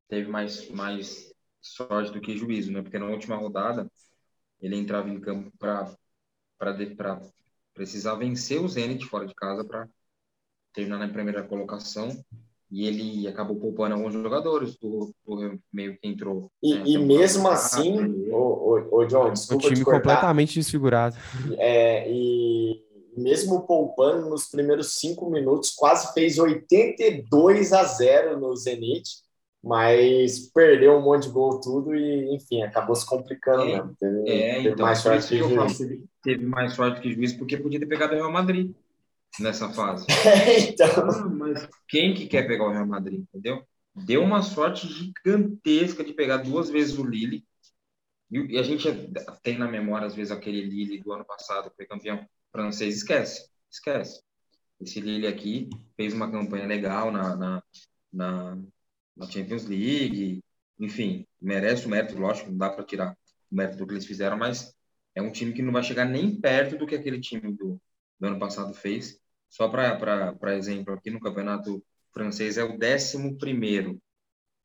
teve 0.06 0.28
mais, 0.28 0.68
mais 0.68 1.32
sorte 1.60 2.12
do 2.12 2.20
que 2.20 2.36
juízo, 2.36 2.70
né? 2.70 2.82
Porque 2.82 2.98
na 2.98 3.06
última 3.06 3.36
rodada 3.36 3.90
ele 4.60 4.76
entrava 4.76 5.08
em 5.08 5.20
campo 5.20 5.50
para 5.56 5.96
precisar 7.72 8.16
vencer 8.16 8.60
o 8.60 8.68
Zenit 8.68 9.06
fora 9.06 9.26
de 9.26 9.34
casa 9.34 9.64
para 9.64 9.88
terminar 10.72 10.98
na 10.98 11.08
primeira 11.08 11.46
colocação 11.46 12.08
e 12.70 12.86
ele 12.86 13.26
acabou 13.26 13.56
poupando 13.56 13.94
alguns 13.94 14.12
jogadores 14.12 14.76
do, 14.76 15.14
do 15.26 15.58
meio 15.72 15.96
que 15.98 16.06
entrou. 16.06 16.50
E, 16.62 16.74
né, 16.74 16.82
e 16.86 16.98
mesmo 16.98 17.48
assim, 17.48 17.98
o, 18.30 18.36
o, 18.36 18.98
o 18.98 19.04
John, 19.06 19.32
desculpa 19.32 19.66
o 19.66 19.70
time 19.70 19.84
completamente 19.84 20.54
desfigurado. 20.54 21.16
É, 21.56 22.10
e 22.10 22.82
mesmo 23.16 23.66
poupando 23.66 24.28
nos 24.28 24.48
primeiros 24.48 24.94
cinco 24.94 25.30
minutos, 25.30 25.70
quase 25.70 26.12
fez 26.12 26.38
82 26.38 27.72
a 27.72 27.84
0 27.84 28.38
no 28.38 28.54
Zenit, 28.54 29.08
mas 29.62 30.50
perdeu 30.52 30.96
um 30.96 31.02
monte 31.02 31.24
de 31.24 31.30
gol 31.30 31.60
tudo 31.60 31.94
e, 31.94 32.34
enfim, 32.34 32.62
acabou 32.62 32.94
se 32.94 33.06
complicando. 33.06 33.62
É, 33.62 33.82
né? 33.82 33.90
teve, 33.98 34.30
é, 34.30 34.54
teve 34.54 34.68
então, 34.70 34.86
mais 34.86 34.98
sorte 34.98 35.28
que, 35.28 35.42
que 35.42 35.48
juiz. 35.48 35.78
Teve 36.22 36.46
mais 36.46 36.74
sorte 36.74 37.00
que 37.00 37.12
juiz 37.12 37.32
porque 37.32 37.56
podia 37.56 37.80
ter 37.80 37.86
pegado 37.86 38.12
o 38.12 38.16
Real 38.16 38.30
Madrid 38.30 38.72
nessa 39.40 39.68
fase. 39.70 40.06
então... 40.68 41.10
Ah, 41.10 41.28
mas 41.28 41.68
quem 41.88 42.14
que 42.14 42.26
quer 42.26 42.46
pegar 42.46 42.64
o 42.64 42.72
Real 42.72 42.86
Madrid, 42.86 43.20
entendeu? 43.20 43.62
Deu 43.94 44.22
uma 44.22 44.42
sorte 44.42 44.86
gigantesca 44.86 46.04
de 46.04 46.12
pegar 46.12 46.38
duas 46.38 46.70
vezes 46.70 46.98
o 46.98 47.04
Lille. 47.04 47.44
E 48.30 48.58
a 48.58 48.62
gente 48.62 48.86
tem 49.42 49.58
na 49.58 49.66
memória, 49.66 50.06
às 50.06 50.14
vezes, 50.14 50.30
aquele 50.30 50.60
Lille 50.62 51.00
do 51.00 51.12
ano 51.12 51.24
passado, 51.24 51.70
que 51.70 51.76
foi 51.76 51.86
campeão 51.86 52.26
francês, 52.52 52.96
esquece, 52.96 53.48
esquece. 53.70 54.22
Esse 54.80 55.00
Lille 55.00 55.26
aqui 55.26 55.68
fez 55.96 56.12
uma 56.12 56.30
campanha 56.30 56.66
legal 56.66 57.10
na, 57.10 57.34
na, 57.34 57.62
na, 58.12 58.58
na 59.16 59.30
Champions 59.30 59.64
League, 59.64 60.42
enfim, 60.78 61.26
merece 61.40 61.86
o 61.86 61.88
mérito, 61.88 62.18
lógico, 62.18 62.50
não 62.50 62.58
dá 62.58 62.70
para 62.70 62.84
tirar 62.84 63.16
o 63.50 63.54
mérito 63.54 63.78
do 63.78 63.86
que 63.86 63.94
eles 63.94 64.06
fizeram, 64.06 64.36
mas 64.36 64.74
é 65.14 65.22
um 65.22 65.32
time 65.32 65.52
que 65.52 65.62
não 65.62 65.72
vai 65.72 65.82
chegar 65.82 66.04
nem 66.04 66.40
perto 66.40 66.76
do 66.76 66.86
que 66.86 66.94
aquele 66.94 67.20
time 67.20 67.52
do, 67.52 67.80
do 68.20 68.26
ano 68.26 68.38
passado 68.38 68.72
fez. 68.74 69.18
Só 69.48 69.68
para 69.68 70.56
exemplo, 70.56 70.94
aqui 70.94 71.10
no 71.10 71.20
campeonato 71.20 71.82
francês 72.12 72.58
é 72.58 72.64
o 72.64 72.78
décimo 72.78 73.38
primeiro. 73.38 74.00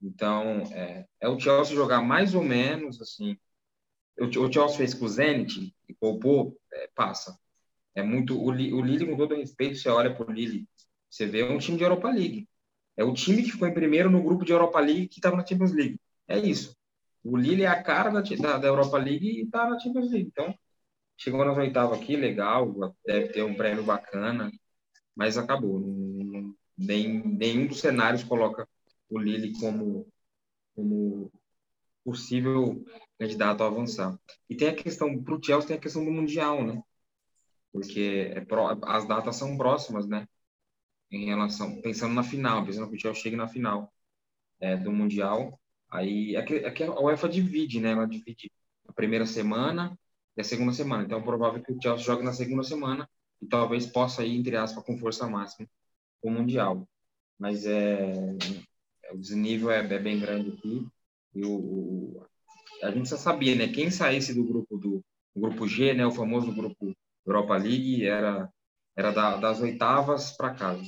Então, 0.01 0.63
é, 0.73 1.05
é 1.21 1.29
o 1.29 1.39
Chelsea 1.39 1.75
jogar 1.75 2.01
mais 2.01 2.35
ou 2.35 2.43
menos 2.43 3.01
assim. 3.01 3.37
O, 4.19 4.25
o 4.25 4.51
Chelsea 4.51 4.77
fez 4.77 4.93
com 4.93 5.05
o 5.05 5.09
Zenit 5.09 5.73
e 5.87 5.93
poupou, 5.93 6.57
é, 6.71 6.89
passa. 6.93 7.37
É 7.95 8.03
muito. 8.03 8.37
O, 8.37 8.47
o 8.47 8.51
Lille, 8.51 9.05
com 9.05 9.17
todo 9.17 9.35
respeito, 9.35 9.77
você 9.77 9.89
olha 9.89 10.13
para 10.13 10.29
o 10.29 10.31
Lille, 10.31 10.67
você 11.09 11.25
vê 11.25 11.43
um 11.43 11.57
time 11.57 11.77
de 11.77 11.83
Europa 11.83 12.09
League. 12.09 12.47
É 12.97 13.03
o 13.03 13.13
time 13.13 13.43
que 13.43 13.51
ficou 13.51 13.67
em 13.67 13.73
primeiro 13.73 14.09
no 14.09 14.23
grupo 14.23 14.45
de 14.45 14.51
Europa 14.51 14.79
League 14.79 15.07
que 15.07 15.19
estava 15.19 15.37
na 15.37 15.45
Champions 15.45 15.71
League. 15.71 15.99
É 16.27 16.37
isso. 16.37 16.75
O 17.23 17.37
Lille 17.37 17.63
é 17.63 17.67
a 17.67 17.81
cara 17.81 18.09
da, 18.09 18.21
da, 18.21 18.57
da 18.57 18.67
Europa 18.67 18.97
League 18.97 19.25
e 19.25 19.43
está 19.43 19.69
na 19.69 19.79
Champions 19.79 20.11
League. 20.11 20.27
Então, 20.31 20.53
chegou 21.17 21.45
nas 21.45 21.57
oitavas 21.57 21.99
aqui, 21.99 22.15
legal, 22.15 22.95
deve 23.05 23.29
ter 23.29 23.43
um 23.43 23.55
prêmio 23.55 23.83
bacana, 23.83 24.51
mas 25.15 25.37
acabou. 25.37 25.79
Nem, 26.77 27.23
nenhum 27.25 27.67
dos 27.67 27.79
cenários 27.79 28.23
coloca 28.23 28.67
o 29.09 29.19
Lille 29.19 29.53
como, 29.59 30.07
como 30.75 31.31
possível 32.03 32.83
candidato 33.19 33.63
a 33.63 33.67
avançar. 33.67 34.19
E 34.49 34.55
tem 34.55 34.69
a 34.69 34.75
questão, 34.75 35.21
para 35.23 35.35
o 35.35 35.43
Chelsea 35.43 35.67
tem 35.67 35.77
a 35.77 35.79
questão 35.79 36.03
do 36.03 36.11
Mundial, 36.11 36.63
né? 36.63 36.81
Porque 37.71 38.31
é 38.35 38.41
pro, 38.41 38.67
as 38.85 39.07
datas 39.07 39.35
são 39.35 39.57
próximas, 39.57 40.07
né? 40.07 40.27
Em 41.11 41.25
relação, 41.25 41.81
pensando 41.81 42.13
na 42.13 42.23
final, 42.23 42.65
pensando 42.65 42.89
que 42.89 42.95
o 42.95 42.99
Chelsea 42.99 43.23
chegue 43.23 43.35
na 43.35 43.47
final 43.47 43.93
é, 44.59 44.75
do 44.75 44.91
Mundial, 44.91 45.59
aí 45.91 46.35
é 46.35 46.41
que, 46.41 46.55
é 46.55 46.71
que 46.71 46.83
a 46.83 46.99
UEFA 46.99 47.29
divide, 47.29 47.79
né? 47.79 47.91
Ela 47.91 48.07
divide 48.07 48.51
a 48.87 48.93
primeira 48.93 49.25
semana 49.25 49.97
e 50.35 50.41
a 50.41 50.43
segunda 50.43 50.73
semana. 50.73 51.03
Então 51.03 51.19
é 51.19 51.23
provável 51.23 51.63
que 51.63 51.71
o 51.71 51.81
Chelsea 51.81 52.05
jogue 52.05 52.23
na 52.23 52.33
segunda 52.33 52.63
semana 52.63 53.09
e 53.43 53.45
talvez 53.45 53.85
possa 53.85 54.25
ir, 54.25 54.37
entre 54.37 54.55
aspas, 54.55 54.83
com 54.83 54.97
força 54.97 55.27
máxima 55.27 55.67
o 56.21 56.31
Mundial. 56.31 56.87
Mas 57.37 57.65
é, 57.65 58.13
o 59.11 59.17
desnível 59.17 59.69
é, 59.71 59.79
é 59.79 59.99
bem 59.99 60.19
grande 60.19 60.51
aqui. 60.51 60.87
E 61.35 61.45
o, 61.45 61.51
o, 61.51 62.25
a 62.83 62.91
gente 62.91 63.09
já 63.09 63.17
sabia, 63.17 63.55
né? 63.55 63.67
Quem 63.67 63.91
saísse 63.91 64.33
do 64.33 64.45
grupo 64.45 64.77
do 64.77 65.03
grupo 65.35 65.67
G, 65.67 65.93
né? 65.93 66.05
O 66.05 66.11
famoso 66.11 66.53
grupo 66.53 66.95
Europa 67.25 67.57
League, 67.57 68.05
era, 68.05 68.49
era 68.95 69.11
da, 69.11 69.37
das 69.37 69.59
oitavas 69.59 70.31
para 70.37 70.55
casa. 70.55 70.83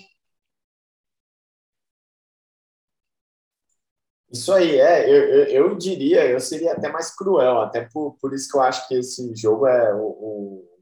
Isso 4.31 4.51
aí, 4.53 4.77
é, 4.79 5.09
eu, 5.09 5.23
eu, 5.23 5.45
eu, 5.69 5.77
diria, 5.77 6.25
eu 6.25 6.39
seria 6.39 6.73
até 6.73 6.89
mais 6.91 7.15
cruel, 7.15 7.61
até 7.61 7.87
por, 7.91 8.17
por 8.19 8.33
isso 8.33 8.49
que 8.49 8.57
eu 8.57 8.61
acho 8.61 8.87
que 8.87 8.95
esse 8.95 9.33
jogo 9.35 9.67
é 9.67 9.93
o, 9.93 9.99
o 9.99 10.74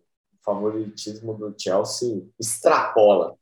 favoritismo 0.43 1.33
do 1.33 1.53
Chelsea 1.57 2.23
extrapola. 2.39 3.35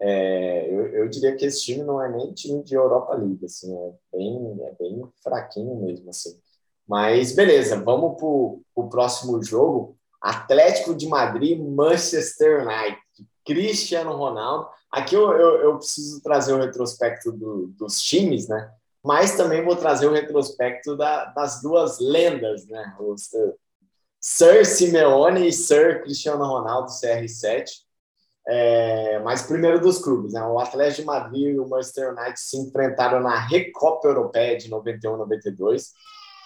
É, 0.00 0.68
eu, 0.68 0.86
eu, 0.88 1.08
diria 1.08 1.36
que 1.36 1.44
esse 1.44 1.62
time 1.62 1.84
não 1.84 2.02
é 2.02 2.10
nem 2.10 2.32
time 2.32 2.62
de 2.64 2.74
Europa 2.74 3.14
League, 3.14 3.44
assim, 3.44 3.72
é 3.72 3.92
bem, 4.12 4.58
é 4.62 4.74
bem 4.78 5.08
fraquinho 5.22 5.76
mesmo, 5.76 6.10
assim. 6.10 6.36
Mas 6.86 7.32
beleza, 7.32 7.80
vamos 7.80 8.16
para 8.16 8.26
o 8.26 8.88
próximo 8.90 9.42
jogo. 9.42 9.96
Atlético 10.20 10.94
de 10.94 11.06
Madrid, 11.06 11.58
Manchester 11.58 12.66
United, 12.66 12.98
Cristiano 13.44 14.16
Ronaldo. 14.16 14.68
Aqui 14.90 15.14
eu, 15.14 15.32
eu, 15.32 15.56
eu 15.62 15.78
preciso 15.78 16.22
trazer 16.22 16.52
o 16.52 16.58
retrospecto 16.58 17.32
do, 17.32 17.68
dos 17.78 18.00
times, 18.00 18.48
né? 18.48 18.72
Mas 19.04 19.36
também 19.36 19.64
vou 19.64 19.74
trazer 19.74 20.06
o 20.06 20.12
retrospecto 20.12 20.96
da, 20.96 21.26
das 21.26 21.60
duas 21.60 21.98
lendas, 21.98 22.66
né? 22.66 22.96
Os, 23.00 23.30
Sir 24.22 24.64
Simeone 24.64 25.48
e 25.48 25.52
Sir 25.52 26.00
Cristiano 26.04 26.44
Ronaldo, 26.44 26.92
CR7. 26.92 27.82
É, 28.46 29.18
mas 29.20 29.42
primeiro 29.42 29.80
dos 29.80 29.98
clubes, 29.98 30.32
né? 30.32 30.42
O 30.44 30.58
Atlético 30.58 31.02
de 31.02 31.06
Madrid 31.06 31.54
e 31.54 31.58
o 31.58 31.68
Manchester 31.68 32.12
United 32.12 32.40
se 32.40 32.56
enfrentaram 32.56 33.20
na 33.20 33.38
Recopa 33.38 34.08
Europeia 34.08 34.56
de 34.56 34.70
91-92 34.70 35.88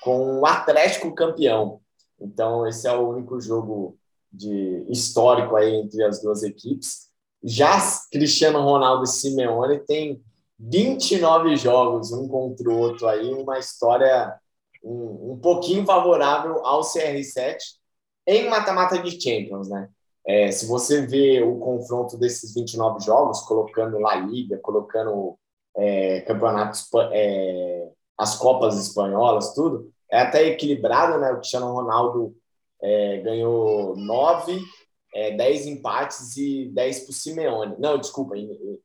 com 0.03 0.41
o 0.41 0.47
Atlético 0.47 1.15
campeão. 1.15 1.81
Então 2.19 2.67
esse 2.67 2.87
é 2.87 2.93
o 2.93 3.09
único 3.09 3.41
jogo 3.41 3.99
de 4.33 4.85
histórico 4.89 5.57
aí 5.57 5.75
entre 5.75 6.03
as 6.03 6.23
duas 6.23 6.43
equipes. 6.43 7.09
Já 7.43 7.79
Cristiano 8.11 8.61
Ronaldo 8.61 9.05
e 9.05 9.09
Simeone 9.09 9.79
têm 9.81 10.23
29 10.59 11.57
jogos 11.57 12.12
um 12.12 12.27
contra 12.27 12.69
o 12.71 12.79
outro 12.79 13.07
aí, 13.07 13.33
uma 13.35 13.59
história 13.59 14.35
um, 14.87 15.33
um 15.33 15.38
pouquinho 15.40 15.85
favorável 15.85 16.64
ao 16.64 16.83
CR7 16.83 17.57
em 18.27 18.49
mata-mata 18.49 18.99
de 18.99 19.20
Champions, 19.20 19.68
né? 19.68 19.88
É, 20.27 20.51
se 20.51 20.66
você 20.66 21.07
vê 21.07 21.42
o 21.42 21.59
confronto 21.59 22.16
desses 22.18 22.53
29 22.53 23.05
jogos, 23.05 23.42
colocando 23.42 23.99
La 23.99 24.16
Liga, 24.16 24.59
colocando 24.59 25.38
é, 25.77 26.20
campeonatos, 26.22 26.88
é, 27.12 27.88
as 28.18 28.37
Copas 28.37 28.77
Espanholas, 28.81 29.55
tudo, 29.55 29.90
é 30.11 30.20
até 30.20 30.44
equilibrado, 30.46 31.18
né? 31.18 31.31
O 31.31 31.37
Cristiano 31.37 31.72
Ronaldo 31.72 32.35
é, 32.83 33.18
ganhou 33.18 33.96
9, 33.96 34.61
é, 35.14 35.37
10 35.37 35.66
empates 35.66 36.37
e 36.37 36.70
10 36.75 37.01
para 37.01 37.11
o 37.11 37.14
Simeone. 37.14 37.77
Não, 37.79 37.99
desculpa, 37.99 38.35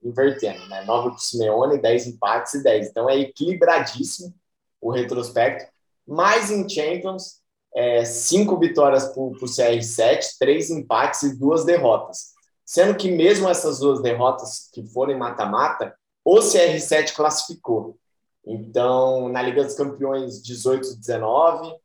invertendo, 0.03 0.67
né? 0.67 0.83
9 0.85 1.09
para 1.09 1.15
o 1.15 1.19
Simeone, 1.19 1.81
10 1.81 2.07
empates 2.07 2.53
e 2.55 2.63
10. 2.63 2.89
Então 2.89 3.09
é 3.09 3.17
equilibradíssimo 3.19 4.33
o 4.79 4.91
retrospecto. 4.91 5.70
Mas 6.11 6.51
em 6.51 6.67
Champions, 6.67 7.39
é, 7.73 8.03
cinco 8.03 8.59
vitórias 8.59 9.05
para 9.13 9.23
o 9.23 9.31
CR7, 9.31 10.35
três 10.37 10.69
empates 10.69 11.23
e 11.23 11.39
duas 11.39 11.63
derrotas. 11.63 12.31
Sendo 12.65 12.97
que 12.97 13.09
mesmo 13.09 13.47
essas 13.47 13.79
duas 13.79 14.01
derrotas 14.01 14.69
que 14.73 14.85
foram 14.87 15.17
mata-mata, 15.17 15.95
o 16.23 16.39
CR7 16.39 17.13
classificou. 17.13 17.97
Então, 18.45 19.29
na 19.29 19.41
Liga 19.41 19.63
dos 19.63 19.73
Campeões 19.73 20.43
18-19, 20.43 21.75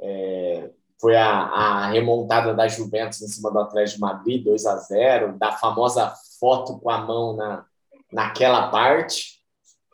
é, 0.00 0.70
foi 0.98 1.14
a, 1.16 1.28
a, 1.28 1.86
remontada 1.88 2.54
da 2.54 2.66
Juventus 2.66 3.20
em 3.20 3.28
cima 3.28 3.50
do 3.50 3.58
Atlético 3.58 3.96
de 3.96 4.00
Madrid, 4.00 4.44
2 4.44 4.64
a 4.64 4.76
0 4.76 5.36
da 5.36 5.52
famosa 5.52 6.10
foto 6.40 6.78
com 6.78 6.88
a 6.88 7.02
mão 7.02 7.36
na, 7.36 7.66
naquela 8.10 8.70
parte. 8.70 9.42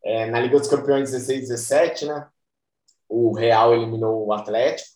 É, 0.04 0.26
na 0.26 0.38
Liga 0.38 0.60
dos 0.60 0.68
Campeões 0.68 1.10
16-17, 1.10 2.06
né, 2.06 2.28
o 3.10 3.32
Real 3.32 3.74
eliminou 3.74 4.24
o 4.24 4.32
Atlético 4.32 4.88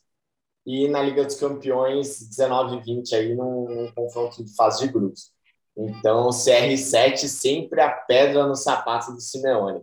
e 0.64 0.88
na 0.88 1.02
Liga 1.02 1.24
dos 1.24 1.34
Campeões 1.34 2.26
19 2.28 2.76
e 2.76 2.80
20 2.80 3.14
aí 3.14 3.34
num, 3.34 3.92
confronto 3.94 4.42
de 4.42 4.54
fase 4.54 4.86
de 4.86 4.92
grupos. 4.92 5.32
Então, 5.76 6.28
CR7 6.28 7.26
sempre 7.26 7.80
a 7.80 7.90
pedra 7.90 8.46
no 8.46 8.54
sapato 8.54 9.12
do 9.12 9.20
Simeone. 9.20 9.82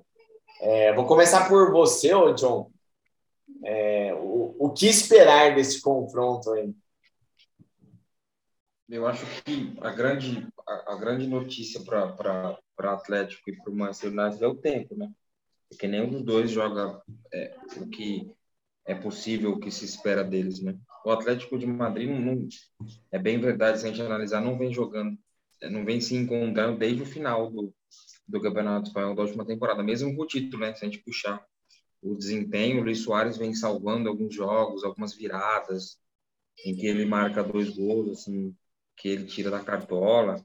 É, 0.61 0.93
vou 0.93 1.05
começar 1.05 1.49
por 1.49 1.71
você, 1.71 2.13
ô 2.13 2.33
John. 2.33 2.71
É, 3.63 4.13
o, 4.13 4.55
o 4.57 4.69
que 4.71 4.87
esperar 4.87 5.53
desse 5.53 5.81
confronto 5.81 6.51
aí? 6.53 6.73
Eu 8.89 9.05
acho 9.07 9.25
que 9.43 9.77
a 9.81 9.91
grande, 9.91 10.47
a, 10.67 10.93
a 10.93 10.95
grande 10.95 11.27
notícia 11.27 11.81
para 11.81 12.57
Atlético 12.77 13.49
e 13.49 13.55
para 13.55 13.71
o 13.71 13.75
Manchester 13.75 14.11
United 14.11 14.43
é 14.43 14.47
o 14.47 14.55
tempo, 14.55 14.95
né? 14.95 15.11
Porque 15.71 15.87
nenhum 15.87 16.09
dos 16.09 16.21
dois 16.21 16.51
joga 16.51 17.01
é, 17.33 17.55
o 17.77 17.87
que 17.87 18.29
é 18.85 18.93
possível, 18.93 19.53
o 19.53 19.59
que 19.59 19.71
se 19.71 19.85
espera 19.85 20.23
deles, 20.23 20.61
né? 20.61 20.77
O 21.05 21.11
Atlético 21.11 21.57
de 21.57 21.65
Madrid, 21.65 22.09
não, 22.09 22.47
é 23.09 23.17
bem 23.17 23.39
verdade, 23.39 23.79
se 23.79 23.85
a 23.85 23.89
gente 23.89 24.01
analisar, 24.01 24.41
não 24.41 24.57
vem 24.57 24.73
jogando, 24.73 25.17
não 25.71 25.85
vem 25.85 26.01
se 26.01 26.13
encontrando 26.15 26.77
desde 26.77 27.01
o 27.01 27.05
final 27.05 27.49
do, 27.49 27.73
do 28.27 28.41
Campeonato 28.41 28.87
Espanhol 28.87 29.15
da 29.15 29.23
última 29.23 29.45
temporada, 29.45 29.81
mesmo 29.81 30.15
com 30.15 30.23
o 30.23 30.27
título, 30.27 30.61
né? 30.61 30.75
Se 30.75 30.83
a 30.83 30.89
gente 30.89 31.03
puxar 31.03 31.43
o 32.01 32.15
desempenho, 32.15 32.81
o 32.81 32.83
Luiz 32.83 32.99
Soares 32.99 33.37
vem 33.37 33.53
salvando 33.53 34.09
alguns 34.09 34.35
jogos, 34.35 34.83
algumas 34.83 35.13
viradas, 35.15 35.97
em 36.65 36.75
que 36.75 36.85
ele 36.85 37.05
marca 37.05 37.43
dois 37.43 37.69
gols, 37.69 38.19
assim, 38.19 38.53
que 38.97 39.07
ele 39.07 39.25
tira 39.25 39.49
da 39.49 39.63
cartola. 39.63 40.43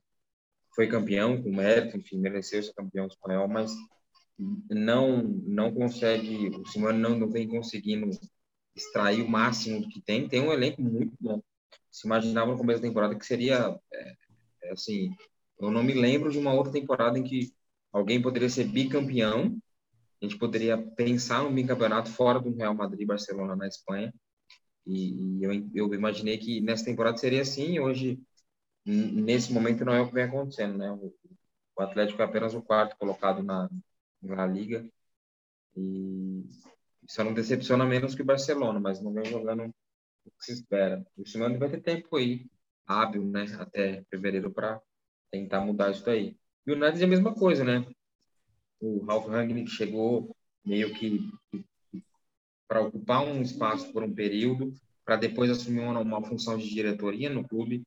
Foi 0.74 0.86
campeão 0.86 1.42
com 1.42 1.50
mérito, 1.50 1.96
enfim, 1.96 2.18
mereceu 2.18 2.62
ser 2.62 2.74
campeão 2.74 3.06
espanhol, 3.06 3.48
mas 3.48 3.72
não 4.38 5.22
não 5.22 5.72
consegue, 5.72 6.48
o 6.48 6.66
Simone 6.66 6.98
não, 6.98 7.18
não 7.18 7.30
vem 7.30 7.48
conseguindo 7.48 8.10
extrair 8.74 9.22
o 9.22 9.28
máximo 9.28 9.80
do 9.80 9.88
que 9.88 10.00
tem. 10.00 10.28
Tem 10.28 10.40
um 10.40 10.52
elenco 10.52 10.82
muito 10.82 11.16
bom. 11.18 11.42
Se 11.90 12.06
imaginava 12.06 12.52
no 12.52 12.58
começo 12.58 12.80
da 12.80 12.88
temporada 12.88 13.14
que 13.16 13.24
seria, 13.24 13.78
é, 13.92 14.16
é, 14.64 14.72
assim, 14.72 15.10
eu 15.58 15.70
não 15.70 15.82
me 15.82 15.94
lembro 15.94 16.30
de 16.30 16.38
uma 16.38 16.52
outra 16.52 16.72
temporada 16.72 17.18
em 17.18 17.24
que 17.24 17.52
alguém 17.92 18.20
poderia 18.20 18.50
ser 18.50 18.64
bicampeão. 18.64 19.58
A 20.20 20.24
gente 20.24 20.38
poderia 20.38 20.76
pensar 20.78 21.42
no 21.42 21.50
bicampeonato 21.50 22.10
fora 22.10 22.40
do 22.40 22.54
Real 22.54 22.74
Madrid 22.74 23.00
e 23.02 23.06
Barcelona 23.06 23.56
na 23.56 23.66
Espanha. 23.66 24.12
E, 24.86 25.38
e 25.38 25.42
eu, 25.42 25.70
eu 25.74 25.94
imaginei 25.94 26.38
que 26.38 26.60
nessa 26.60 26.84
temporada 26.84 27.16
seria 27.16 27.42
assim. 27.42 27.78
Hoje, 27.80 28.20
nesse 28.84 29.52
momento, 29.52 29.84
não 29.84 29.94
é 29.94 30.00
o 30.00 30.08
que 30.08 30.14
vem 30.14 30.24
acontecendo, 30.24 30.78
né? 30.78 30.90
O, 30.92 31.14
o 31.78 31.82
Atlético 31.82 32.22
é 32.22 32.24
apenas 32.24 32.54
o 32.54 32.62
quarto 32.62 32.96
colocado 32.98 33.42
na, 33.42 33.68
na 34.22 34.46
Liga. 34.46 34.88
E 35.76 36.44
só 37.08 37.22
não 37.22 37.34
decepciona 37.34 37.84
menos 37.84 38.14
que 38.14 38.22
o 38.22 38.26
Barcelona, 38.26 38.80
mas 38.80 39.00
não 39.00 39.12
vem 39.12 39.24
jogando 39.24 39.64
o 40.24 40.30
que 40.30 40.44
se 40.44 40.52
espera. 40.52 41.06
O 41.16 41.26
Simeone 41.26 41.58
vai 41.58 41.68
ter 41.70 41.80
tempo 41.80 42.16
aí, 42.16 42.46
hábil, 42.86 43.24
né, 43.24 43.46
até 43.58 44.04
fevereiro 44.10 44.50
para 44.50 44.80
tentar 45.30 45.60
mudar 45.60 45.90
isso 45.90 46.04
daí. 46.04 46.36
E 46.66 46.72
o 46.72 46.74
United 46.74 47.02
é 47.02 47.04
a 47.04 47.08
mesma 47.08 47.34
coisa, 47.34 47.64
né? 47.64 47.86
O 48.80 49.04
Ralf 49.04 49.26
Rangnick 49.26 49.70
chegou 49.70 50.34
meio 50.64 50.92
que 50.94 51.20
para 52.66 52.80
ocupar 52.80 53.24
um 53.24 53.40
espaço 53.40 53.92
por 53.92 54.02
um 54.02 54.12
período, 54.12 54.72
para 55.04 55.16
depois 55.16 55.50
assumir 55.50 55.80
uma, 55.80 56.00
uma, 56.00 56.22
função 56.22 56.58
de 56.58 56.68
diretoria 56.68 57.30
no 57.30 57.46
clube. 57.46 57.84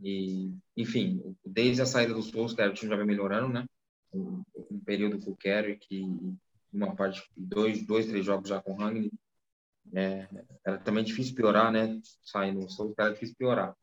E, 0.00 0.54
enfim, 0.76 1.34
desde 1.44 1.80
a 1.80 1.86
saída 1.86 2.12
dos 2.12 2.26
Solskjaer, 2.26 2.70
o 2.70 2.74
time 2.74 2.90
já 2.90 2.96
vai 2.96 3.06
melhorando, 3.06 3.48
né? 3.48 3.66
Um, 4.12 4.42
um 4.70 4.80
período 4.80 5.18
que 5.18 5.28
eu 5.28 5.36
quero 5.36 5.78
e 5.90 6.36
uma 6.72 6.94
parte, 6.94 7.22
dois, 7.36 7.84
dois, 7.84 8.06
três 8.06 8.24
jogos 8.24 8.48
já 8.48 8.60
com 8.60 8.72
o 8.72 8.76
Rangnick. 8.76 9.14
É, 9.94 10.28
era 10.64 10.78
também 10.78 11.04
difícil 11.04 11.34
piorar, 11.34 11.72
né? 11.72 12.00
Saindo 12.22 12.60
o 12.66 12.94
cara 12.94 13.12
difícil 13.12 13.36
piorar. 13.36 13.76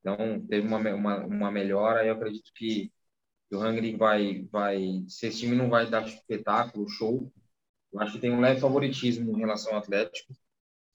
Então, 0.00 0.44
teve 0.48 0.66
uma, 0.66 0.78
uma, 0.78 1.24
uma 1.24 1.50
melhora 1.50 2.04
e 2.04 2.08
eu 2.08 2.14
acredito 2.14 2.50
que 2.54 2.92
o 3.50 3.58
Hungry 3.58 3.96
vai, 3.96 4.48
vai, 4.50 5.04
se 5.08 5.26
esse 5.26 5.40
time 5.40 5.54
não 5.54 5.68
vai 5.68 5.88
dar 5.88 6.06
espetáculo, 6.06 6.88
show, 6.88 7.30
eu 7.92 8.00
acho 8.00 8.14
que 8.14 8.20
tem 8.20 8.32
um 8.32 8.40
leve 8.40 8.60
favoritismo 8.60 9.36
em 9.36 9.40
relação 9.40 9.72
ao 9.72 9.78
Atlético. 9.78 10.32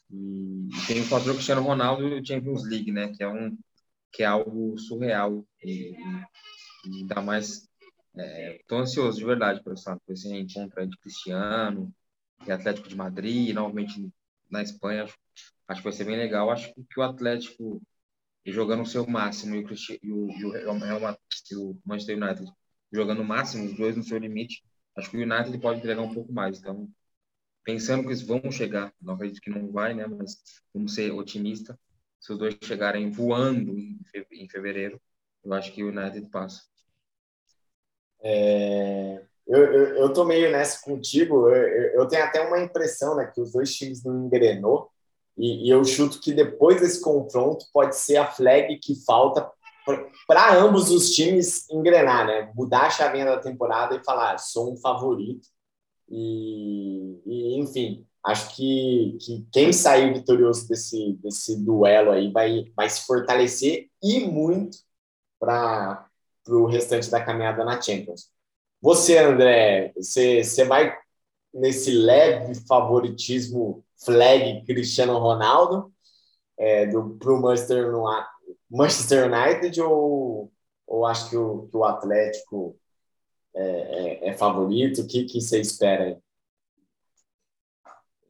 E 0.09 0.69
tem 0.87 1.01
o 1.01 1.05
fator 1.05 1.33
Cristiano 1.33 1.61
Ronaldo 1.61 2.07
e 2.07 2.19
o 2.19 2.25
Champions 2.25 2.63
League, 2.67 2.91
né? 2.91 3.13
Que 3.15 3.23
é 3.23 3.27
um 3.27 3.57
que 4.11 4.23
é 4.23 4.25
algo 4.25 4.77
surreal 4.77 5.45
e, 5.61 5.91
e 6.85 7.01
ainda 7.01 7.21
mais 7.21 7.66
É, 8.19 8.59
ansioso 8.71 9.17
de 9.17 9.25
verdade 9.25 9.63
por 9.63 9.73
esse, 9.73 10.27
reencontro 10.29 10.87
de 10.87 10.97
Cristiano 10.97 11.93
e 12.45 12.51
Atlético 12.51 12.87
de 12.87 12.95
Madrid, 12.95 13.53
novamente 13.53 14.11
na 14.49 14.61
Espanha. 14.61 15.03
Acho, 15.03 15.17
acho 15.67 15.81
que 15.81 15.87
vai 15.87 15.93
ser 15.93 16.05
bem 16.05 16.17
legal. 16.17 16.49
Acho 16.49 16.73
que 16.73 16.99
o 16.99 17.03
Atlético 17.03 17.81
jogando 18.45 18.83
o 18.83 18.85
seu 18.85 19.05
máximo 19.05 19.55
e 19.55 19.63
o, 19.63 19.67
e 20.03 20.11
o, 20.11 20.31
e 20.31 20.45
o, 20.45 20.57
e 20.57 21.55
o 21.55 21.77
Manchester 21.85 22.17
United 22.17 22.51
jogando 22.91 23.21
o 23.21 23.25
máximo, 23.25 23.65
os 23.65 23.75
dois 23.75 23.95
no 23.95 24.03
seu 24.03 24.17
limite, 24.17 24.63
acho 24.95 25.09
que 25.09 25.17
o 25.17 25.21
United 25.21 25.57
pode 25.59 25.79
entregar 25.79 26.01
um 26.01 26.13
pouco 26.13 26.31
mais. 26.31 26.59
Então, 26.59 26.89
pensando 27.63 28.03
que 28.03 28.09
eles 28.09 28.21
vão 28.21 28.51
chegar, 28.51 28.93
não 29.01 29.15
acredito 29.15 29.41
que 29.41 29.49
não 29.49 29.71
vai, 29.71 29.93
né? 29.93 30.07
Mas 30.07 30.37
vamos 30.73 30.93
ser 30.93 31.11
otimista. 31.11 31.77
Se 32.19 32.31
os 32.31 32.39
dois 32.39 32.57
chegarem 32.63 33.11
voando 33.11 33.77
em 33.77 34.49
fevereiro, 34.49 34.99
eu 35.43 35.53
acho 35.53 35.71
que 35.73 35.83
o 35.83 35.89
United 35.89 36.29
passa. 36.29 36.63
É, 38.23 39.21
eu, 39.47 39.63
eu, 39.63 39.95
eu 39.97 40.13
tô 40.13 40.25
meio 40.25 40.51
nessa 40.51 40.83
contigo. 40.83 41.49
Eu, 41.49 42.01
eu, 42.01 42.07
tenho 42.07 42.23
até 42.23 42.41
uma 42.41 42.59
impressão, 42.59 43.15
né, 43.15 43.31
que 43.33 43.41
os 43.41 43.51
dois 43.53 43.73
times 43.73 44.03
não 44.03 44.25
engrenou. 44.25 44.89
E, 45.37 45.67
e 45.67 45.69
eu 45.69 45.83
chuto 45.85 46.19
que 46.19 46.33
depois 46.33 46.81
desse 46.81 46.99
confronto 46.99 47.65
pode 47.71 47.95
ser 47.95 48.17
a 48.17 48.25
flag 48.25 48.77
que 48.79 48.95
falta 49.05 49.49
para 50.27 50.55
ambos 50.55 50.91
os 50.91 51.11
times 51.11 51.69
engrenar, 51.69 52.25
né? 52.25 52.51
Mudar 52.53 52.87
a 52.87 52.89
chavinha 52.89 53.25
da 53.25 53.39
temporada 53.39 53.95
e 53.95 54.03
falar, 54.03 54.33
ah, 54.33 54.37
sou 54.37 54.73
um 54.73 54.77
favorito. 54.77 55.47
E, 56.09 57.21
e, 57.25 57.59
enfim, 57.59 58.05
acho 58.25 58.55
que, 58.55 59.17
que 59.21 59.47
quem 59.51 59.71
sair 59.71 60.13
vitorioso 60.13 60.67
desse, 60.67 61.13
desse 61.23 61.63
duelo 61.63 62.11
aí 62.11 62.31
vai, 62.31 62.65
vai 62.75 62.89
se 62.89 63.05
fortalecer 63.05 63.89
e 64.03 64.21
muito 64.21 64.77
para 65.39 66.06
o 66.55 66.65
restante 66.65 67.09
da 67.09 67.23
caminhada 67.23 67.63
na 67.63 67.81
Champions. 67.81 68.29
Você, 68.81 69.17
André, 69.17 69.91
você, 69.95 70.43
você 70.43 70.63
vai 70.63 70.95
nesse 71.53 71.91
leve 71.91 72.55
favoritismo 72.67 73.83
flag 74.03 74.63
Cristiano 74.65 75.17
Ronaldo 75.17 75.91
é, 76.57 76.87
para 76.87 77.33
o 77.33 77.41
Manchester, 77.41 77.91
Manchester 78.69 79.31
United 79.31 79.81
ou, 79.81 80.51
ou 80.85 81.05
acho 81.05 81.29
que 81.29 81.37
o, 81.37 81.67
que 81.67 81.77
o 81.77 81.83
Atlético 81.83 82.77
é, 83.55 83.61
é, 83.61 84.29
é 84.29 84.37
favorito? 84.37 85.01
O 85.01 85.07
que, 85.07 85.23
que 85.23 85.41
você 85.41 85.59
espera 85.59 86.03
aí? 86.03 86.17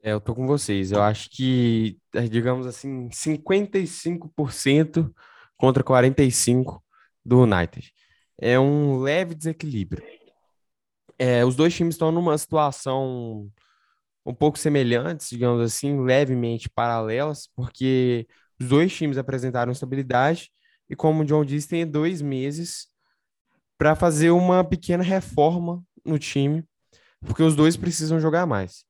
É, 0.01 0.13
eu 0.13 0.21
tô 0.21 0.33
com 0.33 0.47
vocês. 0.47 0.91
Eu 0.91 1.01
acho 1.01 1.29
que, 1.29 1.99
digamos 2.29 2.65
assim, 2.65 3.09
55% 3.09 5.13
contra 5.57 5.83
45% 5.83 6.79
do 7.25 7.41
United 7.41 7.91
é 8.39 8.59
um 8.59 8.99
leve 8.99 9.35
desequilíbrio. 9.35 10.03
É, 11.17 11.43
os 11.43 11.55
dois 11.55 11.73
times 11.73 11.95
estão 11.95 12.11
numa 12.11 12.37
situação 12.37 13.51
um 14.25 14.33
pouco 14.33 14.59
semelhantes, 14.59 15.29
digamos 15.29 15.61
assim, 15.61 16.01
levemente 16.01 16.69
paralelas, 16.69 17.47
porque 17.55 18.27
os 18.59 18.67
dois 18.67 18.93
times 18.93 19.17
apresentaram 19.17 19.71
estabilidade 19.71 20.51
e, 20.89 20.95
como 20.95 21.23
o 21.23 21.25
John 21.25 21.45
disse, 21.45 21.69
tem 21.69 21.87
dois 21.87 22.21
meses 22.21 22.87
para 23.77 23.95
fazer 23.95 24.31
uma 24.31 24.63
pequena 24.63 25.03
reforma 25.03 25.83
no 26.05 26.19
time, 26.19 26.63
porque 27.21 27.43
os 27.43 27.55
dois 27.55 27.77
precisam 27.77 28.19
jogar 28.19 28.45
mais. 28.45 28.83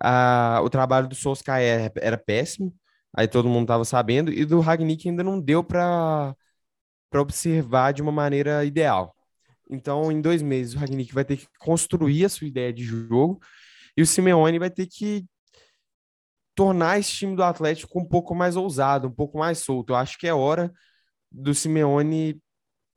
Ah, 0.00 0.60
o 0.62 0.70
trabalho 0.70 1.08
do 1.08 1.14
Solskjaer 1.14 1.92
era, 1.96 2.18
péssimo, 2.18 2.74
aí 3.12 3.26
todo 3.26 3.48
mundo 3.48 3.62
estava 3.62 3.84
sabendo, 3.84 4.32
e 4.32 4.44
do 4.44 4.60
Ragnick 4.60 5.08
ainda 5.08 5.24
não 5.24 5.40
deu 5.40 5.64
para 5.64 6.36
para 7.10 7.20
observar 7.20 7.92
de 7.92 8.02
uma 8.02 8.12
maneira 8.12 8.64
ideal. 8.64 9.14
Então, 9.70 10.10
em 10.10 10.20
dois 10.20 10.42
meses, 10.42 10.74
o 10.74 10.78
Ragnick 10.78 11.12
vai 11.12 11.24
ter 11.24 11.36
que 11.36 11.46
construir 11.58 12.24
a 12.24 12.28
sua 12.28 12.46
ideia 12.46 12.72
de 12.72 12.84
jogo 12.84 13.40
e 13.96 14.02
o 14.02 14.06
Simeone 14.06 14.58
vai 14.58 14.70
ter 14.70 14.86
que 14.86 15.26
tornar 16.54 16.98
esse 16.98 17.12
time 17.12 17.36
do 17.36 17.42
Atlético 17.42 18.00
um 18.00 18.04
pouco 18.04 18.34
mais 18.34 18.56
ousado, 18.56 19.08
um 19.08 19.12
pouco 19.12 19.38
mais 19.38 19.58
solto. 19.58 19.90
Eu 19.90 19.96
acho 19.96 20.18
que 20.18 20.26
é 20.26 20.34
hora 20.34 20.72
do 21.30 21.54
Simeone 21.54 22.40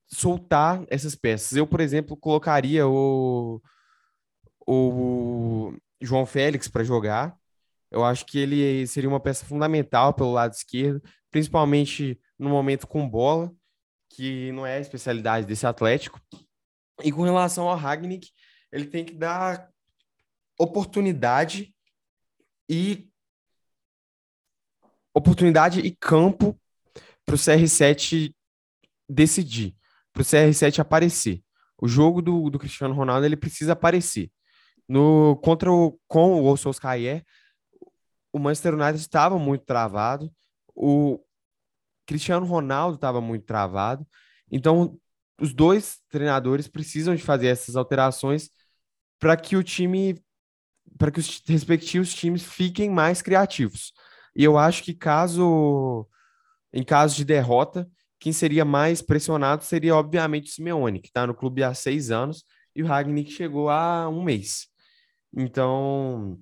soltar 0.08 0.84
essas 0.90 1.16
peças. 1.16 1.58
Eu, 1.58 1.68
por 1.68 1.80
exemplo, 1.80 2.18
colocaria 2.18 2.88
o, 2.88 3.62
o 4.66 5.74
João 6.02 6.26
Félix 6.26 6.68
para 6.68 6.84
jogar. 6.84 7.38
Eu 7.92 8.04
acho 8.04 8.26
que 8.26 8.40
ele 8.40 8.88
seria 8.88 9.10
uma 9.10 9.20
peça 9.20 9.46
fundamental 9.46 10.14
pelo 10.14 10.32
lado 10.32 10.54
esquerdo, 10.54 11.02
principalmente 11.30 12.20
no 12.40 12.50
momento 12.50 12.88
com 12.88 13.08
bola 13.08 13.54
que 14.16 14.52
não 14.52 14.66
é 14.66 14.78
a 14.78 14.80
especialidade 14.80 15.46
desse 15.46 15.66
Atlético. 15.66 16.22
E 17.04 17.12
com 17.12 17.24
relação 17.24 17.68
ao 17.68 17.78
Ragnick, 17.78 18.30
ele 18.72 18.86
tem 18.86 19.04
que 19.04 19.14
dar 19.14 19.70
oportunidade 20.60 21.74
e 22.70 23.10
oportunidade 25.14 25.80
e 25.80 25.92
campo 25.92 26.60
para 27.26 27.36
o 27.36 27.38
CR7 27.38 28.34
decidir, 29.10 29.76
para 30.14 30.22
o 30.22 30.26
CR7 30.26 30.80
aparecer. 30.80 31.44
O 31.82 31.88
jogo 31.88 32.22
do, 32.22 32.50
do 32.50 32.60
Cristiano 32.60 32.94
Ronaldo 32.94 33.26
ele 33.26 33.36
precisa 33.36 33.74
aparecer. 33.74 34.32
No 34.88 35.36
contra 35.38 35.72
o 35.72 36.00
com 36.08 36.48
o 36.48 36.58
Solskjaer, 36.58 37.26
o 38.32 38.40
Manchester 38.40 38.74
United 38.76 39.00
estava 39.00 39.38
muito 39.40 39.66
travado. 39.66 40.32
O 40.76 41.20
Cristiano 42.12 42.46
Ronaldo 42.46 42.96
estava 42.96 43.22
muito 43.22 43.46
travado. 43.46 44.06
Então, 44.52 45.00
os 45.40 45.54
dois 45.54 46.00
treinadores 46.10 46.68
precisam 46.68 47.16
de 47.16 47.24
fazer 47.24 47.48
essas 47.48 47.78
alterações 47.78 48.50
para 49.18 49.38
que 49.38 49.56
o 49.56 49.64
time, 49.64 50.22
para 50.98 51.10
que 51.10 51.22
os 51.22 51.42
respectivos 51.48 52.14
times 52.14 52.44
fiquem 52.44 52.90
mais 52.90 53.22
criativos. 53.22 53.94
E 54.36 54.44
eu 54.44 54.58
acho 54.58 54.84
que 54.84 54.94
caso, 54.94 56.06
em 56.74 56.84
caso 56.84 57.16
de 57.16 57.24
derrota, 57.24 57.90
quem 58.20 58.34
seria 58.34 58.66
mais 58.66 59.02
pressionado 59.02 59.64
seria, 59.64 59.96
obviamente, 59.96 60.50
o 60.50 60.54
Simeone, 60.54 61.00
que 61.00 61.08
está 61.08 61.26
no 61.26 61.34
clube 61.34 61.64
há 61.64 61.74
seis 61.74 62.12
anos, 62.12 62.44
e 62.76 62.84
o 62.84 62.88
Ragnick 62.88 63.32
chegou 63.32 63.70
há 63.70 64.10
um 64.10 64.22
mês. 64.22 64.68
Então, 65.34 66.38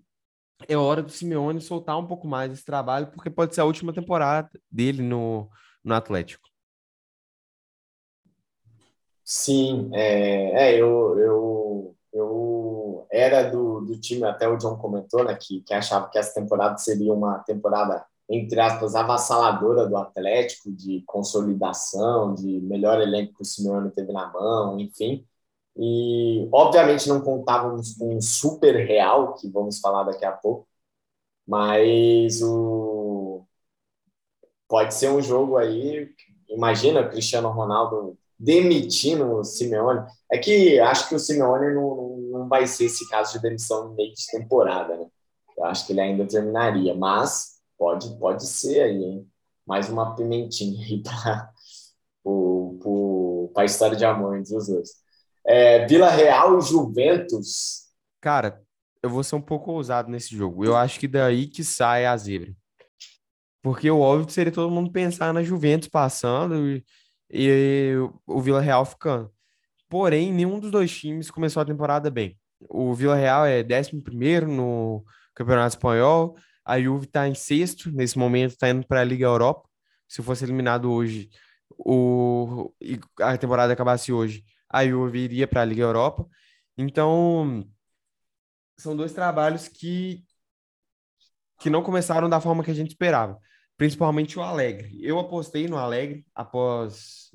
é 0.67 0.75
hora 0.75 1.01
do 1.01 1.11
Simeone 1.11 1.61
soltar 1.61 1.97
um 1.97 2.05
pouco 2.05 2.27
mais 2.27 2.51
esse 2.51 2.65
trabalho, 2.65 3.07
porque 3.07 3.29
pode 3.29 3.55
ser 3.55 3.61
a 3.61 3.65
última 3.65 3.93
temporada 3.93 4.49
dele 4.71 5.01
no, 5.01 5.49
no 5.83 5.93
Atlético. 5.93 6.49
Sim, 9.23 9.91
é, 9.93 10.69
é 10.69 10.75
eu, 10.75 11.19
eu, 11.19 11.95
eu 12.11 13.07
era 13.11 13.43
do, 13.43 13.81
do 13.81 13.99
time, 13.99 14.23
até 14.23 14.47
o 14.47 14.57
John 14.57 14.77
comentou, 14.77 15.23
né, 15.23 15.37
que, 15.39 15.61
que 15.61 15.73
achava 15.73 16.09
que 16.09 16.17
essa 16.17 16.33
temporada 16.33 16.77
seria 16.77 17.13
uma 17.13 17.37
temporada, 17.39 18.03
entre 18.27 18.59
aspas, 18.59 18.95
avassaladora 18.95 19.87
do 19.87 19.95
Atlético, 19.97 20.71
de 20.71 21.03
consolidação, 21.05 22.33
de 22.33 22.59
melhor 22.61 22.99
elenco 22.99 23.35
que 23.35 23.43
o 23.43 23.45
Simeone 23.45 23.91
teve 23.91 24.11
na 24.11 24.31
mão, 24.31 24.79
enfim. 24.79 25.23
E, 25.79 26.49
obviamente, 26.51 27.07
não 27.07 27.21
contávamos 27.21 27.93
com 27.95 28.17
um 28.17 28.21
super 28.21 28.75
real, 28.85 29.35
que 29.35 29.49
vamos 29.49 29.79
falar 29.79 30.03
daqui 30.03 30.25
a 30.25 30.31
pouco, 30.33 30.67
mas 31.47 32.41
o... 32.43 33.45
pode 34.67 34.93
ser 34.93 35.09
um 35.09 35.21
jogo 35.21 35.57
aí. 35.57 36.09
Imagina 36.49 37.07
Cristiano 37.07 37.49
Ronaldo 37.49 38.17
demitindo 38.37 39.37
o 39.37 39.43
Simeone. 39.43 40.05
É 40.31 40.37
que 40.37 40.79
acho 40.79 41.10
que 41.10 41.15
o 41.15 41.19
Simeone 41.19 41.73
não, 41.73 42.17
não 42.31 42.49
vai 42.49 42.67
ser 42.67 42.85
esse 42.85 43.08
caso 43.10 43.33
de 43.33 43.41
demissão 43.41 43.89
no 43.89 43.95
meio 43.95 44.13
de 44.13 44.25
temporada, 44.27 44.97
né? 44.97 45.08
Eu 45.58 45.65
acho 45.65 45.85
que 45.85 45.93
ele 45.93 46.01
ainda 46.01 46.25
terminaria, 46.27 46.95
mas 46.95 47.62
pode, 47.77 48.17
pode 48.17 48.45
ser 48.45 48.81
aí, 48.81 49.04
hein? 49.04 49.29
Mais 49.65 49.89
uma 49.89 50.15
pimentinha 50.15 50.81
aí 50.85 51.01
para 53.54 53.63
a 53.63 53.65
história 53.65 53.97
de 53.97 54.06
amor 54.06 54.37
entre 54.37 54.56
os 54.56 54.67
dois. 54.67 54.89
É, 55.46 55.85
Vila 55.87 56.10
Real 56.10 56.60
e 56.60 56.62
Juventus. 56.62 57.87
Cara, 58.21 58.62
eu 59.02 59.10
vou 59.10 59.23
ser 59.23 59.35
um 59.35 59.42
pouco 59.42 59.71
ousado 59.71 60.10
nesse 60.10 60.35
jogo. 60.35 60.65
Eu 60.65 60.75
acho 60.75 61.00
que 61.00 61.08
daí 61.08 61.48
que 61.48 61.63
sai 61.63 62.06
a 62.06 62.15
zebra. 62.15 62.54
Porque 63.62 63.90
o 63.90 64.00
óbvio 64.00 64.29
seria 64.29 64.52
todo 64.52 64.71
mundo 64.71 64.92
pensar 64.92 65.33
na 65.33 65.44
Juventus 65.44 65.90
passando 65.90 66.67
e, 66.67 66.83
e 67.29 67.94
o 68.25 68.42
Vila 68.42 68.62
Real 68.62 68.85
ficando. 68.85 69.31
Porém, 69.90 70.31
nenhum 70.31 70.60
dos 70.60 70.71
dois 70.71 70.96
times 70.96 71.31
começou 71.31 71.62
a 71.62 71.65
temporada 71.65 72.10
bem. 72.10 72.37
O 72.69 72.94
Vila 72.94 73.15
Real 73.15 73.46
é 73.46 73.63
11 73.63 74.46
no 74.46 75.04
Campeonato 75.33 75.75
Espanhol, 75.75 76.35
a 76.65 76.79
Juve 76.79 77.06
está 77.06 77.27
em 77.27 77.33
sexto, 77.33 77.90
nesse 77.92 78.17
momento 78.17 78.52
está 78.52 78.69
indo 78.69 78.85
para 78.85 79.02
a 79.02 79.04
Liga 79.04 79.25
Europa. 79.25 79.67
Se 80.08 80.21
fosse 80.21 80.44
eliminado 80.44 80.92
hoje, 80.92 81.29
o, 81.77 82.73
a 83.21 83.37
temporada 83.37 83.73
acabasse 83.73 84.12
hoje, 84.12 84.44
a 84.69 84.85
Juve 84.85 85.19
iria 85.19 85.47
para 85.47 85.61
a 85.61 85.65
Liga 85.65 85.81
Europa. 85.81 86.27
Então, 86.77 87.67
são 88.77 88.95
dois 88.95 89.13
trabalhos 89.13 89.67
que 89.67 90.23
que 91.59 91.69
não 91.69 91.83
começaram 91.83 92.29
da 92.29 92.39
forma 92.39 92.63
que 92.63 92.71
a 92.71 92.73
gente 92.73 92.91
esperava, 92.91 93.37
principalmente 93.75 94.39
o 94.39 94.41
Alegre. 94.41 94.97
Eu 95.03 95.19
apostei 95.19 95.67
no 95.67 95.77
Alegre 95.77 96.25
após 96.33 97.31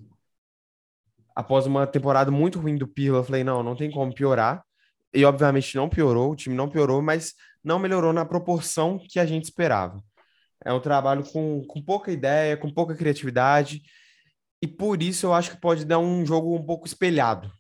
após 1.35 1.66
uma 1.66 1.87
temporada 1.87 2.30
muito 2.30 2.61
ruim 2.61 2.76
do 2.76 2.87
Pirlo, 2.87 3.18
eu 3.18 3.24
falei, 3.24 3.43
não, 3.45 3.62
não 3.62 3.76
tem 3.76 3.91
como 3.91 4.14
piorar. 4.14 4.64
E 5.12 5.24
obviamente 5.24 5.76
não 5.76 5.89
piorou, 5.89 6.32
o 6.32 6.37
time 6.37 6.55
não 6.55 6.68
piorou, 6.68 7.03
mas 7.03 7.35
não 7.62 7.78
melhorou 7.78 8.12
na 8.12 8.24
proporção 8.24 8.99
que 8.99 9.18
a 9.18 9.26
gente 9.26 9.45
esperava. 9.45 10.03
É 10.64 10.72
um 10.72 10.80
trabalho 10.80 11.24
com, 11.24 11.64
com 11.66 11.82
pouca 11.82 12.11
ideia, 12.11 12.57
com 12.57 12.72
pouca 12.72 12.95
criatividade, 12.95 13.82
e 14.65 14.67
por 14.67 15.03
isso 15.03 15.27
eu 15.27 15.35
acho 15.35 15.51
que 15.51 15.61
pode 15.61 15.85
dar 15.85 15.99
um 15.99 16.25
jogo 16.25 16.57
um 16.57 16.65
pouco 16.65 16.87
espelhado. 16.87 17.53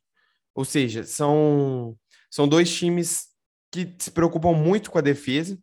Ou 0.54 0.64
seja, 0.64 1.04
são, 1.04 1.94
são 2.30 2.48
dois 2.48 2.74
times 2.74 3.26
que 3.70 3.94
se 3.98 4.10
preocupam 4.10 4.52
muito 4.52 4.90
com 4.90 4.96
a 4.96 5.02
defesa, 5.02 5.58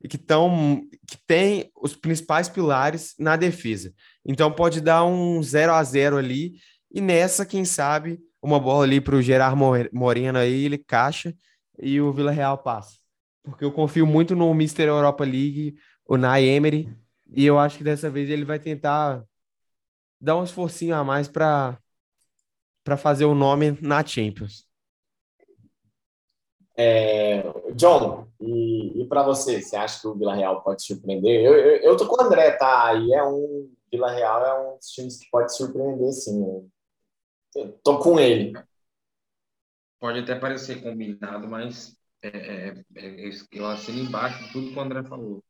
e 0.00 0.06
que 0.06 0.14
estão 0.14 0.80
que 1.04 1.18
tem 1.26 1.72
os 1.74 1.96
principais 1.96 2.48
pilares 2.48 3.16
na 3.18 3.34
defesa. 3.34 3.92
Então 4.24 4.52
pode 4.52 4.80
dar 4.80 5.04
um 5.04 5.42
0 5.42 5.72
a 5.72 5.82
0 5.82 6.16
ali 6.16 6.60
e 6.92 7.00
nessa, 7.00 7.44
quem 7.44 7.64
sabe, 7.64 8.20
uma 8.40 8.60
bola 8.60 8.84
ali 8.84 9.00
para 9.00 9.16
o 9.16 9.20
Gerard 9.22 9.58
Moreno 9.92 10.38
aí, 10.38 10.66
ele 10.66 10.78
caixa 10.78 11.34
e 11.80 12.00
o 12.00 12.12
Vila 12.12 12.30
Real 12.30 12.56
passa. 12.56 12.96
Porque 13.42 13.64
eu 13.64 13.72
confio 13.72 14.06
muito 14.06 14.36
no 14.36 14.48
Mr. 14.52 14.82
Europa 14.82 15.24
League, 15.24 15.74
o 16.06 16.16
Nay 16.16 16.44
Emery, 16.44 16.96
e 17.34 17.44
eu 17.44 17.58
acho 17.58 17.78
que 17.78 17.84
dessa 17.84 18.08
vez 18.08 18.30
ele 18.30 18.44
vai 18.44 18.60
tentar 18.60 19.24
dar 20.20 20.36
um 20.36 20.44
esforcinho 20.44 20.94
a 20.94 21.04
mais 21.04 21.28
para 21.28 21.78
para 22.84 22.96
fazer 22.96 23.26
o 23.26 23.34
nome 23.34 23.78
na 23.82 24.04
Champions. 24.04 24.66
É, 26.74 27.42
John, 27.74 28.28
e, 28.40 29.02
e 29.02 29.06
para 29.06 29.22
você, 29.24 29.60
você 29.60 29.76
acha 29.76 30.00
que 30.00 30.06
o 30.06 30.14
Vila 30.14 30.34
Real 30.34 30.62
pode 30.62 30.82
surpreender? 30.84 31.44
Eu, 31.44 31.54
eu, 31.54 31.76
eu, 31.82 31.96
tô 31.96 32.06
com 32.06 32.22
o 32.22 32.24
André, 32.24 32.52
tá? 32.52 32.94
E 32.94 33.12
é 33.12 33.22
um. 33.22 33.70
Vila 33.92 34.10
Real 34.10 34.46
é 34.46 34.60
um 34.60 34.76
dos 34.76 34.86
times 34.88 35.18
que 35.18 35.28
pode 35.30 35.54
surpreender, 35.54 36.12
sim. 36.12 36.70
Eu 37.54 37.72
tô 37.82 37.98
com 37.98 38.18
ele. 38.18 38.52
Pode 39.98 40.20
até 40.20 40.34
parecer 40.34 40.82
combinado, 40.82 41.48
mas 41.48 41.98
é, 42.22 42.28
é, 42.28 42.84
é, 42.96 43.30
eu 43.52 43.66
assino 43.66 43.98
embaixo 43.98 44.50
tudo 44.52 44.70
que 44.70 44.78
o 44.78 44.80
André 44.80 45.02
falou. 45.02 45.42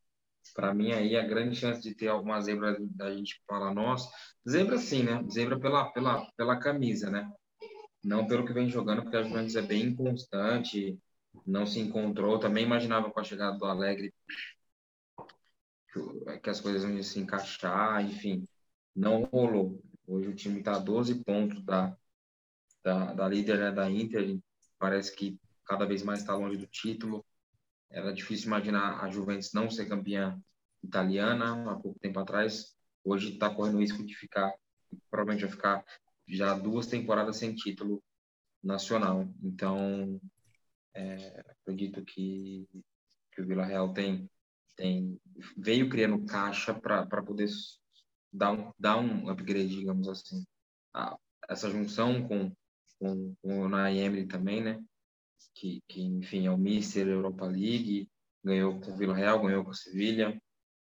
Para 0.53 0.73
mim, 0.73 0.91
aí, 0.91 1.15
a 1.15 1.25
grande 1.25 1.55
chance 1.55 1.81
de 1.81 1.95
ter 1.95 2.07
alguma 2.07 2.41
zebra 2.41 2.77
da 2.79 3.13
gente 3.13 3.41
falar, 3.47 3.73
nossa, 3.73 4.09
zebra 4.47 4.77
sim, 4.77 5.03
né? 5.03 5.23
Zebra 5.31 5.59
pela, 5.59 5.91
pela, 5.91 6.25
pela 6.37 6.57
camisa, 6.57 7.09
né? 7.09 7.29
Não 8.03 8.27
pelo 8.27 8.45
que 8.45 8.53
vem 8.53 8.69
jogando, 8.69 9.03
porque 9.03 9.17
a 9.17 9.23
Juventus 9.23 9.55
é 9.55 9.61
bem 9.61 9.83
inconstante, 9.87 10.97
não 11.45 11.65
se 11.65 11.79
encontrou. 11.79 12.39
Também 12.39 12.63
imaginava 12.63 13.11
com 13.11 13.19
a 13.19 13.23
chegada 13.23 13.57
do 13.57 13.65
Alegre 13.65 14.13
que 16.43 16.49
as 16.49 16.61
coisas 16.61 16.83
iam 16.83 17.01
se 17.01 17.19
encaixar, 17.19 18.03
enfim, 18.05 18.47
não 18.95 19.23
rolou. 19.23 19.81
Hoje 20.07 20.29
o 20.29 20.35
time 20.35 20.59
está 20.59 20.75
a 20.75 20.79
12 20.79 21.23
pontos 21.23 21.63
da, 21.63 21.95
da, 22.83 23.13
da 23.13 23.27
líder 23.27 23.57
né, 23.59 23.71
da 23.71 23.89
Inter, 23.89 24.39
parece 24.77 25.15
que 25.15 25.39
cada 25.65 25.85
vez 25.85 26.03
mais 26.03 26.19
está 26.19 26.35
longe 26.35 26.57
do 26.57 26.67
título. 26.67 27.25
Era 27.89 28.13
difícil 28.13 28.47
imaginar 28.47 29.03
a 29.03 29.09
Juventus 29.09 29.53
não 29.53 29.69
ser 29.69 29.87
campeã 29.87 30.39
italiana 30.83 31.71
há 31.71 31.75
pouco 31.75 31.99
tempo 31.99 32.19
atrás. 32.19 32.75
Hoje 33.03 33.33
está 33.33 33.49
correndo 33.49 33.79
risco 33.79 34.05
de 34.05 34.15
ficar, 34.15 34.53
provavelmente 35.09 35.45
vai 35.45 35.51
ficar 35.51 35.85
já 36.27 36.53
duas 36.53 36.85
temporadas 36.87 37.37
sem 37.37 37.55
título 37.55 38.03
nacional. 38.63 39.27
Então, 39.41 40.21
é, 40.93 41.43
acredito 41.49 42.03
que, 42.03 42.67
que 43.31 43.41
o 43.41 43.47
Vila 43.47 43.65
Real 43.65 43.91
tem, 43.93 44.29
tem 44.75 45.19
veio 45.57 45.89
criando 45.89 46.25
caixa 46.25 46.73
para 46.73 47.23
poder 47.23 47.49
dar 48.31 48.51
um, 48.51 48.71
dar 48.77 48.97
um 48.97 49.29
upgrade, 49.29 49.69
digamos 49.69 50.07
assim. 50.07 50.45
Ah, 50.93 51.17
essa 51.47 51.69
junção 51.69 52.27
com, 52.27 52.51
com, 52.99 53.35
com 53.41 53.61
o 53.61 53.69
Naemri 53.69 54.27
também, 54.27 54.61
né? 54.61 54.79
Que, 55.53 55.81
que, 55.87 56.01
enfim, 56.01 56.47
é 56.47 56.51
o 56.51 56.57
Mister 56.57 57.07
Europa 57.07 57.45
League, 57.45 58.09
ganhou 58.43 58.79
com 58.79 58.91
o 58.91 58.97
Vila 58.97 59.15
Real, 59.15 59.41
ganhou 59.41 59.63
com 59.63 59.71
o 59.71 59.75
Sevilha. 59.75 60.41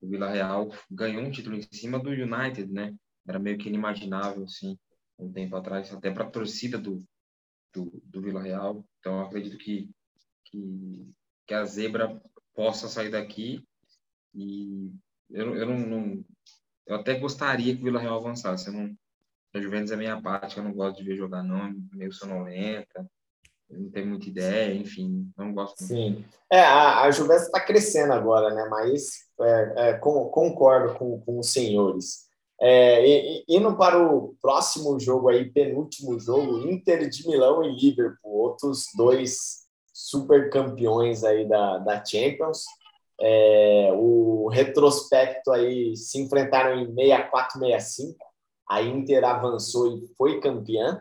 O 0.01 0.09
Vila 0.09 0.31
Real 0.31 0.71
ganhou 0.91 1.23
um 1.23 1.31
título 1.31 1.57
em 1.57 1.63
cima 1.63 1.99
do 1.99 2.11
United, 2.11 2.71
né? 2.73 2.95
Era 3.27 3.39
meio 3.39 3.59
que 3.59 3.69
inimaginável, 3.69 4.45
assim, 4.45 4.79
um 5.19 5.33
tempo 5.33 5.57
atrás, 5.57 5.93
até 5.93 6.11
para 6.11 6.25
a 6.25 6.31
torcida 6.31 6.79
do, 6.79 7.05
do, 7.73 8.03
do 8.05 8.21
Vila 8.21 8.43
Real. 8.43 8.85
Então, 8.99 9.21
acredito 9.21 9.57
que, 9.59 9.91
que, 10.45 11.11
que, 11.47 11.55
a 11.55 11.65
zebra 11.65 12.21
possa 12.55 12.89
sair 12.89 13.11
daqui 13.11 13.67
e 14.35 14.93
eu, 15.31 15.57
eu 15.57 15.67
não, 15.67 15.79
não, 15.79 16.25
eu 16.87 16.97
até 16.97 17.19
gostaria 17.19 17.75
que 17.75 17.81
o 17.81 17.85
Vila 17.85 18.01
Real 18.01 18.19
avançasse. 18.19 18.69
Eu 18.69 18.75
não, 18.75 18.97
a 19.55 19.61
Juventus 19.61 19.93
é 19.93 19.97
meio 19.97 20.15
apática, 20.15 20.61
eu 20.61 20.65
não 20.65 20.73
gosto 20.73 20.99
de 20.99 21.05
ver 21.05 21.17
jogar 21.17 21.43
não, 21.43 21.67
é 21.67 21.75
meio 21.93 22.13
sonolenta, 22.13 23.09
não 23.71 23.91
tem 23.91 24.07
muita 24.07 24.29
ideia, 24.29 24.75
enfim, 24.75 25.29
não 25.37 25.53
gosto 25.53 25.81
muito. 25.81 26.19
Sim, 26.19 26.25
é, 26.51 26.61
a, 26.61 27.03
a 27.03 27.11
Juventus 27.11 27.45
está 27.45 27.61
crescendo 27.61 28.13
agora, 28.13 28.55
né, 28.55 28.67
mas 28.71 29.25
é, 29.41 29.75
é, 29.77 29.93
com, 29.95 30.29
concordo 30.29 30.95
com, 30.95 31.21
com 31.21 31.39
os 31.39 31.53
senhores. 31.53 32.25
É, 32.61 33.07
e, 33.07 33.45
indo 33.49 33.77
para 33.77 34.01
o 34.01 34.35
próximo 34.41 34.99
jogo 35.01 35.29
aí, 35.29 35.51
penúltimo 35.51 36.19
jogo, 36.19 36.69
Inter 36.71 37.09
de 37.09 37.27
Milão 37.27 37.65
e 37.65 37.75
Liverpool, 37.75 38.33
outros 38.33 38.87
dois 38.97 39.65
super 39.93 40.51
campeões 40.51 41.25
aí 41.25 41.49
da, 41.49 41.79
da 41.79 42.05
Champions. 42.05 42.65
É, 43.21 43.91
o 43.95 44.49
retrospecto 44.49 45.53
aí 45.53 45.97
se 45.97 46.21
enfrentaram 46.21 46.81
em 46.81 46.95
64-65, 46.95 48.17
a 48.69 48.83
Inter 48.83 49.25
avançou 49.25 49.97
e 49.97 50.07
foi 50.17 50.41
campeã. 50.41 51.01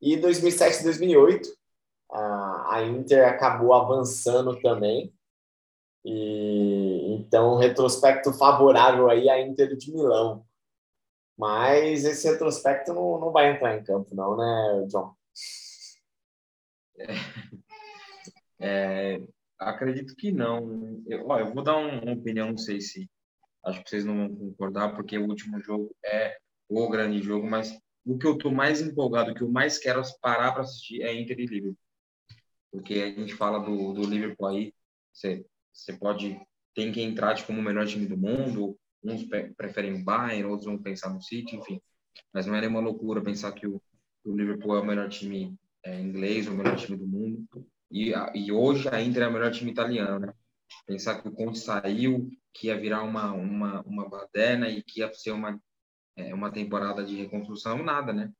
E 0.00 0.16
2007 0.16 0.82
2008, 0.82 1.48
a, 2.12 2.82
Inter 2.84 3.26
acabou 3.26 3.72
avançando 3.72 4.60
também. 4.60 5.12
E 6.04 7.14
então, 7.14 7.56
retrospecto 7.56 8.32
favorável 8.32 9.08
aí 9.08 9.28
à 9.30 9.40
Inter 9.40 9.76
de 9.76 9.92
Milão. 9.92 10.44
Mas 11.38 12.04
esse 12.04 12.28
retrospecto 12.28 12.92
não, 12.92 13.18
não 13.18 13.32
vai 13.32 13.52
entrar 13.52 13.76
em 13.76 13.82
campo, 13.82 14.14
não, 14.14 14.36
né, 14.36 14.86
John? 14.88 15.14
É, 18.60 19.14
é, 19.14 19.22
acredito 19.58 20.14
que 20.14 20.30
não. 20.30 21.02
Eu, 21.06 21.26
ó, 21.28 21.38
eu 21.38 21.52
vou 21.52 21.62
dar 21.62 21.76
um, 21.76 22.00
uma 22.00 22.12
opinião, 22.12 22.50
não 22.50 22.58
sei 22.58 22.80
se. 22.80 23.10
Acho 23.64 23.82
que 23.82 23.90
vocês 23.90 24.04
não 24.04 24.16
vão 24.16 24.36
concordar, 24.36 24.94
porque 24.94 25.16
o 25.16 25.28
último 25.28 25.60
jogo 25.60 25.94
é 26.04 26.36
o 26.68 26.88
grande 26.88 27.22
jogo, 27.22 27.48
mas 27.48 27.72
o 28.04 28.18
que 28.18 28.26
eu 28.26 28.34
estou 28.34 28.50
mais 28.50 28.80
empolgado, 28.80 29.30
o 29.30 29.34
que 29.34 29.42
eu 29.42 29.50
mais 29.50 29.78
quero 29.78 30.02
parar 30.20 30.52
para 30.52 30.62
assistir 30.62 31.02
é 31.02 31.14
Inter 31.14 31.38
e 31.38 31.46
Liverpool. 31.46 31.76
Porque 32.72 32.94
a 32.94 33.20
gente 33.20 33.34
fala 33.34 33.58
do, 33.58 33.92
do 33.92 34.02
Liverpool 34.02 34.48
aí, 34.48 34.74
você, 35.12 35.44
você 35.72 35.92
pode. 35.92 36.40
Tem 36.74 36.90
que 36.90 37.02
entrar 37.02 37.40
como 37.46 37.60
o 37.60 37.62
melhor 37.62 37.86
time 37.86 38.06
do 38.06 38.16
mundo, 38.16 38.78
Uns 39.04 39.24
preferem 39.56 39.94
o 39.94 40.04
Bayern, 40.04 40.44
outros 40.44 40.66
vão 40.66 40.78
pensar 40.78 41.12
no 41.12 41.20
City, 41.20 41.56
enfim. 41.56 41.80
Mas 42.32 42.46
não 42.46 42.54
é 42.54 42.60
nenhuma 42.60 42.80
loucura 42.80 43.20
pensar 43.20 43.50
que 43.52 43.66
o, 43.66 43.82
o 44.24 44.36
Liverpool 44.36 44.76
é 44.76 44.80
o 44.80 44.86
melhor 44.86 45.08
time 45.08 45.56
é, 45.84 46.00
inglês, 46.00 46.46
o 46.46 46.52
melhor 46.52 46.76
time 46.76 46.96
do 46.96 47.06
mundo. 47.06 47.44
E, 47.90 48.12
e 48.34 48.52
hoje 48.52 48.88
a 48.88 49.02
Inter 49.02 49.24
é 49.24 49.28
o 49.28 49.32
melhor 49.32 49.50
time 49.50 49.72
italiano, 49.72 50.20
né? 50.20 50.32
Pensar 50.86 51.20
que 51.20 51.28
o 51.28 51.32
Conte 51.32 51.58
saiu, 51.58 52.30
que 52.54 52.68
ia 52.68 52.78
virar 52.78 53.02
uma, 53.02 53.32
uma, 53.32 53.82
uma 53.82 54.08
baderna 54.08 54.68
e 54.68 54.82
que 54.82 55.00
ia 55.00 55.12
ser 55.12 55.32
uma, 55.32 55.60
é, 56.16 56.32
uma 56.32 56.50
temporada 56.50 57.04
de 57.04 57.16
reconstrução, 57.16 57.82
nada, 57.82 58.12
né? 58.12 58.32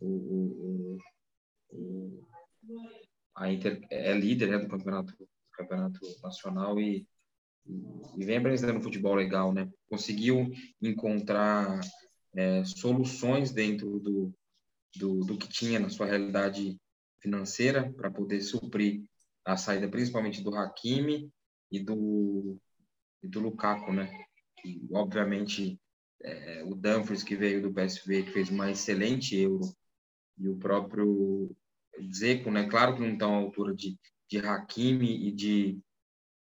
O, 0.00 0.06
o, 0.06 0.98
o, 1.70 2.26
a 3.36 3.52
Inter 3.52 3.80
é 3.90 4.12
líder 4.14 4.48
né, 4.48 4.58
do 4.58 4.68
campeonato, 4.68 5.12
do 5.16 5.28
campeonato 5.52 6.00
nacional 6.22 6.80
e 6.80 7.06
e 8.16 8.24
vem 8.24 8.38
apresentando 8.38 8.82
futebol 8.82 9.14
legal, 9.14 9.52
né? 9.52 9.68
Conseguiu 9.88 10.52
encontrar 10.80 11.80
é, 12.34 12.64
soluções 12.64 13.50
dentro 13.50 13.98
do, 13.98 14.34
do, 14.96 15.20
do, 15.24 15.36
que 15.36 15.48
tinha 15.48 15.80
na 15.80 15.88
sua 15.88 16.06
realidade 16.06 16.78
financeira 17.20 17.92
para 17.92 18.10
poder 18.10 18.40
suprir 18.40 19.02
a 19.44 19.56
saída 19.56 19.88
principalmente 19.88 20.42
do 20.42 20.54
Hakimi 20.54 21.30
e 21.70 21.80
do, 21.80 22.56
e 23.22 23.28
do 23.28 23.40
Lukaku, 23.40 23.92
né? 23.92 24.26
Que, 24.60 24.86
obviamente, 24.92 25.78
é, 26.22 26.62
o 26.64 26.74
Dumfries, 26.74 27.22
que 27.22 27.36
veio 27.36 27.62
do 27.62 27.72
PSV, 27.72 28.22
que 28.24 28.32
fez 28.32 28.48
uma 28.48 28.70
excelente 28.70 29.36
Euro, 29.36 29.74
e 30.38 30.48
o 30.48 30.56
próprio 30.56 31.54
Zeco, 32.14 32.50
né? 32.50 32.68
Claro 32.68 32.94
que 32.94 33.00
não 33.00 33.12
estão 33.12 33.34
à 33.34 33.38
altura 33.38 33.74
de, 33.74 33.98
de 34.30 34.38
Hakimi 34.38 35.28
e 35.28 35.32
de 35.32 35.80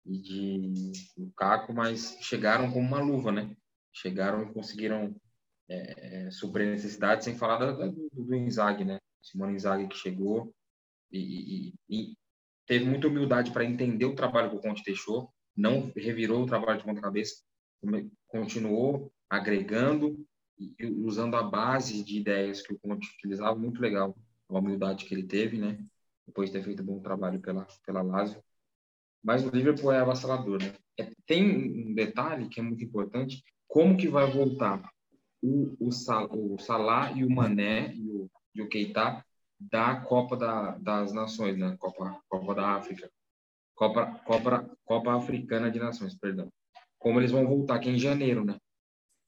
e 0.05 0.17
de 0.17 0.91
Lukaku, 1.17 1.73
mas 1.73 2.17
chegaram 2.21 2.71
como 2.71 2.87
uma 2.87 3.01
luva, 3.01 3.31
né? 3.31 3.55
Chegaram 3.93 4.43
e 4.43 4.53
conseguiram 4.53 5.15
é, 5.69 6.31
suprir 6.31 6.67
necessidades, 6.67 7.25
sem 7.25 7.37
falar 7.37 7.71
do, 7.71 8.09
do 8.11 8.35
Inzaghi, 8.35 8.83
né? 8.83 8.97
Simone 9.21 9.53
Inzaghi 9.53 9.87
que 9.87 9.97
chegou 9.97 10.53
e, 11.11 11.69
e, 11.69 11.73
e 11.89 12.17
teve 12.65 12.85
muita 12.85 13.07
humildade 13.07 13.51
para 13.51 13.65
entender 13.65 14.05
o 14.05 14.15
trabalho 14.15 14.49
que 14.49 14.55
o 14.55 14.61
Conte 14.61 14.83
deixou, 14.83 15.31
não 15.55 15.91
revirou 15.95 16.43
o 16.43 16.47
trabalho 16.47 16.79
de 16.79 16.85
ponta 16.85 17.01
cabeça, 17.01 17.43
continuou 18.27 19.11
agregando 19.29 20.25
e 20.57 20.85
usando 21.03 21.35
a 21.35 21.43
base 21.43 22.03
de 22.03 22.17
ideias 22.17 22.61
que 22.61 22.73
o 22.73 22.79
Conte 22.79 23.07
utilizava, 23.15 23.57
muito 23.57 23.81
legal 23.81 24.15
a 24.49 24.59
humildade 24.59 25.05
que 25.05 25.13
ele 25.13 25.23
teve, 25.23 25.57
né? 25.57 25.79
Depois 26.25 26.49
de 26.49 26.57
ter 26.57 26.63
feito 26.63 26.81
um 26.83 26.85
bom 26.85 26.99
trabalho 26.99 27.39
pela 27.39 27.67
pela 27.85 28.01
Lazio. 28.01 28.41
Mas 29.23 29.45
o 29.45 29.49
Liverpool 29.49 29.91
é 29.91 29.99
avassalador, 29.99 30.61
né? 30.61 30.73
É, 30.97 31.11
tem 31.25 31.89
um 31.89 31.93
detalhe 31.93 32.47
que 32.49 32.59
é 32.59 32.63
muito 32.63 32.83
importante, 32.83 33.43
como 33.67 33.97
que 33.97 34.07
vai 34.07 34.29
voltar 34.31 34.81
o, 35.41 35.75
o, 35.79 35.91
Sal, 35.91 36.29
o 36.31 36.57
Salah 36.59 37.11
e 37.11 37.23
o 37.23 37.29
Mané 37.29 37.93
e 37.93 38.09
o, 38.09 38.29
e 38.55 38.61
o 38.61 38.69
Keita 38.69 39.23
da 39.59 39.99
Copa 40.01 40.37
da, 40.37 40.77
das 40.77 41.13
Nações, 41.13 41.57
né? 41.57 41.75
Copa, 41.77 42.19
Copa 42.27 42.55
da 42.55 42.75
África. 42.75 43.09
Copa, 43.75 44.07
Copa, 44.25 44.77
Copa 44.83 45.15
Africana 45.15 45.71
de 45.71 45.79
Nações, 45.79 46.15
perdão. 46.15 46.51
Como 46.97 47.19
eles 47.19 47.31
vão 47.31 47.47
voltar 47.47 47.75
aqui 47.75 47.89
em 47.89 47.99
janeiro, 47.99 48.43
né? 48.43 48.57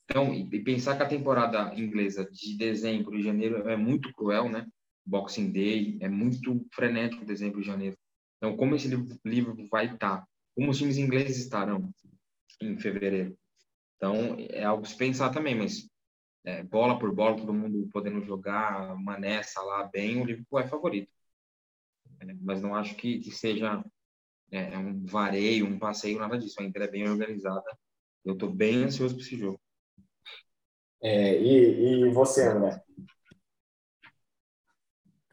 Então, 0.06 0.34
e 0.34 0.62
pensar 0.62 0.98
que 0.98 1.04
a 1.04 1.08
temporada 1.08 1.74
inglesa 1.80 2.30
de 2.30 2.58
dezembro 2.58 3.18
e 3.18 3.24
janeiro 3.24 3.70
é 3.70 3.78
muito 3.78 4.14
cruel, 4.14 4.50
né? 4.50 4.68
Boxing 5.06 5.52
Day 5.52 5.98
é 6.02 6.10
muito 6.10 6.66
frenético 6.74 7.26
dezembro 7.26 7.62
e 7.62 7.64
janeiro. 7.64 7.98
Então, 8.38 8.56
como 8.56 8.76
esse 8.76 8.90
livro 9.26 9.56
vai 9.70 9.94
estar? 9.94 10.26
Como 10.56 10.72
os 10.72 10.78
times 10.78 10.98
ingleses 10.98 11.38
estarão 11.38 11.90
em 12.62 12.78
fevereiro? 12.78 13.38
Então, 13.96 14.36
é 14.50 14.64
algo 14.64 14.86
se 14.86 14.98
pensar 14.98 15.30
também, 15.30 15.56
mas 15.56 15.88
é, 16.44 16.64
bola 16.64 16.98
por 16.98 17.14
bola, 17.14 17.38
todo 17.38 17.54
mundo 17.54 17.88
podendo 17.92 18.22
jogar, 18.22 18.96
Mané, 18.96 19.44
Salah 19.44 19.84
bem, 19.84 20.20
o 20.20 20.26
Liverpool 20.26 20.60
é 20.60 20.68
favorito. 20.68 21.12
É, 22.20 22.34
mas 22.42 22.62
não 22.62 22.76
acho 22.76 22.96
que, 22.96 23.20
que 23.20 23.32
seja 23.32 23.84
é, 24.52 24.74
é 24.74 24.78
um 24.78 25.06
vareio, 25.06 25.68
um 25.68 25.80
passeio, 25.80 26.20
nada 26.20 26.38
disso. 26.38 26.60
A 26.60 26.64
Inter 26.64 26.84
é 26.84 26.88
bem 26.88 27.08
organizada. 27.08 27.78
Eu 28.26 28.34
estou 28.34 28.52
bem 28.52 28.84
ansioso 28.84 29.16
para 29.16 29.24
esse 29.24 29.38
jogo. 29.38 29.60
É, 31.02 31.40
e, 31.40 32.06
e 32.06 32.10
você, 32.12 32.48
André? 32.48 32.82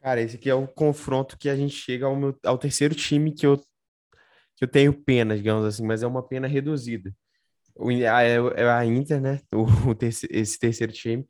Cara, 0.01 0.21
esse 0.21 0.37
aqui 0.37 0.49
é 0.49 0.53
o 0.55 0.67
confronto 0.67 1.37
que 1.37 1.49
a 1.49 1.55
gente 1.55 1.75
chega 1.75 2.05
ao, 2.05 2.15
meu, 2.15 2.37
ao 2.45 2.57
terceiro 2.57 2.95
time 2.95 3.33
que 3.33 3.45
eu, 3.45 3.57
que 3.57 4.63
eu 4.63 4.67
tenho 4.67 4.93
pena, 4.93 5.35
digamos 5.35 5.65
assim, 5.65 5.85
mas 5.85 6.03
é 6.03 6.07
uma 6.07 6.25
pena 6.25 6.47
reduzida. 6.47 7.13
O, 7.75 7.89
a, 7.89 8.23
é, 8.23 8.35
é 8.55 8.69
a 8.69 8.85
Inter, 8.85 9.21
né? 9.21 9.39
O, 9.53 9.63
o 9.91 9.97
esse 10.01 10.59
terceiro 10.59 10.93
time, 10.93 11.27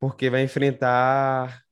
porque 0.00 0.30
vai 0.30 0.42
enfrentar 0.42 1.62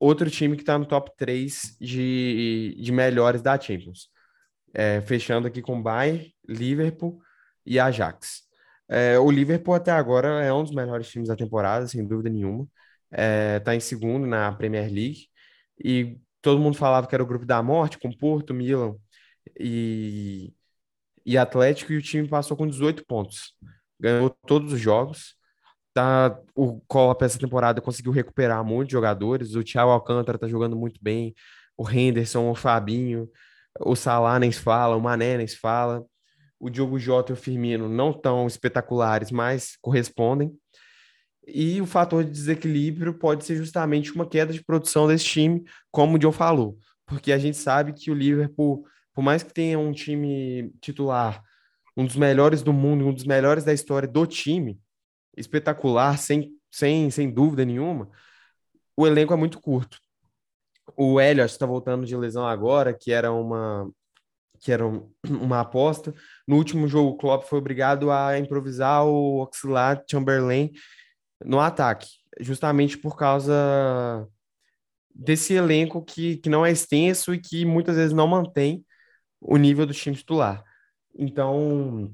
outro 0.00 0.30
time 0.30 0.56
que 0.56 0.62
está 0.62 0.78
no 0.78 0.86
top 0.86 1.12
3 1.16 1.76
de, 1.80 2.76
de 2.80 2.92
melhores 2.92 3.42
da 3.42 3.58
Champions. 3.60 4.08
É, 4.74 5.02
fechando 5.02 5.46
aqui 5.46 5.60
com 5.62 5.82
Bayern, 5.82 6.34
Liverpool 6.48 7.20
e 7.66 7.78
Ajax. 7.78 8.42
É, 8.88 9.18
o 9.18 9.30
Liverpool 9.30 9.74
até 9.74 9.90
agora 9.92 10.42
é 10.44 10.52
um 10.52 10.62
dos 10.62 10.74
melhores 10.74 11.08
times 11.08 11.28
da 11.28 11.36
temporada, 11.36 11.86
sem 11.86 12.06
dúvida 12.06 12.30
nenhuma. 12.30 12.66
Está 13.10 13.22
é, 13.22 13.60
tá 13.60 13.74
em 13.74 13.80
segundo 13.80 14.26
na 14.26 14.52
Premier 14.52 14.90
League 14.90 15.31
e 15.78 16.18
todo 16.40 16.60
mundo 16.60 16.76
falava 16.76 17.06
que 17.06 17.14
era 17.14 17.22
o 17.22 17.26
grupo 17.26 17.46
da 17.46 17.62
morte, 17.62 17.98
com 17.98 18.10
Porto, 18.12 18.52
Milan 18.54 18.96
e, 19.58 20.52
e 21.24 21.38
Atlético, 21.38 21.92
e 21.92 21.96
o 21.96 22.02
time 22.02 22.28
passou 22.28 22.56
com 22.56 22.66
18 22.66 23.04
pontos. 23.06 23.54
Ganhou 24.00 24.30
todos 24.46 24.72
os 24.72 24.80
jogos. 24.80 25.36
Tá, 25.94 26.38
o 26.54 26.80
Copa 26.88 27.24
essa 27.26 27.38
temporada 27.38 27.80
conseguiu 27.80 28.12
recuperar 28.12 28.64
muitos 28.64 28.92
jogadores. 28.92 29.54
O 29.54 29.62
Thiago 29.62 29.90
Alcântara 29.90 30.38
tá 30.38 30.48
jogando 30.48 30.76
muito 30.76 30.98
bem. 31.02 31.34
O 31.76 31.88
Henderson, 31.88 32.50
o 32.50 32.54
Fabinho, 32.54 33.28
o 33.80 33.94
Salah 33.94 34.38
nem 34.38 34.52
fala, 34.52 34.96
o 34.96 35.00
Mané 35.00 35.36
nem 35.38 35.48
fala. 35.48 36.04
O 36.58 36.70
Diogo 36.70 36.98
Jota 36.98 37.32
e 37.32 37.34
o 37.34 37.36
Firmino 37.36 37.88
não 37.88 38.12
tão 38.12 38.46
espetaculares, 38.46 39.30
mas 39.30 39.76
correspondem. 39.80 40.56
E 41.46 41.80
o 41.80 41.86
fator 41.86 42.24
de 42.24 42.30
desequilíbrio 42.30 43.14
pode 43.14 43.44
ser 43.44 43.56
justamente 43.56 44.12
uma 44.12 44.26
queda 44.26 44.52
de 44.52 44.62
produção 44.62 45.08
desse 45.08 45.24
time, 45.24 45.64
como 45.90 46.16
o 46.16 46.20
Joe 46.20 46.32
falou, 46.32 46.78
porque 47.04 47.32
a 47.32 47.38
gente 47.38 47.56
sabe 47.56 47.92
que 47.92 48.10
o 48.10 48.14
Liverpool, 48.14 48.86
por 49.12 49.22
mais 49.22 49.42
que 49.42 49.52
tenha 49.52 49.78
um 49.78 49.92
time 49.92 50.72
titular, 50.80 51.42
um 51.96 52.06
dos 52.06 52.16
melhores 52.16 52.62
do 52.62 52.72
mundo, 52.72 53.06
um 53.06 53.12
dos 53.12 53.24
melhores 53.24 53.64
da 53.64 53.72
história 53.72 54.08
do 54.08 54.24
time, 54.24 54.80
espetacular, 55.36 56.16
sem, 56.16 56.52
sem, 56.70 57.10
sem 57.10 57.30
dúvida 57.30 57.64
nenhuma, 57.64 58.08
o 58.96 59.06
elenco 59.06 59.32
é 59.32 59.36
muito 59.36 59.60
curto. 59.60 59.98
O 60.96 61.20
Elliot 61.20 61.50
está 61.50 61.66
voltando 61.66 62.06
de 62.06 62.16
lesão 62.16 62.46
agora, 62.46 62.94
que 62.94 63.12
era 63.12 63.32
uma 63.32 63.90
que 64.60 64.70
era 64.70 64.86
uma 65.26 65.60
aposta. 65.60 66.14
No 66.46 66.56
último 66.56 66.86
jogo, 66.86 67.10
o 67.10 67.16
Klopp 67.16 67.44
foi 67.44 67.58
obrigado 67.58 68.10
a 68.10 68.38
improvisar 68.38 69.04
o 69.04 69.42
Oxlade 69.42 70.04
Chamberlain 70.08 70.70
no 71.44 71.60
ataque, 71.60 72.08
justamente 72.40 72.96
por 72.98 73.16
causa 73.16 74.28
desse 75.14 75.54
elenco 75.54 76.02
que, 76.02 76.36
que 76.38 76.48
não 76.48 76.64
é 76.64 76.70
extenso 76.70 77.34
e 77.34 77.38
que 77.38 77.64
muitas 77.64 77.96
vezes 77.96 78.12
não 78.12 78.26
mantém 78.26 78.84
o 79.40 79.56
nível 79.56 79.86
do 79.86 79.92
time 79.92 80.16
titular. 80.16 80.64
Então, 81.14 82.12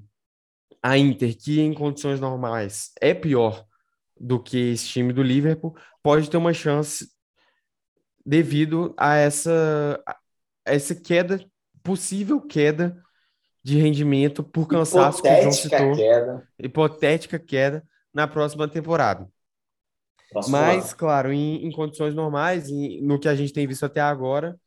a 0.83 0.99
Inter, 0.99 1.37
que 1.37 1.61
em 1.61 1.73
condições 1.73 2.21
normais 2.21 2.93
é 3.01 3.15
pior 3.15 3.65
do 4.19 4.43
que 4.43 4.73
esse 4.73 4.89
time 4.89 5.13
do 5.13 5.23
Liverpool, 5.23 5.77
pode 6.03 6.29
ter 6.29 6.37
uma 6.37 6.53
chance 6.53 7.09
devido 8.25 8.95
a 8.97 9.17
essa, 9.17 10.03
a 10.07 10.17
essa 10.65 10.95
queda, 10.95 11.41
possível 11.83 12.41
queda 12.41 13.01
de 13.63 13.79
rendimento 13.79 14.43
por 14.43 14.67
cansaço 14.67 15.21
hipotética 15.21 15.35
que 15.35 15.41
o 15.41 15.43
João 15.43 15.53
citou. 15.53 15.97
Queda. 15.97 16.49
Hipotética 16.59 17.39
queda 17.39 17.85
na 18.19 18.27
próxima 18.27 18.67
temporada. 18.67 19.29
Próximo 20.29 20.57
Mas, 20.57 20.93
claro, 20.93 21.33
em, 21.33 21.65
em, 21.65 21.71
condições 21.71 22.17
normais, 22.17 22.69
e 22.69 23.01
no 23.01 23.17
que 23.17 23.29
a 23.29 23.35
gente 23.37 23.53
tem 23.53 23.65
visto 23.65 23.87
até 23.87 24.01
agora, 24.01 24.59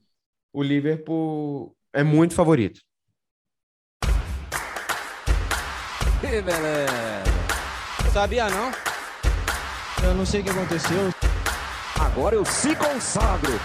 o 0.54 0.64
Liverpool 0.64 1.76
é 1.92 2.02
muito 2.02 2.34
favorito. 2.34 2.80
Que 6.22 6.42
beleza! 6.42 7.24
Sabia 8.14 8.50
não? 8.50 8.72
Eu 10.02 10.16
não 10.16 10.26
sei 10.26 10.40
o 10.40 10.44
que 10.46 10.50
aconteceu. 10.50 11.12
Agora 12.00 12.36
eu 12.36 12.46
se 12.46 12.74
consagro. 12.74 13.60